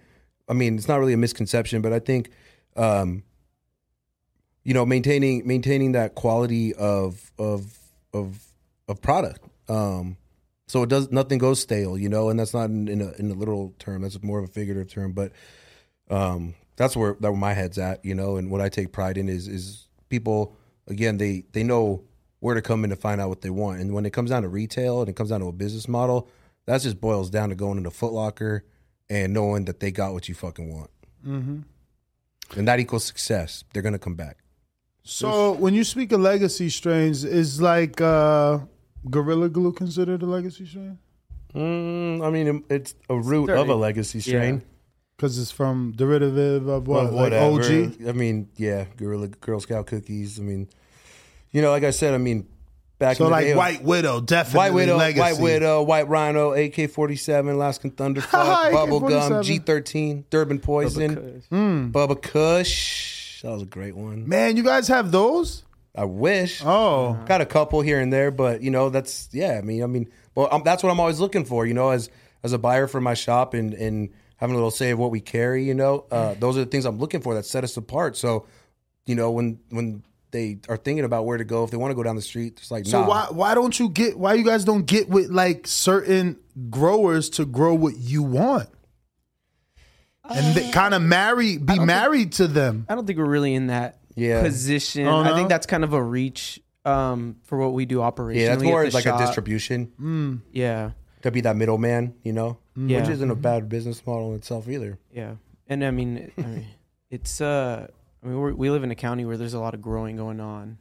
I 0.48 0.54
mean 0.54 0.76
it's 0.76 0.88
not 0.88 0.98
really 1.00 1.12
a 1.12 1.18
misconception, 1.18 1.82
but 1.82 1.92
I 1.92 1.98
think 1.98 2.30
um, 2.76 3.24
you 4.64 4.72
know, 4.72 4.86
maintaining 4.86 5.46
maintaining 5.46 5.92
that 5.92 6.14
quality 6.14 6.74
of 6.74 7.30
of 7.38 7.78
of 8.14 8.42
of 8.88 9.02
product. 9.02 9.40
Um, 9.68 10.16
so 10.66 10.82
it 10.82 10.88
does 10.88 11.12
nothing 11.12 11.38
goes 11.38 11.60
stale, 11.60 11.98
you 11.98 12.08
know, 12.08 12.30
and 12.30 12.40
that's 12.40 12.54
not 12.54 12.70
in, 12.70 12.88
in 12.88 13.02
a 13.02 13.12
in 13.18 13.30
a 13.30 13.34
literal 13.34 13.74
term. 13.78 14.00
That's 14.00 14.20
more 14.22 14.38
of 14.38 14.46
a 14.46 14.52
figurative 14.52 14.90
term, 14.90 15.12
but 15.12 15.32
um, 16.08 16.54
that's 16.76 16.96
where 16.96 17.16
that 17.20 17.32
where 17.32 17.40
my 17.40 17.52
head's 17.52 17.76
at, 17.76 18.02
you 18.02 18.14
know. 18.14 18.36
And 18.36 18.50
what 18.50 18.62
I 18.62 18.70
take 18.70 18.92
pride 18.92 19.18
in 19.18 19.28
is 19.28 19.46
is 19.46 19.88
people 20.08 20.56
again 20.86 21.18
they 21.18 21.44
they 21.52 21.62
know 21.62 22.04
where 22.40 22.54
to 22.54 22.62
come 22.62 22.82
in 22.82 22.90
to 22.90 22.96
find 22.96 23.20
out 23.20 23.28
what 23.28 23.40
they 23.40 23.50
want. 23.50 23.80
And 23.80 23.94
when 23.94 24.04
it 24.04 24.12
comes 24.12 24.30
down 24.30 24.42
to 24.42 24.48
retail 24.48 25.00
and 25.00 25.08
it 25.08 25.14
comes 25.14 25.30
down 25.30 25.40
to 25.40 25.46
a 25.46 25.52
business 25.52 25.86
model, 25.86 26.28
that 26.66 26.80
just 26.80 27.00
boils 27.00 27.30
down 27.30 27.50
to 27.50 27.54
going 27.54 27.78
into 27.78 27.90
Foot 27.90 28.12
Locker 28.12 28.64
and 29.08 29.32
knowing 29.32 29.66
that 29.66 29.78
they 29.78 29.92
got 29.92 30.12
what 30.12 30.28
you 30.28 30.34
fucking 30.34 30.72
want, 30.72 30.90
mm-hmm. 31.26 31.60
and 32.58 32.68
that 32.68 32.80
equals 32.80 33.04
success. 33.04 33.64
They're 33.72 33.82
gonna 33.82 33.98
come 33.98 34.14
back. 34.14 34.38
So 35.04 35.52
when 35.52 35.74
you 35.74 35.84
speak 35.84 36.12
of 36.12 36.20
legacy 36.20 36.68
strains, 36.70 37.24
is 37.24 37.60
like 37.60 38.00
uh, 38.00 38.60
Gorilla 39.10 39.48
Glue 39.48 39.72
considered 39.72 40.22
a 40.22 40.26
legacy 40.26 40.64
strain? 40.66 40.98
Mm, 41.54 42.24
I 42.24 42.30
mean, 42.30 42.64
it's 42.70 42.94
a 43.10 43.16
root 43.16 43.50
of 43.50 43.68
a 43.68 43.74
legacy 43.74 44.20
strain. 44.20 44.62
Because 45.22 45.38
it's 45.38 45.52
from 45.52 45.92
derivative 45.94 46.66
of 46.66 46.88
what, 46.88 47.04
Well, 47.04 47.12
like 47.12 47.30
whatever. 47.30 47.60
OG. 47.62 48.08
I 48.08 48.10
mean, 48.10 48.48
yeah, 48.56 48.86
Gorilla 48.96 49.28
Girl 49.28 49.60
Scout 49.60 49.86
cookies. 49.86 50.40
I 50.40 50.42
mean, 50.42 50.68
you 51.52 51.62
know, 51.62 51.70
like 51.70 51.84
I 51.84 51.92
said, 51.92 52.12
I 52.12 52.18
mean, 52.18 52.48
back 52.98 53.18
So 53.18 53.26
in 53.26 53.30
the 53.30 53.36
like 53.36 53.44
day, 53.44 53.54
White 53.54 53.84
Widow, 53.84 54.20
definitely 54.20 54.58
White 54.58 54.74
Widow, 54.74 54.96
legacy. 54.96 55.20
White 55.20 55.38
Widow, 55.40 55.82
White 55.84 56.08
Rhino, 56.08 56.54
AK 56.54 56.90
forty 56.90 57.14
seven, 57.14 57.54
Alaskan 57.54 57.92
Thunderfuck, 57.92 58.72
Bubblegum, 58.72 59.44
G 59.44 59.58
thirteen, 59.60 60.24
Durban 60.30 60.58
Poison, 60.58 61.40
Bubba 61.52 62.20
Kush. 62.20 63.42
That 63.42 63.52
was 63.52 63.62
a 63.62 63.66
great 63.66 63.94
one. 63.94 64.28
Man, 64.28 64.56
you 64.56 64.64
guys 64.64 64.88
have 64.88 65.12
those? 65.12 65.62
I 65.94 66.04
wish. 66.04 66.62
Oh, 66.64 67.16
Got 67.26 67.40
a 67.40 67.46
couple 67.46 67.80
here 67.80 68.00
and 68.00 68.12
there, 68.12 68.32
but 68.32 68.60
you 68.60 68.72
know 68.72 68.88
that's 68.90 69.28
yeah. 69.30 69.56
I 69.56 69.60
mean, 69.60 69.84
I 69.84 69.86
mean, 69.86 70.10
well, 70.34 70.48
um, 70.50 70.62
that's 70.64 70.82
what 70.82 70.90
I'm 70.90 70.98
always 70.98 71.20
looking 71.20 71.44
for. 71.44 71.64
You 71.64 71.74
know, 71.74 71.90
as 71.90 72.10
as 72.42 72.52
a 72.52 72.58
buyer 72.58 72.88
for 72.88 73.00
my 73.00 73.14
shop 73.14 73.54
and 73.54 73.72
and 73.74 74.08
having 74.42 74.54
a 74.54 74.58
little 74.58 74.72
say 74.72 74.90
of 74.90 74.98
what 74.98 75.12
we 75.12 75.20
carry. 75.20 75.62
You 75.64 75.74
know, 75.74 76.04
uh, 76.10 76.34
those 76.34 76.56
are 76.56 76.60
the 76.64 76.66
things 76.70 76.84
I'm 76.84 76.98
looking 76.98 77.20
for 77.22 77.34
that 77.34 77.46
set 77.46 77.62
us 77.62 77.76
apart. 77.76 78.16
So, 78.16 78.44
you 79.06 79.14
know, 79.14 79.30
when 79.30 79.60
when 79.70 80.02
they 80.32 80.58
are 80.68 80.76
thinking 80.76 81.04
about 81.04 81.26
where 81.26 81.38
to 81.38 81.44
go, 81.44 81.62
if 81.62 81.70
they 81.70 81.76
want 81.76 81.92
to 81.92 81.94
go 81.94 82.02
down 82.02 82.16
the 82.16 82.22
street, 82.22 82.54
it's 82.58 82.70
like 82.70 82.84
so 82.86 83.02
nah. 83.02 83.08
why 83.08 83.26
why 83.30 83.54
don't 83.54 83.78
you 83.78 83.88
get 83.88 84.18
why 84.18 84.34
you 84.34 84.44
guys 84.44 84.64
don't 84.64 84.84
get 84.84 85.08
with 85.08 85.30
like 85.30 85.66
certain 85.68 86.38
growers 86.70 87.30
to 87.30 87.44
grow 87.46 87.72
what 87.74 87.96
you 87.96 88.22
want? 88.24 88.68
And 90.24 90.54
they 90.56 90.70
kind 90.70 90.94
of 90.94 91.02
marry, 91.02 91.58
be 91.58 91.78
married 91.78 92.32
to 92.34 92.46
them. 92.48 92.86
I 92.88 92.94
don't 92.94 93.06
think 93.06 93.18
we're 93.18 93.24
really 93.26 93.54
in 93.54 93.66
that 93.68 93.98
Yeah. 94.14 94.42
position. 94.42 95.06
Oh, 95.06 95.18
I 95.20 95.34
think 95.34 95.48
that's 95.48 95.66
kind 95.66 95.84
of 95.84 95.92
a 95.92 96.02
reach 96.02 96.60
um, 96.84 97.36
for 97.44 97.58
what 97.58 97.72
we 97.74 97.86
do 97.86 97.98
operationally. 97.98 98.36
Yeah, 98.40 98.48
that's 98.50 98.62
at 98.62 98.66
more 98.66 98.84
the 98.86 98.90
like 98.94 99.04
shop. 99.04 99.20
a 99.20 99.24
distribution. 99.26 100.42
Yeah, 100.52 100.90
Could 101.22 101.32
be 101.32 101.42
that 101.42 101.56
middleman, 101.56 102.14
you 102.22 102.32
know, 102.32 102.56
Yeah. 102.76 103.00
which 103.00 103.10
isn't 103.10 103.30
a 103.30 103.34
bad 103.34 103.68
business 103.68 104.06
model 104.06 104.30
in 104.30 104.36
itself 104.36 104.68
either. 104.68 104.98
yeah, 105.12 105.34
and 105.68 105.84
I 105.84 105.90
mean, 105.90 106.32
I 106.38 106.40
mean 106.42 106.66
it's 107.10 107.40
uh, 107.40 107.86
I 108.22 108.26
mean, 108.26 108.38
we're, 108.38 108.52
we 108.54 108.70
live 108.70 108.82
in 108.84 108.90
a 108.90 108.94
county 108.94 109.24
where 109.24 109.36
there's 109.36 109.54
a 109.54 109.60
lot 109.60 109.74
of 109.74 109.82
growing 109.82 110.16
going 110.16 110.40
on, 110.40 110.78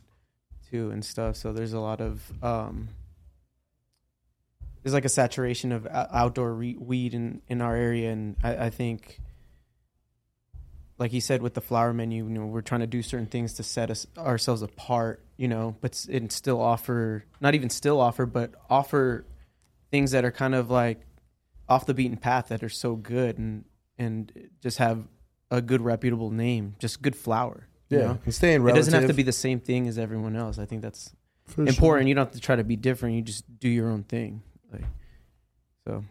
too, 0.69 0.91
and 0.91 1.03
stuff. 1.03 1.35
So 1.35 1.51
there's 1.53 1.73
a 1.73 1.79
lot 1.79 1.99
of 1.99 2.31
um, 2.43 2.89
there's 4.83 4.93
like 4.93 5.05
a 5.05 5.09
saturation 5.09 5.71
of 5.71 5.85
outdoor 5.91 6.53
re- 6.53 6.77
weed 6.79 7.13
in 7.13 7.41
in 7.49 7.61
our 7.61 7.75
area, 7.75 8.11
and 8.11 8.35
I, 8.43 8.65
I 8.65 8.69
think. 8.69 9.19
Like 10.97 11.09
he 11.09 11.19
said 11.19 11.41
with 11.41 11.55
the 11.55 11.61
flower 11.61 11.93
menu, 11.93 12.25
you 12.25 12.29
know, 12.29 12.45
we're 12.45 12.61
trying 12.61 12.81
to 12.81 12.87
do 12.87 13.01
certain 13.01 13.25
things 13.25 13.53
to 13.53 13.63
set 13.63 13.89
us 13.89 14.05
ourselves 14.19 14.61
apart, 14.61 15.25
you 15.35 15.47
know, 15.47 15.75
but 15.81 15.93
s- 15.95 16.07
and 16.07 16.31
still 16.31 16.61
offer, 16.61 17.25
not 17.39 17.55
even 17.55 17.71
still 17.71 17.99
offer, 17.99 18.27
but 18.27 18.51
offer 18.69 19.25
things 19.89 20.11
that 20.11 20.23
are 20.23 20.31
kind 20.31 20.53
of 20.53 20.69
like 20.69 20.99
off 21.71 21.85
the 21.85 21.93
beaten 21.93 22.17
path 22.17 22.49
that 22.49 22.61
are 22.63 22.69
so 22.69 22.95
good 22.95 23.37
and 23.37 23.63
and 23.97 24.31
just 24.61 24.77
have 24.77 25.07
a 25.49 25.61
good 25.61 25.81
reputable 25.81 26.31
name, 26.31 26.75
just 26.79 27.01
good 27.01 27.15
flower. 27.15 27.67
you 27.89 27.97
know? 27.99 28.19
and 28.25 28.33
staying 28.33 28.67
it 28.67 28.73
doesn't 28.75 28.93
have 28.93 29.07
to 29.07 29.13
be 29.13 29.23
the 29.23 29.31
same 29.47 29.59
thing 29.59 29.87
as 29.87 29.97
everyone 29.97 30.35
else. 30.35 30.57
I 30.59 30.65
think 30.65 30.81
that's 30.81 31.13
For 31.45 31.65
important. 31.67 32.07
You 32.09 32.15
don't 32.15 32.25
have 32.25 32.33
to 32.33 32.39
try 32.39 32.55
to 32.55 32.63
be 32.63 32.75
different. 32.75 33.15
You 33.15 33.21
just 33.21 33.43
do 33.59 33.69
your 33.69 33.89
own 33.89 34.03
thing. 34.03 34.41
Like 34.71 34.85
so, 35.87 36.03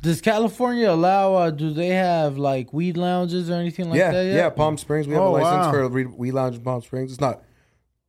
Does 0.00 0.20
California 0.20 0.90
allow? 0.90 1.34
Uh, 1.34 1.50
do 1.50 1.72
they 1.72 1.88
have 1.88 2.38
like 2.38 2.72
weed 2.72 2.96
lounges 2.96 3.50
or 3.50 3.54
anything 3.54 3.88
like 3.90 3.98
yeah, 3.98 4.10
that? 4.12 4.24
Yet? 4.24 4.34
yeah. 4.36 4.50
Palm 4.50 4.76
Springs. 4.78 5.06
We 5.06 5.14
have 5.14 5.22
Oh, 5.22 5.30
a 5.30 5.38
license 5.38 5.66
wow. 5.66 5.72
for 5.72 5.80
a 5.82 5.88
re- 5.88 6.04
We 6.06 6.30
Lounge 6.30 6.56
in 6.56 6.62
Palm 6.62 6.82
Springs. 6.82 7.10
It's 7.12 7.20
not 7.20 7.42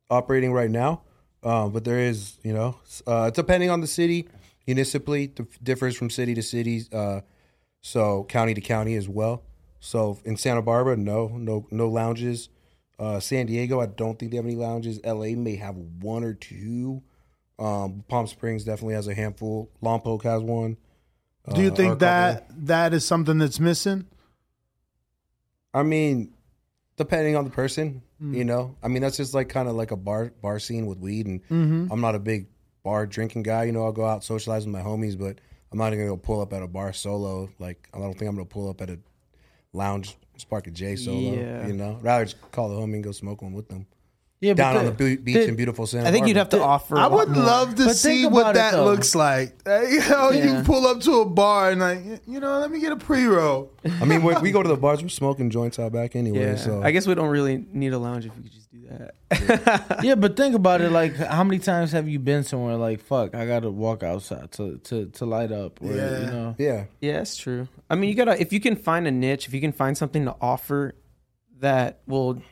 operating 0.08 0.52
right 0.52 0.70
now, 0.70 1.02
um, 1.42 1.72
but 1.72 1.84
there 1.84 1.98
is. 1.98 2.38
You 2.42 2.52
know, 2.52 2.76
uh, 3.06 3.26
it's 3.28 3.36
depending 3.36 3.70
on 3.70 3.80
the 3.80 3.86
city. 3.86 4.28
Municipally, 4.74 5.26
dif- 5.26 5.58
differs 5.62 5.96
from 5.96 6.10
city 6.10 6.32
to 6.34 6.42
city. 6.42 6.82
Uh, 6.92 7.20
so 7.80 8.24
county 8.28 8.54
to 8.54 8.60
county 8.60 8.94
as 8.94 9.08
well. 9.08 9.42
So 9.80 10.18
in 10.24 10.36
Santa 10.36 10.62
Barbara, 10.62 10.96
no, 10.96 11.26
no, 11.28 11.66
no 11.72 11.88
lounges. 11.88 12.48
Uh, 12.98 13.18
San 13.18 13.46
Diego, 13.46 13.80
I 13.80 13.86
don't 13.86 14.16
think 14.18 14.30
they 14.30 14.36
have 14.36 14.46
any 14.46 14.54
lounges. 14.54 15.00
LA 15.04 15.34
may 15.34 15.56
have 15.56 15.74
one 15.76 16.22
or 16.22 16.34
two. 16.34 17.02
Um, 17.58 18.04
Palm 18.08 18.26
Springs 18.28 18.62
definitely 18.64 18.94
has 18.94 19.08
a 19.08 19.14
handful. 19.14 19.70
Lompoc 19.82 20.22
has 20.22 20.42
one. 20.42 20.76
Do 21.54 21.62
you 21.62 21.72
uh, 21.72 21.74
think 21.74 21.98
that 22.00 22.46
that 22.66 22.92
is 22.94 23.04
something 23.04 23.38
that's 23.38 23.58
missing? 23.58 24.06
I 25.74 25.82
mean, 25.82 26.32
depending 26.96 27.34
on 27.36 27.44
the 27.44 27.50
person, 27.50 28.02
Mm. 28.22 28.36
you 28.36 28.44
know. 28.44 28.76
I 28.82 28.88
mean, 28.88 29.00
that's 29.02 29.16
just 29.16 29.32
like 29.32 29.48
kind 29.48 29.66
of 29.66 29.74
like 29.74 29.90
a 29.92 29.96
bar 29.96 30.30
bar 30.42 30.58
scene 30.58 30.84
with 30.86 30.98
weed, 30.98 31.26
and 31.26 31.40
Mm-hmm. 31.48 31.86
I'm 31.90 32.00
not 32.02 32.14
a 32.14 32.18
big 32.18 32.48
bar 32.82 33.06
drinking 33.06 33.42
guy. 33.42 33.64
You 33.64 33.72
know, 33.72 33.84
I'll 33.84 33.92
go 33.92 34.04
out 34.04 34.24
socialize 34.24 34.66
with 34.66 34.74
my 34.74 34.82
homies, 34.82 35.18
but 35.18 35.38
I'm 35.72 35.78
not 35.78 35.90
gonna 35.90 36.06
go 36.06 36.16
pull 36.16 36.40
up 36.40 36.52
at 36.52 36.62
a 36.62 36.68
bar 36.68 36.92
solo. 36.92 37.50
Like, 37.58 37.88
I 37.94 37.98
don't 37.98 38.14
think 38.14 38.28
I'm 38.28 38.36
gonna 38.36 38.46
pull 38.46 38.68
up 38.68 38.80
at 38.80 38.90
a 38.90 38.98
lounge 39.72 40.16
spark 40.36 40.66
a 40.66 40.70
J 40.70 40.96
solo. 40.96 41.34
Yeah. 41.34 41.66
You 41.66 41.74
know, 41.74 41.98
rather 42.02 42.24
just 42.24 42.50
call 42.50 42.68
the 42.68 42.74
homie 42.74 42.94
and 42.94 43.04
go 43.04 43.12
smoke 43.12 43.42
one 43.42 43.52
with 43.52 43.68
them 43.68 43.86
yeah. 44.40 44.54
down 44.54 44.74
but 44.74 44.80
on 44.80 44.86
the 44.96 45.16
beach 45.16 45.34
the- 45.34 45.48
in 45.48 45.56
beautiful 45.56 45.86
Santa. 45.86 46.08
I 46.08 46.12
think 46.12 46.26
you'd 46.26 46.36
have 46.36 46.48
to 46.50 46.62
offer. 46.62 46.96
I 46.96 47.06
would 47.06 47.28
more. 47.28 47.44
love 47.44 47.74
to 47.76 47.84
But 47.86 47.96
see 47.96 48.26
what 48.26 48.50
it, 48.50 48.54
that 48.54 48.72
though. 48.72 48.84
looks 48.84 49.14
like. 49.14 49.56
Hey, 49.66 49.92
you 49.92 50.00
know, 50.08 50.30
Yeah. 50.30 50.58
you 50.58 50.64
pull 50.64 50.86
up 50.86 51.00
to 51.02 51.20
a 51.20 51.24
bar 51.26 51.70
and 51.70 51.80
like, 51.80 52.00
you 52.26 52.40
know, 52.40 52.58
let 52.58 52.70
me 52.70 52.80
get 52.80 52.92
a 52.92 52.96
pre 52.96 53.24
roll. 53.26 53.70
I 54.00 54.04
mean, 54.04 54.22
when 54.22 54.40
we 54.42 54.50
go 54.50 54.62
to 54.62 54.68
the 54.68 54.76
bars, 54.76 55.02
we're 55.02 55.08
smoking 55.08 55.50
joints 55.50 55.78
out 55.78 55.92
back 55.92 56.16
anyway. 56.16 56.40
Yeah, 56.40 56.56
So 56.56 56.82
I 56.82 56.90
guess 56.90 57.06
we 57.06 57.14
don't 57.14 57.28
really 57.28 57.64
need 57.72 57.92
a 57.92 57.98
lounge 57.98 58.26
if 58.26 58.34
we 58.36 58.42
could 58.42 58.52
just 58.52 58.70
do 58.70 58.80
that. 58.88 60.00
Yeah, 60.02 60.14
but 60.24 60.36
think 60.36 60.54
about 60.56 60.80
it. 60.80 60.90
Like, 60.90 61.14
how 61.16 61.44
many 61.44 61.58
times 61.60 61.92
have 61.92 62.08
you 62.08 62.18
been 62.18 62.42
somewhere 62.42 62.76
like, 62.76 63.00
"Fuck, 63.00 63.34
I 63.36 63.46
gotta 63.46 63.70
walk 63.70 64.02
outside 64.02 64.50
to 64.52 64.78
to 64.78 65.06
to 65.06 65.24
light 65.26 65.52
up"? 65.52 65.80
Or, 65.80 65.92
Yeah. 65.92 66.20
you 66.20 66.26
know. 66.26 66.54
yeah, 66.58 66.84
Yeah, 67.00 67.12
that's 67.18 67.36
true. 67.36 67.68
I 67.88 67.94
mean, 67.94 68.10
you 68.10 68.16
gotta 68.16 68.40
if 68.40 68.52
you 68.52 68.58
can 68.60 68.74
find 68.76 69.06
a 69.06 69.10
niche, 69.12 69.46
if 69.46 69.54
you 69.54 69.60
can 69.60 69.72
find 69.72 69.96
something 69.96 70.24
to 70.24 70.34
offer 70.40 70.94
that 71.60 72.00
will 72.06 72.42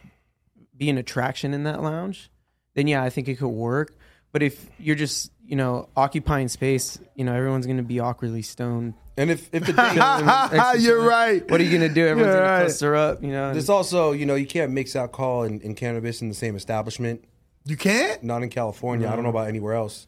be 0.79 0.89
an 0.91 0.99
attraction 0.99 1.53
in 1.55 1.65
that 1.65 1.83
lounge, 1.83 2.31
then 2.75 2.87
yeah, 2.87 3.03
I 3.03 3.11
think 3.11 3.29
it 3.29 3.39
could 3.39 3.49
work. 3.49 3.97
But 4.33 4.43
if 4.43 4.67
you're 4.79 4.97
just 4.97 5.33
you 5.45 5.57
know 5.57 5.89
occupying 5.97 6.49
space, 6.49 6.99
you 7.15 7.25
know 7.25 7.35
everyone's 7.35 7.67
gonna 7.67 7.83
be 7.83 7.99
awkwardly 8.01 8.43
stoned. 8.43 8.95
And 9.17 9.31
if 9.31 9.49
if 9.53 9.67
the 9.67 9.73
day, 10.77 10.81
You're 10.83 11.03
right. 11.09 11.49
What 11.51 11.61
are 11.61 11.65
you 11.65 11.73
gonna 11.73 11.93
do? 11.93 12.07
Everyone's 12.07 12.35
You're 12.35 12.43
gonna 12.43 12.53
right. 12.53 12.61
cluster 12.65 12.95
up. 12.95 13.23
You 13.23 13.33
know. 13.33 13.53
there's 13.53 13.69
also 13.69 14.13
you 14.13 14.27
know 14.27 14.35
you 14.37 14.47
can't 14.47 14.73
mix 14.73 14.95
alcohol 14.95 15.43
and, 15.43 15.61
and 15.63 15.77
cannabis 15.77 16.23
in 16.23 16.29
the 16.29 16.35
same 16.35 16.55
establishment. 16.57 17.25
You 17.65 17.77
can't. 17.77 18.23
Not 18.23 18.43
in 18.43 18.49
California. 18.51 19.09
I 19.09 19.15
don't 19.15 19.25
know 19.25 19.31
about 19.31 19.49
anywhere 19.49 19.75
else. 19.75 20.07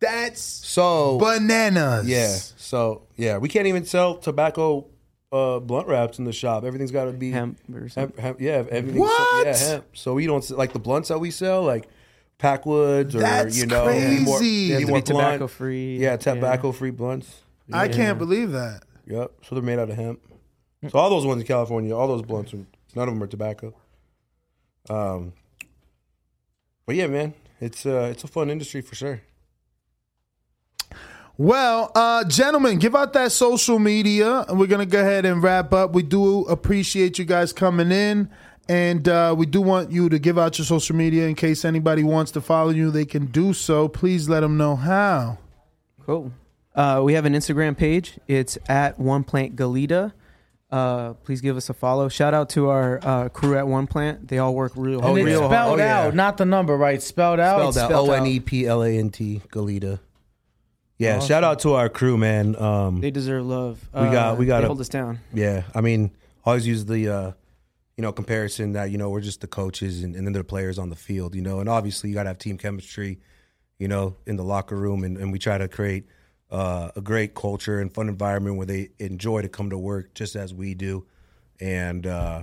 That's 0.00 0.40
So 0.42 1.18
bananas. 1.18 2.06
yeah, 2.06 2.28
so 2.56 3.06
yeah, 3.16 3.38
we 3.38 3.48
can't 3.48 3.66
even 3.66 3.84
sell 3.84 4.16
tobacco 4.18 4.86
uh, 5.36 5.60
blunt 5.60 5.88
wraps 5.88 6.18
in 6.18 6.24
the 6.24 6.32
shop. 6.32 6.64
Everything's 6.64 6.90
got 6.90 7.04
to 7.04 7.12
be 7.12 7.30
hemp 7.30 7.58
or 7.72 7.88
something. 7.88 8.16
Hemp, 8.16 8.18
hemp, 8.18 8.40
yeah, 8.40 8.64
everything. 8.70 9.00
What? 9.00 9.46
Yeah, 9.46 9.56
hemp. 9.56 9.84
So 9.94 10.14
we 10.14 10.26
don't 10.26 10.48
like 10.50 10.72
the 10.72 10.78
blunts 10.78 11.08
that 11.08 11.18
we 11.18 11.30
sell, 11.30 11.62
like 11.62 11.88
Packwoods 12.38 13.14
or 13.14 13.20
That's 13.20 13.56
you 13.58 13.66
know, 13.66 13.84
crazy. 13.84 14.24
more, 14.24 14.40
They 14.40 14.66
have 14.68 14.76
any 14.76 14.84
to 14.84 14.90
more 14.90 14.98
be 14.98 15.02
tobacco 15.02 15.46
free. 15.46 15.98
Yeah, 15.98 16.16
tobacco 16.16 16.72
free 16.72 16.90
blunts. 16.90 17.42
I 17.72 17.88
can't 17.88 18.18
believe 18.18 18.52
that. 18.52 18.82
Yep. 19.06 19.32
So 19.42 19.54
they're 19.54 19.64
made 19.64 19.78
out 19.78 19.90
of 19.90 19.96
hemp. 19.96 20.20
So 20.90 20.98
all 20.98 21.10
those 21.10 21.26
ones 21.26 21.40
in 21.40 21.46
California, 21.46 21.96
all 21.96 22.06
those 22.06 22.22
blunts, 22.22 22.52
are, 22.54 22.58
none 22.94 23.08
of 23.08 23.14
them 23.14 23.22
are 23.22 23.26
tobacco. 23.26 23.74
Um, 24.88 25.32
but 26.84 26.94
yeah, 26.94 27.06
man, 27.08 27.34
it's 27.60 27.86
uh, 27.86 28.08
it's 28.12 28.22
a 28.24 28.28
fun 28.28 28.50
industry 28.50 28.80
for 28.82 28.94
sure. 28.94 29.22
Well, 31.38 31.92
uh, 31.94 32.24
gentlemen, 32.24 32.78
give 32.78 32.96
out 32.96 33.12
that 33.12 33.30
social 33.30 33.78
media, 33.78 34.46
and 34.48 34.58
we're 34.58 34.66
gonna 34.68 34.86
go 34.86 35.00
ahead 35.00 35.26
and 35.26 35.42
wrap 35.42 35.72
up. 35.74 35.92
We 35.92 36.02
do 36.02 36.42
appreciate 36.44 37.18
you 37.18 37.26
guys 37.26 37.52
coming 37.52 37.92
in, 37.92 38.30
and 38.70 39.06
uh, 39.06 39.34
we 39.36 39.44
do 39.44 39.60
want 39.60 39.90
you 39.92 40.08
to 40.08 40.18
give 40.18 40.38
out 40.38 40.56
your 40.58 40.64
social 40.64 40.96
media 40.96 41.26
in 41.26 41.34
case 41.34 41.64
anybody 41.66 42.02
wants 42.02 42.30
to 42.32 42.40
follow 42.40 42.70
you. 42.70 42.90
They 42.90 43.04
can 43.04 43.26
do 43.26 43.52
so. 43.52 43.86
Please 43.86 44.30
let 44.30 44.40
them 44.40 44.56
know 44.56 44.76
how. 44.76 45.36
Cool. 46.06 46.32
Uh, 46.74 47.02
we 47.04 47.12
have 47.12 47.26
an 47.26 47.34
Instagram 47.34 47.76
page. 47.76 48.18
It's 48.26 48.56
at 48.68 48.98
One 48.98 49.22
Plant 49.22 49.56
Goleta. 49.56 50.12
Uh, 50.70 51.12
please 51.14 51.40
give 51.42 51.56
us 51.56 51.68
a 51.68 51.74
follow. 51.74 52.08
Shout 52.08 52.32
out 52.34 52.48
to 52.50 52.68
our 52.70 52.98
uh, 53.02 53.28
crew 53.28 53.56
at 53.58 53.68
One 53.68 53.86
Plant. 53.86 54.28
They 54.28 54.38
all 54.38 54.54
work 54.54 54.72
real, 54.74 55.00
Oh, 55.02 55.10
and 55.10 55.18
it's 55.18 55.26
real 55.26 55.40
yeah. 55.42 55.48
spelled 55.48 55.80
Oh, 55.80 55.82
yeah. 55.82 56.00
out, 56.06 56.14
not 56.14 56.38
the 56.38 56.46
number, 56.46 56.76
right? 56.76 57.00
Spelled 57.02 57.40
out. 57.40 57.58
Spelled 57.58 57.76
out 57.78 57.88
spelled 57.90 58.08
O 58.08 58.12
out. 58.14 58.20
N 58.20 58.26
E 58.26 58.40
P 58.40 58.66
L 58.66 58.82
A 58.82 58.88
N 58.98 59.10
T 59.10 59.42
Goleta. 59.50 60.00
Yeah, 60.98 61.18
shout 61.20 61.44
out 61.44 61.58
to 61.60 61.74
our 61.74 61.88
crew, 61.88 62.16
man. 62.16 62.56
Um, 62.56 63.00
They 63.00 63.10
deserve 63.10 63.44
love. 63.46 63.86
We 63.92 64.00
got- 64.10 64.38
we 64.38 64.46
got 64.46 64.60
They 64.60 64.64
a- 64.64 64.68
hold 64.68 64.80
us 64.80 64.88
down. 64.88 65.18
Yeah, 65.34 65.64
I 65.74 65.80
mean, 65.82 66.10
always 66.44 66.66
use 66.66 66.86
the 66.86 67.08
uh, 67.08 67.32
you 67.96 68.02
know 68.02 68.12
comparison 68.12 68.72
that 68.72 68.90
you 68.90 68.98
know 68.98 69.10
we're 69.10 69.20
just 69.20 69.40
the 69.42 69.46
coaches 69.46 70.02
and, 70.02 70.14
and 70.16 70.26
then 70.26 70.32
the 70.32 70.42
players 70.44 70.78
on 70.78 70.88
the 70.90 70.96
field, 70.96 71.34
you 71.34 71.42
know, 71.42 71.60
and 71.60 71.68
obviously 71.68 72.08
you 72.08 72.14
got 72.14 72.22
to 72.24 72.30
have 72.30 72.38
team 72.38 72.56
chemistry, 72.56 73.18
you 73.78 73.88
know, 73.88 74.16
in 74.26 74.36
the 74.36 74.44
locker 74.44 74.76
room, 74.76 75.04
and, 75.04 75.18
and 75.18 75.32
we 75.32 75.38
try 75.38 75.58
to 75.58 75.68
create 75.68 76.04
uh, 76.50 76.90
a 76.96 77.00
great 77.00 77.34
culture 77.34 77.80
and 77.80 77.92
fun 77.92 78.08
environment 78.08 78.56
where 78.56 78.66
they 78.66 78.88
enjoy 78.98 79.42
to 79.42 79.48
come 79.48 79.68
to 79.70 79.76
work 79.78 80.14
just 80.14 80.34
as 80.36 80.54
we 80.54 80.74
do, 80.74 81.04
and 81.60 82.06
uh, 82.06 82.42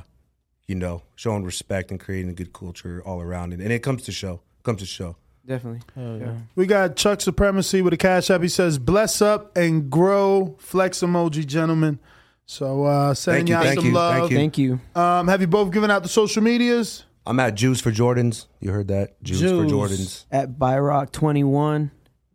you 0.67 0.75
know, 0.75 1.01
showing 1.15 1.43
respect 1.43 1.89
and 1.91 1.99
creating 1.99 2.29
a 2.29 2.33
good 2.33 2.53
culture 2.53 3.01
all 3.05 3.19
around, 3.21 3.53
and, 3.53 3.61
and 3.63 3.71
it 3.71 3.79
comes 3.79 4.03
to 4.03 4.11
show, 4.11 4.41
comes 4.63 4.79
to 4.81 4.85
show. 4.85 5.15
Definitely. 5.45 5.81
Yeah. 5.95 6.35
We 6.55 6.65
got 6.65 6.95
Chuck 6.95 7.19
Supremacy 7.21 7.81
with 7.81 7.93
a 7.93 7.97
cash 7.97 8.29
app. 8.29 8.41
He 8.41 8.47
says, 8.47 8.77
"Bless 8.79 9.21
up 9.21 9.55
and 9.57 9.89
grow." 9.89 10.55
Flex 10.59 10.99
emoji, 11.01 11.45
gentlemen. 11.45 11.99
So 12.45 12.85
uh, 12.85 13.13
sending 13.13 13.47
Thank 13.47 13.49
you, 13.49 13.69
y'all 13.69 13.75
some 13.75 13.85
you, 13.85 13.91
love. 13.93 14.15
thank 14.29 14.31
you. 14.31 14.37
Thank 14.37 14.57
you. 14.57 15.01
Um, 15.01 15.27
have 15.27 15.41
you 15.41 15.47
both 15.47 15.71
given 15.71 15.91
out 15.91 16.03
the 16.03 16.09
social 16.09 16.41
medias? 16.43 17.03
I'm 17.25 17.39
at 17.39 17.55
Jews 17.55 17.79
for 17.81 17.91
Jordans. 17.91 18.47
You 18.59 18.71
heard 18.71 18.89
that? 18.89 19.21
Jews, 19.23 19.41
for 19.41 19.47
Jordans. 19.65 20.25
At 20.31 20.51
Byroc 20.59 21.11
twenty 21.11 21.43
one, 21.43 21.91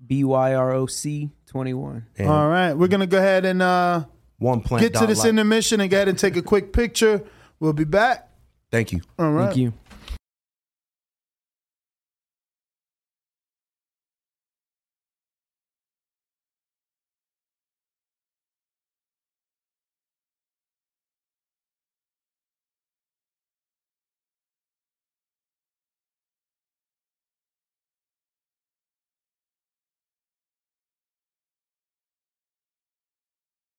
B 0.07 0.25
Y 0.25 0.55
R 0.55 0.73
O 0.73 0.87
C 0.87 1.31
twenty 1.47 1.75
one. 1.75 2.07
And 2.17 2.29
All 2.29 2.49
right, 2.49 2.75
we're 2.75 2.89
gonna 2.89 3.07
go 3.07 3.19
ahead 3.19 3.45
and 3.45 3.61
uh, 3.63 4.05
one 4.39 4.61
plant. 4.61 4.83
get 4.83 4.99
to 5.01 5.07
this 5.07 5.25
li- 5.25 5.31
intermission 5.31 5.81
and 5.81 5.91
go 5.91 5.97
ahead 5.97 6.09
and 6.09 6.19
take 6.19 6.37
a 6.37 6.43
quick 6.43 6.73
picture. 6.73 7.23
We'll 7.61 7.73
be 7.75 7.85
back. 7.85 8.29
Thank 8.71 8.93
you. 8.93 9.01
All 9.19 9.31
right. 9.31 9.47
Thank 9.47 9.57
you. 9.59 9.73